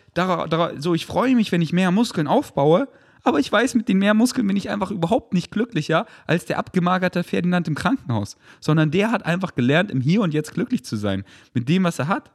so, 0.78 0.94
ich 0.94 1.06
freue 1.06 1.36
mich, 1.36 1.52
wenn 1.52 1.62
ich 1.62 1.74
mehr 1.74 1.92
Muskeln 1.92 2.28
aufbaue, 2.28 2.88
aber 3.24 3.40
ich 3.40 3.52
weiß, 3.52 3.74
mit 3.74 3.90
den 3.90 3.98
mehr 3.98 4.14
Muskeln 4.14 4.46
bin 4.46 4.56
ich 4.56 4.70
einfach 4.70 4.92
überhaupt 4.92 5.34
nicht 5.34 5.52
glücklicher 5.52 6.06
als 6.28 6.46
der 6.46 6.60
abgemagerte 6.60 7.24
Ferdinand 7.24 7.68
im 7.68 7.74
Krankenhaus. 7.74 8.38
Sondern 8.60 8.92
der 8.92 9.12
hat 9.12 9.26
einfach 9.26 9.56
gelernt, 9.56 9.90
im 9.90 10.00
Hier 10.00 10.22
und 10.22 10.34
Jetzt 10.34 10.54
glücklich 10.54 10.86
zu 10.86 10.96
sein. 10.96 11.24
Mit 11.54 11.68
dem, 11.68 11.84
was 11.84 11.98
er 11.98 12.08
hat 12.08 12.32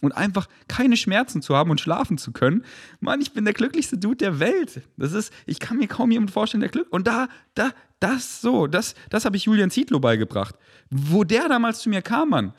und 0.00 0.10
einfach 0.12 0.48
keine 0.66 0.96
Schmerzen 0.96 1.42
zu 1.42 1.56
haben 1.56 1.70
und 1.70 1.80
schlafen 1.80 2.18
zu 2.18 2.32
können. 2.32 2.64
Mann, 2.98 3.20
ich 3.20 3.32
bin 3.32 3.44
der 3.44 3.54
glücklichste 3.54 3.96
Dude 3.96 4.16
der 4.16 4.40
Welt. 4.40 4.82
Das 4.96 5.12
ist, 5.12 5.32
ich 5.46 5.60
kann 5.60 5.78
mir 5.78 5.86
kaum 5.86 6.10
jemand 6.10 6.32
vorstellen, 6.32 6.60
der 6.60 6.70
Glück. 6.70 6.92
Und 6.92 7.06
da, 7.06 7.28
da, 7.54 7.70
das 8.00 8.40
so, 8.40 8.66
das, 8.66 8.96
das 9.10 9.24
habe 9.24 9.36
ich 9.36 9.44
Julian 9.44 9.70
Zietlow 9.70 10.00
beigebracht. 10.00 10.56
Wo 10.90 11.22
der 11.22 11.48
damals 11.48 11.78
zu 11.78 11.88
mir 11.88 12.02
kam, 12.02 12.30
Mann. 12.30 12.52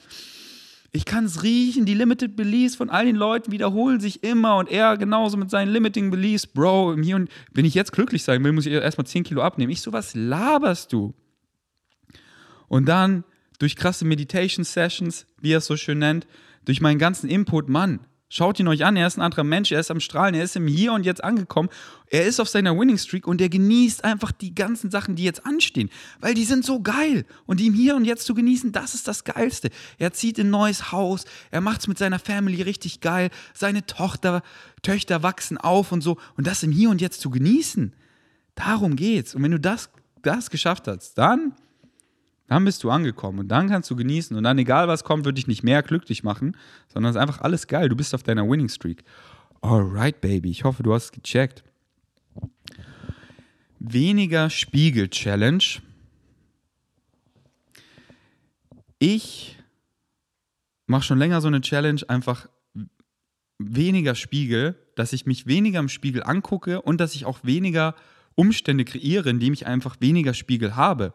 Ich 0.95 1.05
kann 1.05 1.25
es 1.25 1.41
riechen, 1.41 1.87
die 1.87 1.95
Limited 1.95 2.35
Beliefs 2.35 2.75
von 2.75 2.91
all 2.91 3.05
den 3.05 3.15
Leuten 3.15 3.51
wiederholen 3.51 3.99
sich 3.99 4.23
immer 4.23 4.57
und 4.57 4.69
er 4.69 4.95
genauso 4.95 5.37
mit 5.37 5.49
seinen 5.49 5.69
Limiting 5.73 6.11
Beliefs, 6.11 6.45
Bro, 6.45 6.97
hier 7.01 7.15
und 7.15 7.31
wenn 7.51 7.65
ich 7.65 7.73
jetzt 7.73 7.91
glücklich 7.91 8.21
sein 8.21 8.43
will, 8.43 8.51
muss 8.51 8.67
ich 8.67 8.73
erstmal 8.73 9.07
10 9.07 9.23
Kilo 9.23 9.41
abnehmen. 9.41 9.71
Ich 9.71 9.81
so, 9.81 9.91
was 9.91 10.13
laberst 10.13 10.93
du? 10.93 11.15
Und 12.67 12.87
dann 12.87 13.23
durch 13.57 13.75
krasse 13.75 14.05
Meditation 14.05 14.63
Sessions, 14.63 15.25
wie 15.41 15.53
er 15.53 15.57
es 15.57 15.65
so 15.65 15.77
schön 15.77 15.97
nennt, 15.97 16.27
durch 16.63 16.79
meinen 16.79 16.99
ganzen 16.99 17.27
Input, 17.27 17.69
Mann, 17.69 18.01
schaut 18.33 18.59
ihn 18.59 18.67
euch 18.67 18.83
an, 18.83 18.97
er 18.97 19.05
ist 19.05 19.17
ein 19.17 19.21
anderer 19.21 19.43
Mensch, 19.43 19.71
er 19.71 19.79
ist 19.79 19.91
am 19.91 19.99
Strahlen, 19.99 20.33
er 20.33 20.43
ist 20.43 20.55
im 20.55 20.65
Hier 20.65 20.91
und 20.93 21.05
Jetzt 21.05 21.23
angekommen, 21.23 21.69
er 22.07 22.25
ist 22.25 22.39
auf 22.39 22.49
seiner 22.49 22.75
Winning 22.75 22.97
Streak 22.97 23.27
und 23.27 23.39
er 23.39 23.49
genießt 23.49 24.03
einfach 24.03 24.31
die 24.31 24.55
ganzen 24.55 24.89
Sachen, 24.89 25.15
die 25.15 25.23
jetzt 25.23 25.45
anstehen, 25.45 25.91
weil 26.19 26.33
die 26.33 26.43
sind 26.43 26.65
so 26.65 26.81
geil 26.81 27.25
und 27.45 27.59
die 27.59 27.67
im 27.67 27.75
Hier 27.75 27.95
und 27.95 28.05
Jetzt 28.05 28.25
zu 28.25 28.33
genießen, 28.33 28.71
das 28.71 28.95
ist 28.95 29.07
das 29.07 29.23
Geilste. 29.23 29.69
Er 29.99 30.13
zieht 30.13 30.39
in 30.39 30.47
ein 30.47 30.49
neues 30.49 30.91
Haus, 30.91 31.25
er 31.51 31.61
macht 31.61 31.81
es 31.81 31.87
mit 31.87 31.99
seiner 31.99 32.17
Family 32.17 32.63
richtig 32.63 33.01
geil, 33.01 33.29
seine 33.53 33.85
Tochter, 33.85 34.41
Töchter 34.81 35.21
wachsen 35.21 35.59
auf 35.59 35.91
und 35.91 36.01
so 36.01 36.17
und 36.35 36.47
das 36.47 36.63
im 36.63 36.71
Hier 36.71 36.89
und 36.89 37.01
Jetzt 37.01 37.21
zu 37.21 37.29
genießen, 37.29 37.93
darum 38.55 38.95
geht's. 38.95 39.35
Und 39.35 39.43
wenn 39.43 39.51
du 39.51 39.59
das, 39.59 39.91
das 40.23 40.49
geschafft 40.49 40.87
hast, 40.87 41.19
dann 41.19 41.53
dann 42.53 42.65
bist 42.65 42.83
du 42.83 42.91
angekommen 42.91 43.39
und 43.39 43.47
dann 43.47 43.67
kannst 43.67 43.89
du 43.89 43.95
genießen 43.95 44.37
und 44.37 44.43
dann, 44.43 44.59
egal 44.59 44.87
was 44.87 45.03
kommt, 45.03 45.25
wird 45.25 45.39
dich 45.39 45.47
nicht 45.47 45.63
mehr 45.63 45.81
glücklich 45.81 46.23
machen, 46.23 46.55
sondern 46.87 47.09
es 47.09 47.15
ist 47.15 47.21
einfach 47.21 47.41
alles 47.41 47.65
geil. 47.65 47.89
Du 47.89 47.95
bist 47.95 48.13
auf 48.13 48.21
deiner 48.21 48.47
Winning 48.47 48.69
Streak. 48.69 49.03
Alright, 49.61 50.21
Baby. 50.21 50.51
Ich 50.51 50.63
hoffe, 50.63 50.83
du 50.83 50.93
hast 50.93 51.05
es 51.05 51.11
gecheckt. 51.11 51.63
Weniger 53.79 54.51
Spiegel-Challenge. 54.51 55.63
Ich 58.99 59.57
mache 60.85 61.03
schon 61.03 61.17
länger 61.17 61.41
so 61.41 61.47
eine 61.47 61.61
Challenge, 61.61 62.01
einfach 62.07 62.47
weniger 63.57 64.13
Spiegel, 64.13 64.75
dass 64.95 65.11
ich 65.11 65.25
mich 65.25 65.47
weniger 65.47 65.79
im 65.79 65.89
Spiegel 65.89 66.21
angucke 66.21 66.83
und 66.83 67.01
dass 67.01 67.15
ich 67.15 67.25
auch 67.25 67.39
weniger 67.41 67.95
Umstände 68.35 68.85
kreiere, 68.85 69.29
indem 69.29 69.53
ich 69.53 69.67
einfach 69.67 69.97
weniger 69.99 70.33
Spiegel 70.33 70.75
habe. 70.75 71.13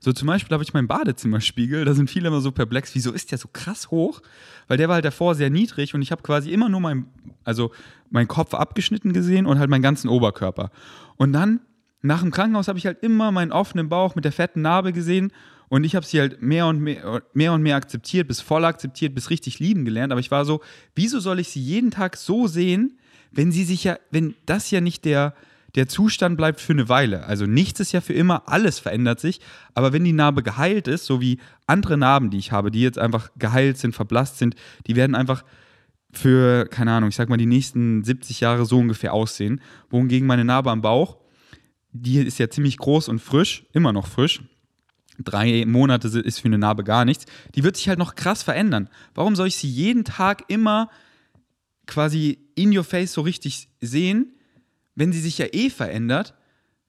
So 0.00 0.12
zum 0.12 0.26
Beispiel 0.26 0.52
habe 0.52 0.64
ich 0.64 0.74
meinen 0.74 0.88
Badezimmerspiegel, 0.88 1.84
da 1.84 1.94
sind 1.94 2.10
viele 2.10 2.28
immer 2.28 2.40
so 2.40 2.50
perplex, 2.50 2.94
wieso 2.94 3.12
ist 3.12 3.30
der 3.30 3.38
so 3.38 3.48
krass 3.52 3.90
hoch? 3.90 4.20
Weil 4.66 4.76
der 4.76 4.88
war 4.88 4.94
halt 4.94 5.04
davor 5.04 5.34
sehr 5.34 5.48
niedrig 5.48 5.94
und 5.94 6.02
ich 6.02 6.10
habe 6.10 6.22
quasi 6.22 6.50
immer 6.50 6.68
nur 6.68 6.80
meinen, 6.80 7.06
also 7.44 7.70
meinen 8.10 8.28
Kopf 8.28 8.52
abgeschnitten 8.54 9.12
gesehen 9.12 9.46
und 9.46 9.58
halt 9.58 9.70
meinen 9.70 9.82
ganzen 9.82 10.08
Oberkörper. 10.08 10.70
Und 11.16 11.32
dann, 11.32 11.60
nach 12.02 12.20
dem 12.20 12.32
Krankenhaus, 12.32 12.66
habe 12.66 12.78
ich 12.78 12.86
halt 12.86 13.02
immer 13.02 13.30
meinen 13.30 13.52
offenen 13.52 13.88
Bauch 13.88 14.16
mit 14.16 14.24
der 14.24 14.32
fetten 14.32 14.62
Narbe 14.62 14.92
gesehen 14.92 15.32
und 15.68 15.84
ich 15.84 15.94
habe 15.94 16.04
sie 16.04 16.20
halt 16.20 16.42
mehr 16.42 16.66
und 16.66 16.80
mehr, 16.80 17.22
mehr 17.32 17.52
und 17.52 17.62
mehr 17.62 17.76
akzeptiert, 17.76 18.28
bis 18.28 18.40
voll 18.40 18.64
akzeptiert, 18.64 19.14
bis 19.14 19.30
richtig 19.30 19.58
lieben 19.58 19.84
gelernt. 19.84 20.12
Aber 20.12 20.20
ich 20.20 20.30
war 20.30 20.44
so, 20.44 20.60
wieso 20.94 21.18
soll 21.18 21.38
ich 21.38 21.48
sie 21.48 21.62
jeden 21.62 21.90
Tag 21.90 22.16
so 22.16 22.46
sehen, 22.46 22.98
wenn 23.30 23.52
sie 23.52 23.64
sich 23.64 23.84
ja, 23.84 23.98
wenn 24.10 24.34
das 24.44 24.70
ja 24.70 24.80
nicht 24.82 25.04
der, 25.04 25.34
der 25.74 25.88
Zustand 25.88 26.36
bleibt 26.36 26.60
für 26.60 26.72
eine 26.72 26.88
Weile. 26.88 27.24
Also 27.24 27.46
nichts 27.46 27.80
ist 27.80 27.92
ja 27.92 28.00
für 28.00 28.12
immer, 28.12 28.48
alles 28.48 28.78
verändert 28.78 29.20
sich. 29.20 29.40
Aber 29.74 29.92
wenn 29.92 30.04
die 30.04 30.12
Narbe 30.12 30.42
geheilt 30.42 30.86
ist, 30.86 31.06
so 31.06 31.20
wie 31.20 31.38
andere 31.66 31.96
Narben, 31.96 32.30
die 32.30 32.38
ich 32.38 32.52
habe, 32.52 32.70
die 32.70 32.82
jetzt 32.82 32.98
einfach 32.98 33.30
geheilt 33.38 33.78
sind, 33.78 33.94
verblasst 33.94 34.38
sind, 34.38 34.54
die 34.86 34.96
werden 34.96 35.14
einfach 35.14 35.44
für, 36.12 36.66
keine 36.66 36.92
Ahnung, 36.92 37.08
ich 37.08 37.16
sag 37.16 37.30
mal, 37.30 37.38
die 37.38 37.46
nächsten 37.46 38.04
70 38.04 38.40
Jahre 38.40 38.66
so 38.66 38.78
ungefähr 38.78 39.14
aussehen. 39.14 39.62
Wohingegen 39.88 40.26
meine 40.26 40.44
Narbe 40.44 40.70
am 40.70 40.82
Bauch, 40.82 41.16
die 41.92 42.18
ist 42.18 42.38
ja 42.38 42.50
ziemlich 42.50 42.76
groß 42.76 43.08
und 43.08 43.20
frisch, 43.20 43.64
immer 43.72 43.92
noch 43.92 44.06
frisch. 44.06 44.42
Drei 45.18 45.64
Monate 45.66 46.08
ist 46.20 46.40
für 46.40 46.48
eine 46.48 46.58
Narbe 46.58 46.84
gar 46.84 47.04
nichts. 47.04 47.26
Die 47.54 47.64
wird 47.64 47.76
sich 47.76 47.88
halt 47.88 47.98
noch 47.98 48.14
krass 48.14 48.42
verändern. 48.42 48.88
Warum 49.14 49.36
soll 49.36 49.46
ich 49.46 49.56
sie 49.56 49.68
jeden 49.68 50.04
Tag 50.04 50.44
immer 50.48 50.90
quasi 51.86 52.38
in 52.54 52.76
your 52.76 52.84
face 52.84 53.12
so 53.12 53.22
richtig 53.22 53.68
sehen? 53.80 54.34
Wenn 54.94 55.12
sie 55.12 55.20
sich 55.20 55.38
ja 55.38 55.46
eh 55.52 55.70
verändert. 55.70 56.34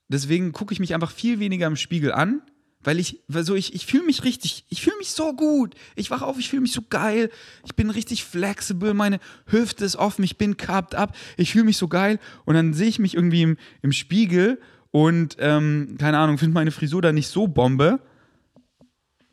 Deswegen 0.07 0.51
gucke 0.51 0.73
ich 0.73 0.79
mich 0.79 0.93
einfach 0.93 1.11
viel 1.11 1.39
weniger 1.39 1.67
im 1.67 1.75
Spiegel 1.75 2.11
an, 2.11 2.41
weil 2.83 2.99
ich, 2.99 3.23
so 3.27 3.55
ich, 3.55 3.73
ich 3.73 3.85
fühle 3.85 4.05
mich 4.05 4.23
richtig, 4.23 4.65
ich 4.69 4.81
fühle 4.81 4.97
mich 4.97 5.11
so 5.11 5.33
gut. 5.33 5.75
Ich 5.95 6.11
wache 6.11 6.25
auf, 6.25 6.37
ich 6.37 6.49
fühle 6.49 6.63
mich 6.63 6.73
so 6.73 6.81
geil. 6.89 7.29
Ich 7.65 7.75
bin 7.75 7.89
richtig 7.89 8.25
flexibel, 8.25 8.93
meine 8.93 9.19
Hüfte 9.47 9.85
ist 9.85 9.95
offen, 9.95 10.23
ich 10.23 10.37
bin 10.37 10.57
cupped 10.57 10.95
up, 10.95 11.15
ich 11.37 11.51
fühle 11.51 11.65
mich 11.65 11.77
so 11.77 11.87
geil. 11.87 12.19
Und 12.45 12.55
dann 12.55 12.73
sehe 12.73 12.89
ich 12.89 12.99
mich 12.99 13.15
irgendwie 13.15 13.43
im, 13.43 13.57
im 13.81 13.93
Spiegel 13.93 14.59
und, 14.91 15.37
ähm, 15.39 15.95
keine 15.97 16.17
Ahnung, 16.19 16.37
finde 16.37 16.53
meine 16.53 16.71
Frisur 16.71 17.01
da 17.01 17.11
nicht 17.11 17.27
so 17.27 17.47
Bombe. 17.47 17.99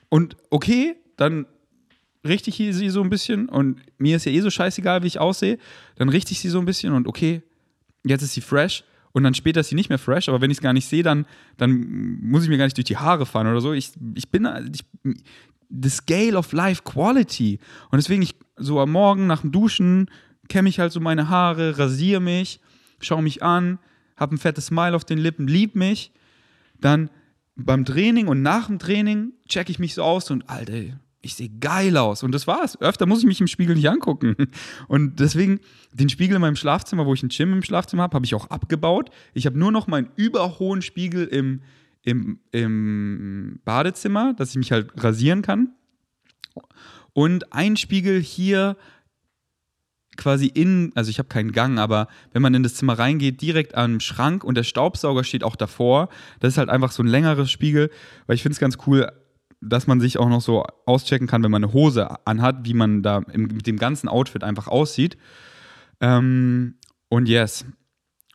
Und 0.08 0.36
okay, 0.50 0.96
dann 1.16 1.46
richte 2.24 2.50
ich 2.50 2.56
sie 2.56 2.90
so 2.90 3.02
ein 3.02 3.10
bisschen 3.10 3.48
und 3.48 3.80
mir 3.98 4.16
ist 4.16 4.26
ja 4.26 4.32
eh 4.32 4.40
so 4.40 4.50
scheißegal, 4.50 5.02
wie 5.02 5.06
ich 5.06 5.18
aussehe. 5.18 5.58
Dann 5.96 6.08
richte 6.08 6.32
ich 6.32 6.40
sie 6.40 6.48
so 6.48 6.58
ein 6.58 6.66
bisschen 6.66 6.92
und 6.92 7.06
okay, 7.06 7.42
jetzt 8.04 8.22
ist 8.22 8.34
sie 8.34 8.40
fresh 8.40 8.84
und 9.12 9.24
dann 9.24 9.34
später 9.34 9.60
ist 9.60 9.68
sie 9.68 9.74
nicht 9.74 9.88
mehr 9.88 9.98
fresh, 9.98 10.28
aber 10.28 10.40
wenn 10.40 10.50
ich 10.50 10.58
es 10.58 10.62
gar 10.62 10.72
nicht 10.72 10.86
sehe, 10.86 11.02
dann, 11.02 11.26
dann 11.56 12.18
muss 12.20 12.44
ich 12.44 12.48
mir 12.48 12.58
gar 12.58 12.64
nicht 12.64 12.76
durch 12.76 12.86
die 12.86 12.96
Haare 12.96 13.26
fahren 13.26 13.46
oder 13.46 13.60
so. 13.60 13.72
Ich, 13.72 13.92
ich 14.14 14.30
bin 14.30 14.48
ich, 14.72 14.84
the 15.68 15.88
scale 15.88 16.36
of 16.36 16.52
life 16.52 16.82
quality. 16.82 17.58
Und 17.90 17.98
deswegen, 17.98 18.22
ich 18.22 18.34
so 18.56 18.80
am 18.80 18.92
Morgen 18.92 19.26
nach 19.26 19.40
dem 19.40 19.52
Duschen 19.52 20.10
kämme 20.48 20.68
ich 20.68 20.80
halt 20.80 20.92
so 20.92 21.00
meine 21.00 21.28
Haare, 21.28 21.78
rasiere 21.78 22.20
mich, 22.20 22.60
schaue 23.00 23.22
mich 23.22 23.42
an, 23.42 23.78
habe 24.16 24.34
ein 24.34 24.38
fettes 24.38 24.66
Smile 24.66 24.94
auf 24.94 25.04
den 25.04 25.18
Lippen, 25.18 25.46
lieb 25.46 25.74
mich. 25.74 26.12
Dann 26.80 27.10
beim 27.56 27.84
Training 27.84 28.28
und 28.28 28.42
nach 28.42 28.66
dem 28.66 28.78
Training 28.78 29.32
checke 29.48 29.70
ich 29.70 29.78
mich 29.78 29.94
so 29.94 30.02
aus 30.02 30.30
und, 30.30 30.48
Alter, 30.48 30.98
ich 31.22 31.34
sehe 31.34 31.50
geil 31.60 31.96
aus. 31.96 32.22
Und 32.22 32.32
das 32.32 32.46
war's. 32.46 32.80
Öfter 32.80 33.06
muss 33.06 33.20
ich 33.20 33.26
mich 33.26 33.40
im 33.40 33.46
Spiegel 33.46 33.76
nicht 33.76 33.88
angucken. 33.88 34.36
Und 34.88 35.20
deswegen, 35.20 35.60
den 35.92 36.08
Spiegel 36.08 36.36
in 36.36 36.40
meinem 36.40 36.56
Schlafzimmer, 36.56 37.06
wo 37.06 37.14
ich 37.14 37.22
ein 37.22 37.28
Gym 37.28 37.52
im 37.52 37.62
Schlafzimmer 37.62 38.04
habe, 38.04 38.14
habe 38.14 38.24
ich 38.24 38.34
auch 38.34 38.48
abgebaut. 38.48 39.10
Ich 39.34 39.46
habe 39.46 39.58
nur 39.58 39.72
noch 39.72 39.86
meinen 39.86 40.10
überhohen 40.16 40.82
Spiegel 40.82 41.26
im, 41.26 41.62
im, 42.02 42.40
im 42.52 43.60
Badezimmer, 43.64 44.34
dass 44.34 44.50
ich 44.50 44.56
mich 44.56 44.72
halt 44.72 44.90
rasieren 44.96 45.42
kann. 45.42 45.74
Und 47.12 47.52
ein 47.52 47.76
Spiegel 47.76 48.20
hier 48.20 48.76
quasi 50.16 50.46
in, 50.46 50.92
also 50.94 51.10
ich 51.10 51.18
habe 51.18 51.28
keinen 51.28 51.52
Gang, 51.52 51.78
aber 51.78 52.08
wenn 52.32 52.42
man 52.42 52.54
in 52.54 52.62
das 52.62 52.74
Zimmer 52.74 52.98
reingeht, 52.98 53.40
direkt 53.40 53.74
am 53.74 54.00
Schrank 54.00 54.44
und 54.44 54.54
der 54.54 54.64
Staubsauger 54.64 55.24
steht 55.24 55.44
auch 55.44 55.56
davor. 55.56 56.08
Das 56.40 56.54
ist 56.54 56.58
halt 56.58 56.68
einfach 56.68 56.92
so 56.92 57.02
ein 57.02 57.06
längeres 57.06 57.50
Spiegel, 57.50 57.90
weil 58.26 58.36
ich 58.36 58.42
finde 58.42 58.54
es 58.54 58.60
ganz 58.60 58.78
cool, 58.86 59.10
dass 59.60 59.86
man 59.86 60.00
sich 60.00 60.18
auch 60.18 60.28
noch 60.28 60.40
so 60.40 60.64
auschecken 60.86 61.26
kann, 61.26 61.42
wenn 61.42 61.50
man 61.50 61.64
eine 61.64 61.72
Hose 61.72 62.26
anhat, 62.26 62.64
wie 62.64 62.74
man 62.74 63.02
da 63.02 63.18
im, 63.32 63.42
mit 63.42 63.66
dem 63.66 63.76
ganzen 63.76 64.08
Outfit 64.08 64.42
einfach 64.42 64.68
aussieht. 64.68 65.16
Ähm, 66.00 66.76
und 67.08 67.28
yes. 67.28 67.66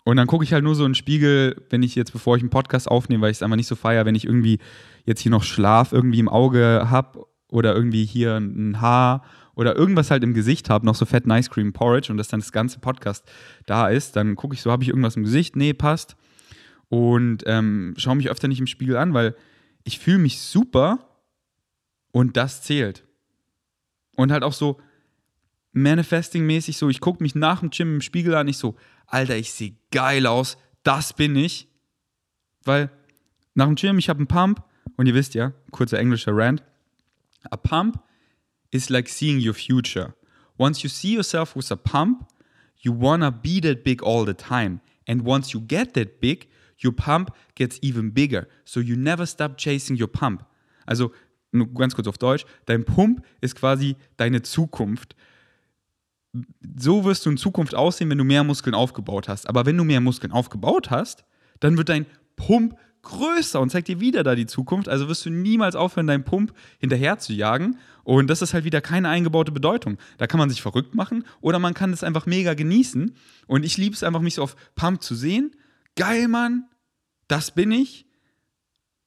Und 0.04 0.18
dann 0.18 0.28
gucke 0.28 0.44
ich 0.44 0.54
halt 0.54 0.64
nur 0.64 0.76
so 0.76 0.86
in 0.86 0.92
den 0.92 0.96
Spiegel, 0.96 1.66
wenn 1.72 1.82
ich 1.82 1.96
jetzt, 1.96 2.12
bevor 2.14 2.38
ich 2.38 2.44
einen 2.44 2.52
Podcast 2.52 2.88
aufnehme, 2.88 3.24
weil 3.24 3.32
ich 3.32 3.38
es 3.38 3.44
einfach 3.44 3.56
nicht 3.56 3.68
so 3.68 3.76
feiere, 3.76 4.06
wenn 4.06 4.14
ich 4.14 4.26
irgendwie 4.26 4.60
jetzt 5.04 5.22
hier 5.22 5.32
noch 5.32 5.44
Schlaf 5.44 5.94
irgendwie 5.94 6.20
im 6.20 6.30
Auge 6.30 6.88
habe 6.92 7.26
oder 7.50 7.74
irgendwie 7.74 8.06
hier 8.06 8.38
ein 8.38 8.82
Haar 8.82 9.24
oder 9.56 9.76
irgendwas 9.76 10.12
halt 10.12 10.24
im 10.24 10.36
Gesicht 10.36 10.70
habe, 10.70 10.86
noch 10.86 10.94
so 10.94 11.06
Fett 11.06 11.26
Nice 11.26 11.50
Cream 11.50 11.74
Porridge 11.74 12.12
und 12.12 12.18
dass 12.18 12.28
dann 12.28 12.40
das 12.40 12.52
ganze 12.52 12.80
Podcast 12.80 13.26
da 13.66 13.88
ist, 13.88 14.16
dann 14.16 14.36
gucke 14.36 14.54
ich 14.54 14.62
so, 14.62 14.72
habe 14.72 14.84
ich 14.84 14.90
irgendwas 14.90 15.16
im 15.16 15.24
Gesicht? 15.24 15.56
Nee, 15.56 15.74
passt. 15.74 16.18
Und 16.90 17.44
ähm, 17.48 17.96
schaue 17.98 18.16
mich 18.16 18.30
öfter 18.30 18.48
nicht 18.48 18.60
im 18.60 18.68
Spiegel 18.68 18.98
an, 18.98 19.16
weil 19.16 19.36
ich 19.86 19.98
fühle 19.98 20.20
mich 20.20 20.40
super 20.40 21.00
und 22.16 22.38
das 22.38 22.61
zählt. 22.61 23.03
Und 24.16 24.32
halt 24.32 24.43
auch 24.43 24.53
so 24.53 24.80
Manifesting-mäßig 25.74 26.78
so, 26.78 26.88
ich 26.88 27.01
gucke 27.01 27.22
mich 27.22 27.36
nach 27.36 27.59
dem 27.59 27.72
Gym 27.72 27.95
im 27.95 28.01
Spiegel 28.01 28.36
an, 28.36 28.47
ich 28.47 28.57
so, 28.57 28.78
Alter, 29.05 29.36
ich 29.36 29.51
sehe 29.51 29.76
geil 29.91 30.26
aus, 30.26 30.57
das 30.84 31.11
bin 31.11 31.36
ich. 31.36 31.68
Weil 32.63 32.89
nach 33.53 33.66
dem 33.66 33.76
Gym, 33.76 33.97
ich 33.97 34.07
habe 34.07 34.20
einen 34.20 34.28
Pump 34.28 34.63
und 34.95 35.07
ihr 35.07 35.13
wisst 35.13 35.34
ja, 35.34 35.51
kurzer 35.72 35.99
englischer 35.99 36.32
Rant, 36.34 36.63
a 37.51 37.57
pump 37.57 38.01
is 38.72 38.88
like 38.88 39.09
seeing 39.09 39.45
your 39.45 39.53
future. 39.53 40.16
Once 40.57 40.84
you 40.84 40.89
see 40.89 41.16
yourself 41.16 41.53
with 41.53 41.70
a 41.70 41.76
pump, 41.76 42.26
you 42.78 42.97
wanna 42.97 43.30
be 43.30 43.59
that 43.59 43.84
big 43.84 44.01
all 44.01 44.26
the 44.26 44.34
time. 44.34 44.80
And 45.05 45.26
once 45.26 45.51
you 45.51 45.59
get 45.59 45.95
that 45.95 46.22
big, 46.22 46.47
your 46.78 46.93
pump 46.93 47.36
gets 47.55 47.78
even 47.82 48.11
bigger. 48.11 48.47
So 48.63 48.80
you 48.80 48.95
never 48.95 49.26
stop 49.26 49.57
chasing 49.57 49.97
your 49.97 50.07
pump. 50.07 50.45
Also, 50.88 51.11
nur 51.56 51.74
ganz 51.74 51.95
kurz 51.95 52.08
auf 52.08 52.18
Deutsch, 52.18 52.45
dein 52.66 52.86
Pump 52.86 53.24
ist 53.41 53.56
quasi 53.56 53.95
deine 54.18 54.41
Zukunft. 54.41 55.16
So 56.78 57.06
wirst 57.06 57.26
du 57.26 57.30
in 57.30 57.38
Zukunft 57.38 57.76
aussehen, 57.76 58.10
wenn 58.10 58.18
du 58.18 58.24
mehr 58.24 58.43
Muskeln 58.43 58.76
aufgebaut 58.76 59.30
hast. 59.30 59.47
Aber 59.47 59.66
wenn 59.66 59.78
du 59.78 59.84
mehr 59.84 60.01
Muskeln 60.01 60.34
aufgebaut 60.34 60.91
hast, 60.91 61.24
dann 61.60 61.78
wird 61.78 61.89
dein 61.89 62.06
Pump 62.36 62.76
größer 63.06 63.62
und 63.62 63.70
zeigt 63.70 63.88
dir 63.88 64.01
wieder 64.01 64.24
da 64.24 64.36
die 64.36 64.47
Zukunft. 64.47 64.89
Also 64.89 65.08
wirst 65.08 65.26
du 65.26 65.30
niemals 65.30 65.76
aufhören, 65.76 66.08
deinen 66.08 66.26
Pump 66.26 66.53
hinterher 66.80 67.18
zu 67.20 67.32
jagen. 67.32 67.78
Und 68.03 68.30
das 68.30 68.41
ist 68.41 68.53
halt 68.53 68.66
wieder 68.66 68.82
keine 68.82 69.10
eingebaute 69.10 69.51
Bedeutung. 69.51 69.97
Da 70.18 70.28
kann 70.28 70.39
man 70.39 70.49
sich 70.49 70.62
verrückt 70.62 70.93
machen 70.93 71.24
oder 71.39 71.60
man 71.60 71.74
kann 71.74 71.93
es 71.93 72.03
einfach 72.03 72.26
mega 72.26 72.53
genießen. 72.53 73.16
Und 73.47 73.64
ich 73.64 73.78
liebe 73.78 73.95
es 73.95 74.03
einfach, 74.03 74.22
mich 74.22 74.36
so 74.36 74.43
auf 74.43 74.56
Pump 74.76 75.01
zu 75.01 75.16
sehen. 75.16 75.51
Geil, 75.95 76.28
Mann, 76.28 76.66
das 77.28 77.51
bin 77.51 77.72
ich. 77.72 78.06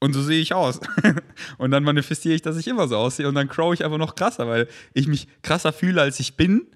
Und 0.00 0.12
so 0.12 0.22
sehe 0.22 0.40
ich 0.40 0.54
aus. 0.54 0.80
und 1.58 1.70
dann 1.70 1.82
manifestiere 1.82 2.34
ich, 2.34 2.42
dass 2.42 2.56
ich 2.56 2.68
immer 2.68 2.86
so 2.86 2.96
aussehe. 2.96 3.28
Und 3.28 3.34
dann 3.34 3.48
crow 3.48 3.74
ich 3.74 3.84
einfach 3.84 3.98
noch 3.98 4.14
krasser, 4.14 4.46
weil 4.46 4.68
ich 4.94 5.08
mich 5.08 5.26
krasser 5.42 5.72
fühle, 5.72 6.00
als 6.00 6.20
ich 6.20 6.36
bin. 6.36 6.66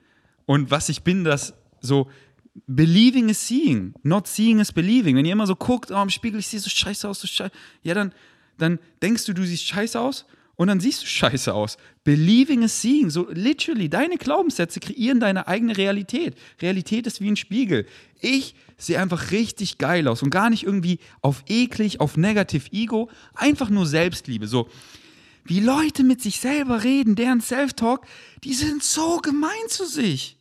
Und 0.44 0.70
was 0.70 0.88
ich 0.88 1.02
bin, 1.02 1.24
das 1.24 1.54
so 1.80 2.10
Believing 2.66 3.30
is 3.30 3.46
seeing, 3.46 3.94
not 4.02 4.26
seeing 4.26 4.58
is 4.60 4.72
believing. 4.72 5.16
Wenn 5.16 5.24
ihr 5.24 5.32
immer 5.32 5.46
so 5.46 5.56
guckt, 5.56 5.90
oh, 5.90 6.02
im 6.02 6.10
Spiegel, 6.10 6.38
ich 6.38 6.48
sehe 6.48 6.60
so 6.60 6.68
scheiße 6.68 7.08
aus, 7.08 7.20
so 7.20 7.26
scheiße. 7.26 7.52
Ja, 7.82 7.94
dann, 7.94 8.12
dann 8.58 8.78
denkst 9.00 9.24
du, 9.24 9.32
du 9.32 9.42
siehst 9.44 9.66
scheiße 9.66 9.98
aus 9.98 10.26
und 10.56 10.68
dann 10.68 10.80
siehst 10.80 11.02
du 11.02 11.06
scheiße 11.06 11.52
aus. 11.52 11.78
Believing 12.04 12.62
is 12.62 12.80
seeing. 12.80 13.10
So 13.10 13.28
literally, 13.30 13.88
deine 13.88 14.16
Glaubenssätze 14.16 14.80
kreieren 14.80 15.18
deine 15.18 15.48
eigene 15.48 15.76
Realität. 15.76 16.36
Realität 16.60 17.06
ist 17.06 17.20
wie 17.20 17.30
ein 17.30 17.36
Spiegel. 17.36 17.86
Ich 18.20 18.54
sehe 18.76 19.00
einfach 19.00 19.30
richtig 19.30 19.78
geil 19.78 20.06
aus 20.08 20.22
und 20.22 20.30
gar 20.30 20.50
nicht 20.50 20.64
irgendwie 20.64 20.98
auf 21.20 21.42
eklig, 21.48 22.00
auf 22.00 22.16
negativ 22.16 22.68
Ego, 22.72 23.08
einfach 23.34 23.70
nur 23.70 23.86
Selbstliebe. 23.86 24.46
So, 24.46 24.68
wie 25.44 25.60
Leute 25.60 26.04
mit 26.04 26.20
sich 26.20 26.38
selber 26.38 26.84
reden, 26.84 27.16
deren 27.16 27.40
Self-Talk, 27.40 28.06
die 28.44 28.54
sind 28.54 28.82
so 28.82 29.18
gemein 29.18 29.68
zu 29.68 29.86
sich. 29.86 30.36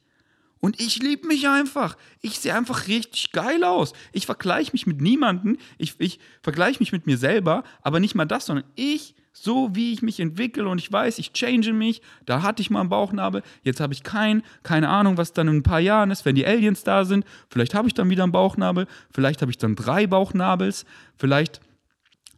Und 0.59 0.79
ich 0.79 1.01
liebe 1.01 1.27
mich 1.27 1.47
einfach. 1.47 1.97
Ich 2.21 2.37
sehe 2.39 2.53
einfach 2.53 2.87
richtig 2.87 3.31
geil 3.31 3.63
aus. 3.63 3.93
Ich 4.11 4.27
vergleiche 4.27 4.71
mich 4.73 4.85
mit 4.85 5.01
niemandem. 5.01 5.57
Ich, 5.79 5.95
ich 5.97 6.19
vergleiche 6.43 6.79
mich 6.79 6.91
mit 6.91 7.07
mir 7.07 7.17
selber, 7.17 7.63
aber 7.81 7.99
nicht 7.99 8.13
mal 8.13 8.25
das, 8.25 8.45
sondern 8.45 8.65
ich, 8.75 9.15
so 9.33 9.75
wie 9.75 9.93
ich 9.93 10.01
mich 10.01 10.19
entwickle 10.19 10.67
und 10.67 10.77
ich 10.77 10.91
weiß, 10.91 11.19
ich 11.19 11.33
change 11.33 11.73
mich. 11.73 12.01
Da 12.25 12.41
hatte 12.41 12.61
ich 12.61 12.69
mal 12.69 12.81
einen 12.81 12.89
Bauchnabel, 12.89 13.43
jetzt 13.63 13.79
habe 13.79 13.93
ich 13.93 14.03
keinen. 14.03 14.43
Keine 14.63 14.89
Ahnung, 14.89 15.17
was 15.17 15.33
dann 15.33 15.47
in 15.47 15.57
ein 15.57 15.63
paar 15.63 15.79
Jahren 15.79 16.11
ist, 16.11 16.25
wenn 16.25 16.35
die 16.35 16.45
Aliens 16.45 16.83
da 16.83 17.05
sind. 17.05 17.25
Vielleicht 17.49 17.73
habe 17.73 17.87
ich 17.87 17.93
dann 17.93 18.09
wieder 18.09 18.23
einen 18.23 18.31
Bauchnabel. 18.31 18.87
Vielleicht 19.09 19.41
habe 19.41 19.51
ich 19.51 19.57
dann 19.57 19.75
drei 19.75 20.07
Bauchnabels. 20.07 20.85
Vielleicht 21.15 21.61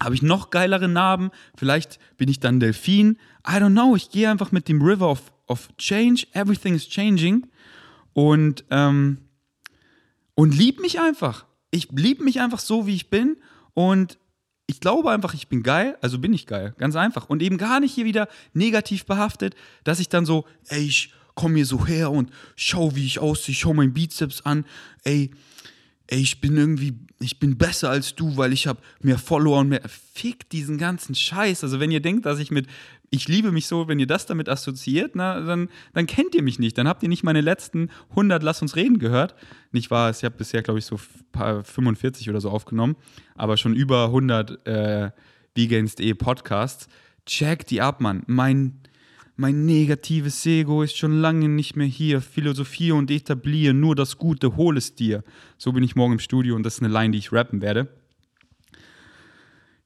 habe 0.02 0.16
ich 0.16 0.22
noch 0.22 0.50
geilere 0.50 0.88
Narben. 0.88 1.32
Vielleicht 1.56 2.00
bin 2.18 2.30
ich 2.30 2.40
dann 2.40 2.60
Delfin. 2.60 3.18
I 3.48 3.54
don't 3.54 3.72
know. 3.72 3.96
Ich 3.96 4.10
gehe 4.10 4.30
einfach 4.30 4.52
mit 4.52 4.68
dem 4.68 4.82
River 4.82 5.10
of, 5.10 5.34
of 5.48 5.70
Change. 5.78 6.28
Everything 6.34 6.76
is 6.76 6.88
changing 6.88 7.48
und, 8.14 8.64
ähm, 8.70 9.18
und 10.36 10.56
lieb 10.56 10.80
mich 10.80 11.00
einfach. 11.00 11.46
Ich 11.72 11.90
lieb 11.92 12.22
mich 12.22 12.40
einfach 12.40 12.60
so, 12.60 12.86
wie 12.86 12.96
ich 12.96 13.10
bin 13.10 13.38
und 13.74 14.18
ich 14.68 14.80
glaube 14.80 15.12
einfach, 15.12 15.34
ich 15.34 15.48
bin 15.48 15.64
geil, 15.64 15.98
also 16.02 16.20
bin 16.20 16.34
ich 16.34 16.48
geil, 16.48 16.74
ganz 16.78 16.96
einfach. 16.96 17.30
Und 17.30 17.42
eben 17.42 17.58
gar 17.58 17.80
nicht 17.80 17.94
hier 17.94 18.06
wieder 18.06 18.28
negativ 18.54 19.06
behaftet, 19.06 19.56
dass 19.84 20.00
ich 20.00 20.10
dann 20.10 20.26
so, 20.26 20.46
ey, 20.68 20.84
ich 20.86 21.14
komm 21.36 21.56
hier 21.56 21.66
so 21.66 21.86
her 21.86 22.12
und 22.12 22.30
schau, 22.56 22.96
wie 22.96 23.06
ich 23.06 23.20
aussehe, 23.20 23.56
schau 23.56 23.74
meinen 23.74 23.94
Bizeps 23.94 24.42
an, 24.42 24.66
ey, 25.04 25.32
ey, 26.08 26.20
ich 26.22 26.42
bin 26.42 26.56
irgendwie, 26.58 26.94
ich 27.20 27.40
bin 27.40 27.58
besser 27.58 27.90
als 27.90 28.16
du, 28.16 28.38
weil 28.38 28.54
ich 28.54 28.68
habe 28.68 28.82
mehr 29.02 29.18
Follower 29.18 29.60
und 29.60 29.70
mehr. 29.70 29.82
Fick 29.88 30.50
diesen 30.50 30.78
ganzen 30.78 31.16
Scheiß. 31.16 31.64
Also 31.64 31.80
wenn 31.80 31.92
ihr 31.92 32.02
denkt, 32.02 32.26
dass 32.26 32.40
ich 32.40 32.52
mit, 32.52 32.68
ich 33.14 33.28
liebe 33.28 33.52
mich 33.52 33.68
so, 33.68 33.88
wenn 33.88 34.00
ihr 34.00 34.08
das 34.08 34.26
damit 34.26 34.50
assoziiert, 34.50 35.16
na, 35.16 35.40
dann, 35.40 35.70
dann 35.94 36.08
kennt 36.08 36.34
ihr 36.34 36.42
mich 36.42 36.58
nicht. 36.58 36.76
Dann 36.80 36.88
habt 36.88 37.04
ihr 37.04 37.10
nicht 37.10 37.24
meine 37.24 37.42
letzten 37.42 37.90
100 38.10 38.42
Lass 38.42 38.64
uns 38.64 38.76
reden 38.76 38.98
gehört. 38.98 39.36
Nicht 39.72 39.92
wahr? 39.92 40.10
Ich 40.10 40.24
habe 40.24 40.36
bisher, 40.36 40.64
glaube 40.64 40.80
ich, 40.80 40.86
so 40.86 40.98
45 40.98 42.32
oder 42.32 42.42
so 42.42 42.50
aufgenommen, 42.50 42.96
aber 43.36 43.58
schon 43.58 43.76
über 43.76 44.06
100 44.06 44.66
äh, 44.66 45.12
Vegans.de 45.54 46.12
Podcasts. 46.16 46.88
Check 47.28 47.68
die 47.68 47.82
ab, 47.82 48.02
Mann. 48.02 48.24
Mein 48.26 48.80
mein 49.36 49.66
negatives 49.66 50.46
Ego 50.46 50.84
ist 50.84 50.96
schon 50.96 51.20
lange 51.20 51.50
nicht 51.50 51.76
mehr 51.76 51.88
hier. 51.88 52.22
Philosophie 52.22 52.92
und 52.92 53.10
etabliere 53.10 53.74
nur 53.74 53.96
das 53.96 54.18
Gute, 54.18 54.56
hol 54.58 54.78
es 54.78 54.94
dir. 54.96 55.24
So 55.58 55.72
bin 55.72 55.84
ich 55.84 55.96
morgen 55.96 56.14
im 56.14 56.20
Studio 56.20 56.56
und 56.56 56.64
das 56.64 56.76
ist 56.76 56.84
eine 56.84 56.94
Line, 56.94 57.12
die 57.12 57.18
ich 57.18 57.32
rappen 57.32 57.62
werde. 57.62 57.88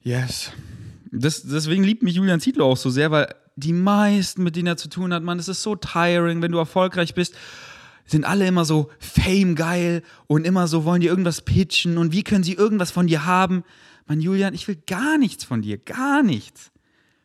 Yes. 0.02 0.52
Das, 1.12 1.44
deswegen 1.44 1.84
liebt 1.84 2.04
mich 2.04 2.16
Julian 2.16 2.40
Zietlow 2.40 2.72
auch 2.72 2.78
so 2.78 2.90
sehr, 2.90 3.12
weil 3.12 3.34
die 3.56 3.74
meisten, 3.74 4.44
mit 4.44 4.56
denen 4.56 4.68
er 4.68 4.78
zu 4.78 4.90
tun 4.90 5.14
hat, 5.14 5.24
man, 5.24 5.40
es 5.40 5.48
ist 5.48 5.64
so 5.64 5.76
tiring, 5.76 6.42
wenn 6.42 6.52
du 6.52 6.58
erfolgreich 6.58 7.14
bist 7.14 7.36
sind 8.08 8.26
alle 8.26 8.48
immer 8.48 8.66
so 8.66 8.90
fame 9.00 9.56
geil 9.56 10.02
und 10.28 10.48
immer 10.48 10.68
so 10.68 10.86
wollen 10.86 11.02
dir 11.02 11.10
irgendwas 11.10 11.42
pitchen 11.42 11.98
und 11.98 12.14
wie 12.14 12.24
können 12.24 12.44
sie 12.44 12.54
irgendwas 12.54 12.90
von 12.90 13.08
dir 13.08 13.26
haben? 13.26 13.64
Mann, 14.08 14.22
Julian, 14.22 14.54
ich 14.54 14.68
will 14.68 14.78
gar 14.88 15.18
nichts 15.18 15.44
von 15.44 15.62
dir, 15.62 15.78
gar 15.78 16.24
nichts. 16.24 16.72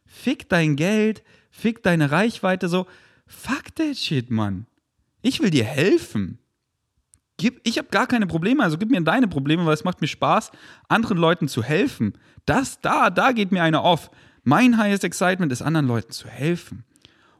Fick 0.04 0.48
dein 0.48 0.76
Geld, 0.76 1.22
fick 1.50 1.82
deine 1.82 2.10
Reichweite, 2.10 2.68
so, 2.68 2.86
fuck 3.26 3.74
that 3.76 3.96
shit, 3.96 4.30
Mann. 4.30 4.66
Ich 5.22 5.40
will 5.40 5.50
dir 5.50 5.64
helfen. 5.64 6.38
Gib, 7.42 7.60
ich 7.64 7.76
habe 7.76 7.88
gar 7.88 8.06
keine 8.06 8.28
Probleme, 8.28 8.62
also 8.62 8.78
gib 8.78 8.88
mir 8.88 9.00
deine 9.00 9.26
Probleme, 9.26 9.66
weil 9.66 9.74
es 9.74 9.82
macht 9.82 10.00
mir 10.00 10.06
Spaß, 10.06 10.52
anderen 10.86 11.18
Leuten 11.18 11.48
zu 11.48 11.60
helfen. 11.60 12.12
Das, 12.46 12.80
da, 12.80 13.10
da 13.10 13.32
geht 13.32 13.50
mir 13.50 13.64
einer 13.64 13.82
off. 13.82 14.12
Mein 14.44 14.78
highest 14.78 15.02
excitement 15.02 15.50
ist, 15.50 15.60
anderen 15.60 15.88
Leuten 15.88 16.12
zu 16.12 16.28
helfen. 16.28 16.84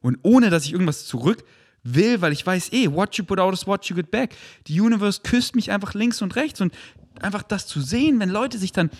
Und 0.01 0.19
ohne, 0.23 0.51
dass 0.51 0.65
ich 0.65 0.73
irgendwas 0.73 1.07
zurück 1.07 1.45
will, 1.85 2.21
weil 2.21 2.33
ich 2.33 2.45
weiß, 2.45 2.73
eh, 2.73 2.91
what 2.91 3.15
you 3.15 3.23
put 3.23 3.39
out 3.39 3.55
is 3.55 3.65
what 3.69 3.85
you 3.85 3.95
get 3.95 4.11
back. 4.11 4.35
Die 4.67 4.81
Universe 4.81 5.21
küsst 5.23 5.55
mich 5.55 5.71
einfach 5.71 5.95
links 5.95 6.21
und 6.21 6.35
rechts 6.35 6.61
und 6.61 6.75
einfach 7.21 7.45
das 7.45 7.69
zu 7.69 7.81
sehen, 7.81 8.19
wenn 8.19 8.29
Leute 8.29 8.59
sich 8.59 8.73
dann 8.73 8.91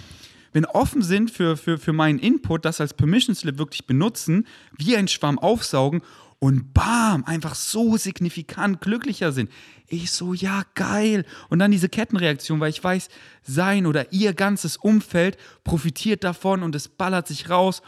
wenn 0.53 0.67
offen 0.67 1.03
sind 1.03 1.31
für, 1.31 1.57
für, 1.57 1.79
für 1.79 1.93
meinen 1.93 2.19
Input, 2.21 2.65
das 2.65 2.81
als 2.81 2.95
Permission 2.95 3.35
Slip 3.35 3.59
wirklich 3.59 3.87
benutzen, 3.87 4.47
wie 4.77 4.97
ein 4.97 5.09
Schwamm 5.09 5.39
aufsaugen 5.39 6.03
und 6.43 6.75
bam, 6.75 7.25
einfach 7.25 7.55
so 7.55 7.97
signifikant 7.97 8.81
glücklicher 8.81 9.31
sind. 9.31 9.49
Ich 9.87 10.11
so, 10.11 10.35
ja, 10.35 10.65
geil. 10.75 11.25
Und 11.51 11.61
dann 11.61 11.71
diese 11.71 11.89
Kettenreaktion, 11.89 12.59
weil 12.59 12.71
ich 12.71 12.83
weiß, 12.83 13.11
sein 13.43 13.87
oder 13.87 14.13
ihr 14.13 14.35
ganzes 14.35 14.77
Umfeld 14.77 15.37
profitiert 15.63 16.25
davon 16.25 16.65
und 16.65 16.75
es 16.75 16.89
ballert 16.89 17.29
sich 17.29 17.49
raus. 17.49 17.81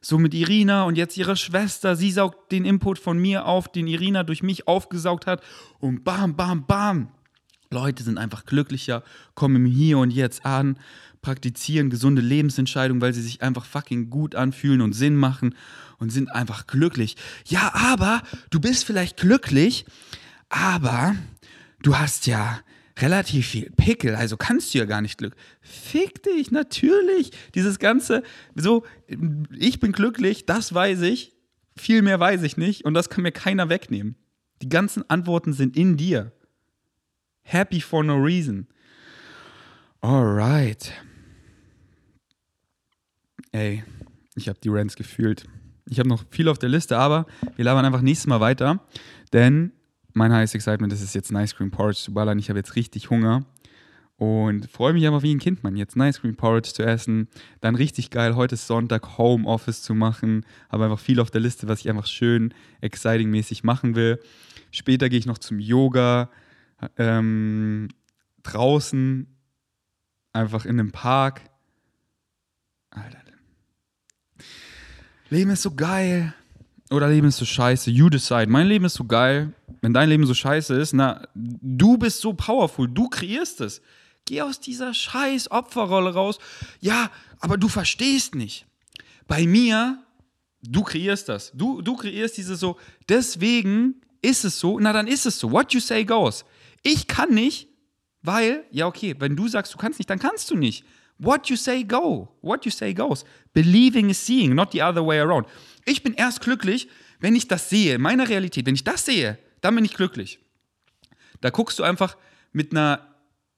So 0.00 0.16
mit 0.16 0.32
Irina 0.32 0.84
und 0.84 0.96
jetzt 0.96 1.16
ihre 1.16 1.34
Schwester, 1.34 1.96
sie 1.96 2.12
saugt 2.12 2.52
den 2.52 2.64
Input 2.64 3.00
von 3.00 3.18
mir 3.18 3.46
auf, 3.46 3.66
den 3.66 3.88
Irina 3.88 4.22
durch 4.22 4.44
mich 4.44 4.68
aufgesaugt 4.68 5.26
hat 5.26 5.42
und 5.80 6.04
bam, 6.04 6.36
bam, 6.36 6.66
bam. 6.66 7.08
Leute 7.68 8.04
sind 8.04 8.16
einfach 8.16 8.44
glücklicher, 8.44 9.02
kommen 9.34 9.66
Hier 9.66 9.98
und 9.98 10.12
Jetzt 10.12 10.46
an, 10.46 10.78
praktizieren 11.20 11.90
gesunde 11.90 12.22
Lebensentscheidungen, 12.22 13.02
weil 13.02 13.12
sie 13.12 13.22
sich 13.22 13.42
einfach 13.42 13.64
fucking 13.64 14.08
gut 14.08 14.36
anfühlen 14.36 14.82
und 14.82 14.92
Sinn 14.92 15.16
machen 15.16 15.56
und 15.98 16.10
sind 16.10 16.30
einfach 16.30 16.66
glücklich. 16.66 17.16
Ja, 17.46 17.72
aber 17.74 18.22
du 18.50 18.60
bist 18.60 18.84
vielleicht 18.84 19.16
glücklich, 19.16 19.84
aber 20.48 21.16
du 21.82 21.98
hast 21.98 22.26
ja 22.26 22.60
relativ 22.98 23.46
viel 23.48 23.70
Pickel, 23.70 24.14
also 24.14 24.36
kannst 24.36 24.74
du 24.74 24.78
ja 24.78 24.84
gar 24.84 25.00
nicht 25.00 25.18
Glück. 25.18 25.34
Fick 25.60 26.22
dich, 26.22 26.50
natürlich. 26.50 27.30
Dieses 27.54 27.78
ganze, 27.78 28.22
so, 28.54 28.84
ich 29.56 29.78
bin 29.80 29.92
glücklich, 29.92 30.46
das 30.46 30.74
weiß 30.74 31.02
ich, 31.02 31.34
viel 31.76 32.02
mehr 32.02 32.18
weiß 32.18 32.42
ich 32.42 32.56
nicht 32.56 32.84
und 32.84 32.94
das 32.94 33.08
kann 33.08 33.22
mir 33.22 33.32
keiner 33.32 33.68
wegnehmen. 33.68 34.16
Die 34.62 34.68
ganzen 34.68 35.08
Antworten 35.08 35.52
sind 35.52 35.76
in 35.76 35.96
dir. 35.96 36.32
Happy 37.42 37.80
for 37.80 38.02
no 38.02 38.16
reason. 38.16 38.66
Alright. 40.00 40.92
Ey, 43.52 43.84
ich 44.34 44.48
habe 44.48 44.58
die 44.62 44.68
Rants 44.68 44.96
gefühlt. 44.96 45.44
Ich 45.90 45.98
habe 45.98 46.08
noch 46.08 46.24
viel 46.30 46.48
auf 46.48 46.58
der 46.58 46.68
Liste, 46.68 46.98
aber 46.98 47.26
wir 47.56 47.64
labern 47.64 47.84
einfach 47.84 48.02
nächstes 48.02 48.26
Mal 48.26 48.40
weiter, 48.40 48.80
denn 49.32 49.72
mein 50.12 50.32
highest 50.32 50.54
excitement 50.54 50.92
ist 50.92 51.02
es 51.02 51.14
jetzt 51.14 51.30
ein 51.30 51.42
Ice 51.42 51.54
Cream 51.54 51.70
Porridge 51.70 52.00
zu 52.00 52.12
ballern. 52.12 52.38
Ich 52.38 52.48
habe 52.48 52.58
jetzt 52.58 52.76
richtig 52.76 53.10
Hunger 53.10 53.44
und 54.16 54.68
freue 54.70 54.92
mich 54.92 55.06
einfach 55.06 55.22
wie 55.22 55.34
ein 55.34 55.38
Kind, 55.38 55.62
Mann, 55.62 55.76
jetzt 55.76 55.96
ein 55.96 56.08
Ice 56.08 56.20
Cream 56.20 56.36
Porridge 56.36 56.72
zu 56.72 56.82
essen. 56.82 57.28
Dann 57.60 57.74
richtig 57.74 58.10
geil, 58.10 58.36
heute 58.36 58.54
ist 58.54 58.66
Sonntag, 58.66 59.16
Homeoffice 59.16 59.82
zu 59.82 59.94
machen. 59.94 60.44
Habe 60.70 60.84
einfach 60.84 60.98
viel 60.98 61.20
auf 61.20 61.30
der 61.30 61.40
Liste, 61.40 61.68
was 61.68 61.80
ich 61.80 61.88
einfach 61.88 62.06
schön 62.06 62.52
exciting-mäßig 62.80 63.62
machen 63.62 63.94
will. 63.94 64.18
Später 64.70 65.08
gehe 65.08 65.18
ich 65.18 65.26
noch 65.26 65.38
zum 65.38 65.58
Yoga. 65.58 66.30
Ähm, 66.96 67.88
draußen, 68.42 69.26
einfach 70.32 70.64
in 70.64 70.80
einem 70.80 70.92
Park. 70.92 71.42
Alter. 72.90 73.18
Leben 75.30 75.50
ist 75.50 75.62
so 75.62 75.70
geil. 75.70 76.34
Oder 76.90 77.08
Leben 77.08 77.28
ist 77.28 77.36
so 77.36 77.44
scheiße. 77.44 77.90
You 77.90 78.08
decide. 78.08 78.46
Mein 78.46 78.66
Leben 78.66 78.84
ist 78.86 78.94
so 78.94 79.04
geil. 79.04 79.52
Wenn 79.80 79.92
dein 79.92 80.08
Leben 80.08 80.26
so 80.26 80.34
scheiße 80.34 80.74
ist, 80.74 80.94
na, 80.94 81.26
du 81.34 81.98
bist 81.98 82.20
so 82.20 82.32
powerful. 82.32 82.88
Du 82.88 83.08
kreierst 83.08 83.60
es. 83.60 83.82
Geh 84.24 84.42
aus 84.42 84.60
dieser 84.60 84.94
scheiß 84.94 85.50
Opferrolle 85.50 86.14
raus. 86.14 86.38
Ja, 86.80 87.10
aber 87.40 87.56
du 87.56 87.68
verstehst 87.68 88.34
nicht. 88.34 88.66
Bei 89.26 89.46
mir, 89.46 90.02
du 90.62 90.82
kreierst 90.82 91.28
das. 91.28 91.52
Du, 91.54 91.82
du 91.82 91.96
kreierst 91.96 92.36
diese 92.36 92.56
so, 92.56 92.78
deswegen 93.08 94.00
ist 94.22 94.44
es 94.44 94.58
so, 94.58 94.78
na 94.80 94.92
dann 94.92 95.06
ist 95.06 95.26
es 95.26 95.38
so. 95.38 95.52
What 95.52 95.72
you 95.72 95.80
say 95.80 96.04
goes. 96.04 96.44
Ich 96.82 97.06
kann 97.06 97.34
nicht, 97.34 97.68
weil, 98.22 98.64
ja 98.70 98.86
okay, 98.86 99.14
wenn 99.18 99.36
du 99.36 99.48
sagst, 99.48 99.72
du 99.74 99.78
kannst 99.78 99.98
nicht, 99.98 100.10
dann 100.10 100.18
kannst 100.18 100.50
du 100.50 100.56
nicht. 100.56 100.84
What 101.18 101.48
you 101.48 101.56
say 101.56 101.82
go. 101.82 102.28
What 102.40 102.64
you 102.64 102.70
say 102.70 102.94
goes. 102.94 103.24
Believing 103.52 104.10
is 104.10 104.24
seeing, 104.24 104.54
not 104.54 104.72
the 104.72 104.82
other 104.82 105.04
way 105.04 105.18
around. 105.18 105.46
Ich 105.84 106.02
bin 106.02 106.14
erst 106.14 106.40
glücklich, 106.40 106.88
wenn 107.20 107.34
ich 107.34 107.48
das 107.48 107.68
sehe, 107.68 107.98
meine 107.98 108.28
Realität. 108.28 108.66
Wenn 108.66 108.74
ich 108.74 108.84
das 108.84 109.04
sehe, 109.04 109.38
dann 109.60 109.74
bin 109.74 109.84
ich 109.84 109.94
glücklich. 109.94 110.38
Da 111.40 111.50
guckst 111.50 111.78
du 111.78 111.82
einfach 111.82 112.16
mit 112.52 112.72
einer 112.72 113.06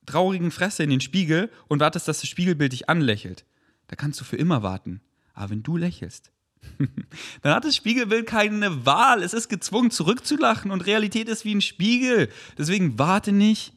traurigen 0.06 0.50
Fresse 0.50 0.82
in 0.82 0.90
den 0.90 1.00
Spiegel 1.00 1.50
und 1.68 1.80
wartest, 1.80 2.08
dass 2.08 2.20
das 2.20 2.28
Spiegelbild 2.28 2.72
dich 2.72 2.88
anlächelt. 2.88 3.44
Da 3.88 3.96
kannst 3.96 4.20
du 4.20 4.24
für 4.24 4.36
immer 4.36 4.62
warten. 4.62 5.00
Aber 5.34 5.50
wenn 5.50 5.62
du 5.62 5.76
lächelst, 5.76 6.30
dann 7.42 7.54
hat 7.54 7.64
das 7.64 7.76
Spiegelbild 7.76 8.26
keine 8.26 8.84
Wahl. 8.86 9.22
Es 9.22 9.34
ist 9.34 9.48
gezwungen, 9.48 9.90
zurückzulachen 9.90 10.70
und 10.70 10.86
Realität 10.86 11.28
ist 11.28 11.44
wie 11.44 11.54
ein 11.54 11.60
Spiegel. 11.60 12.28
Deswegen 12.58 12.98
warte 12.98 13.32
nicht 13.32 13.72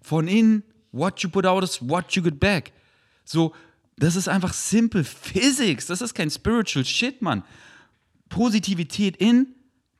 von 0.00 0.28
innen. 0.28 0.62
What 0.92 1.20
you 1.20 1.28
put 1.28 1.44
out 1.44 1.62
is 1.64 1.86
what 1.86 2.12
you 2.12 2.22
get 2.22 2.40
back. 2.40 2.72
So, 3.28 3.54
das 3.98 4.16
ist 4.16 4.26
einfach 4.26 4.54
simple 4.54 5.04
Physics. 5.04 5.86
Das 5.86 6.00
ist 6.00 6.14
kein 6.14 6.30
spiritual 6.30 6.84
Shit, 6.84 7.20
Mann. 7.20 7.44
Positivität 8.30 9.16
in, 9.18 9.48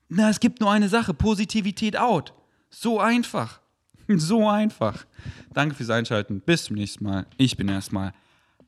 na, 0.09 0.31
es 0.31 0.41
gibt 0.41 0.61
nur 0.61 0.71
eine 0.71 0.89
Sache: 0.89 1.13
Positivität 1.13 1.97
out. 1.99 2.33
So 2.71 2.99
einfach. 3.01 3.61
So 4.11 4.49
einfach. 4.49 5.05
Danke 5.53 5.75
fürs 5.75 5.91
Einschalten. 5.91 6.41
Bis 6.41 6.65
zum 6.65 6.77
nächsten 6.77 7.05
Mal. 7.05 7.27
Ich 7.37 7.59
bin 7.59 7.69
erstmal 7.69 8.15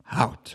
out. 0.07 0.49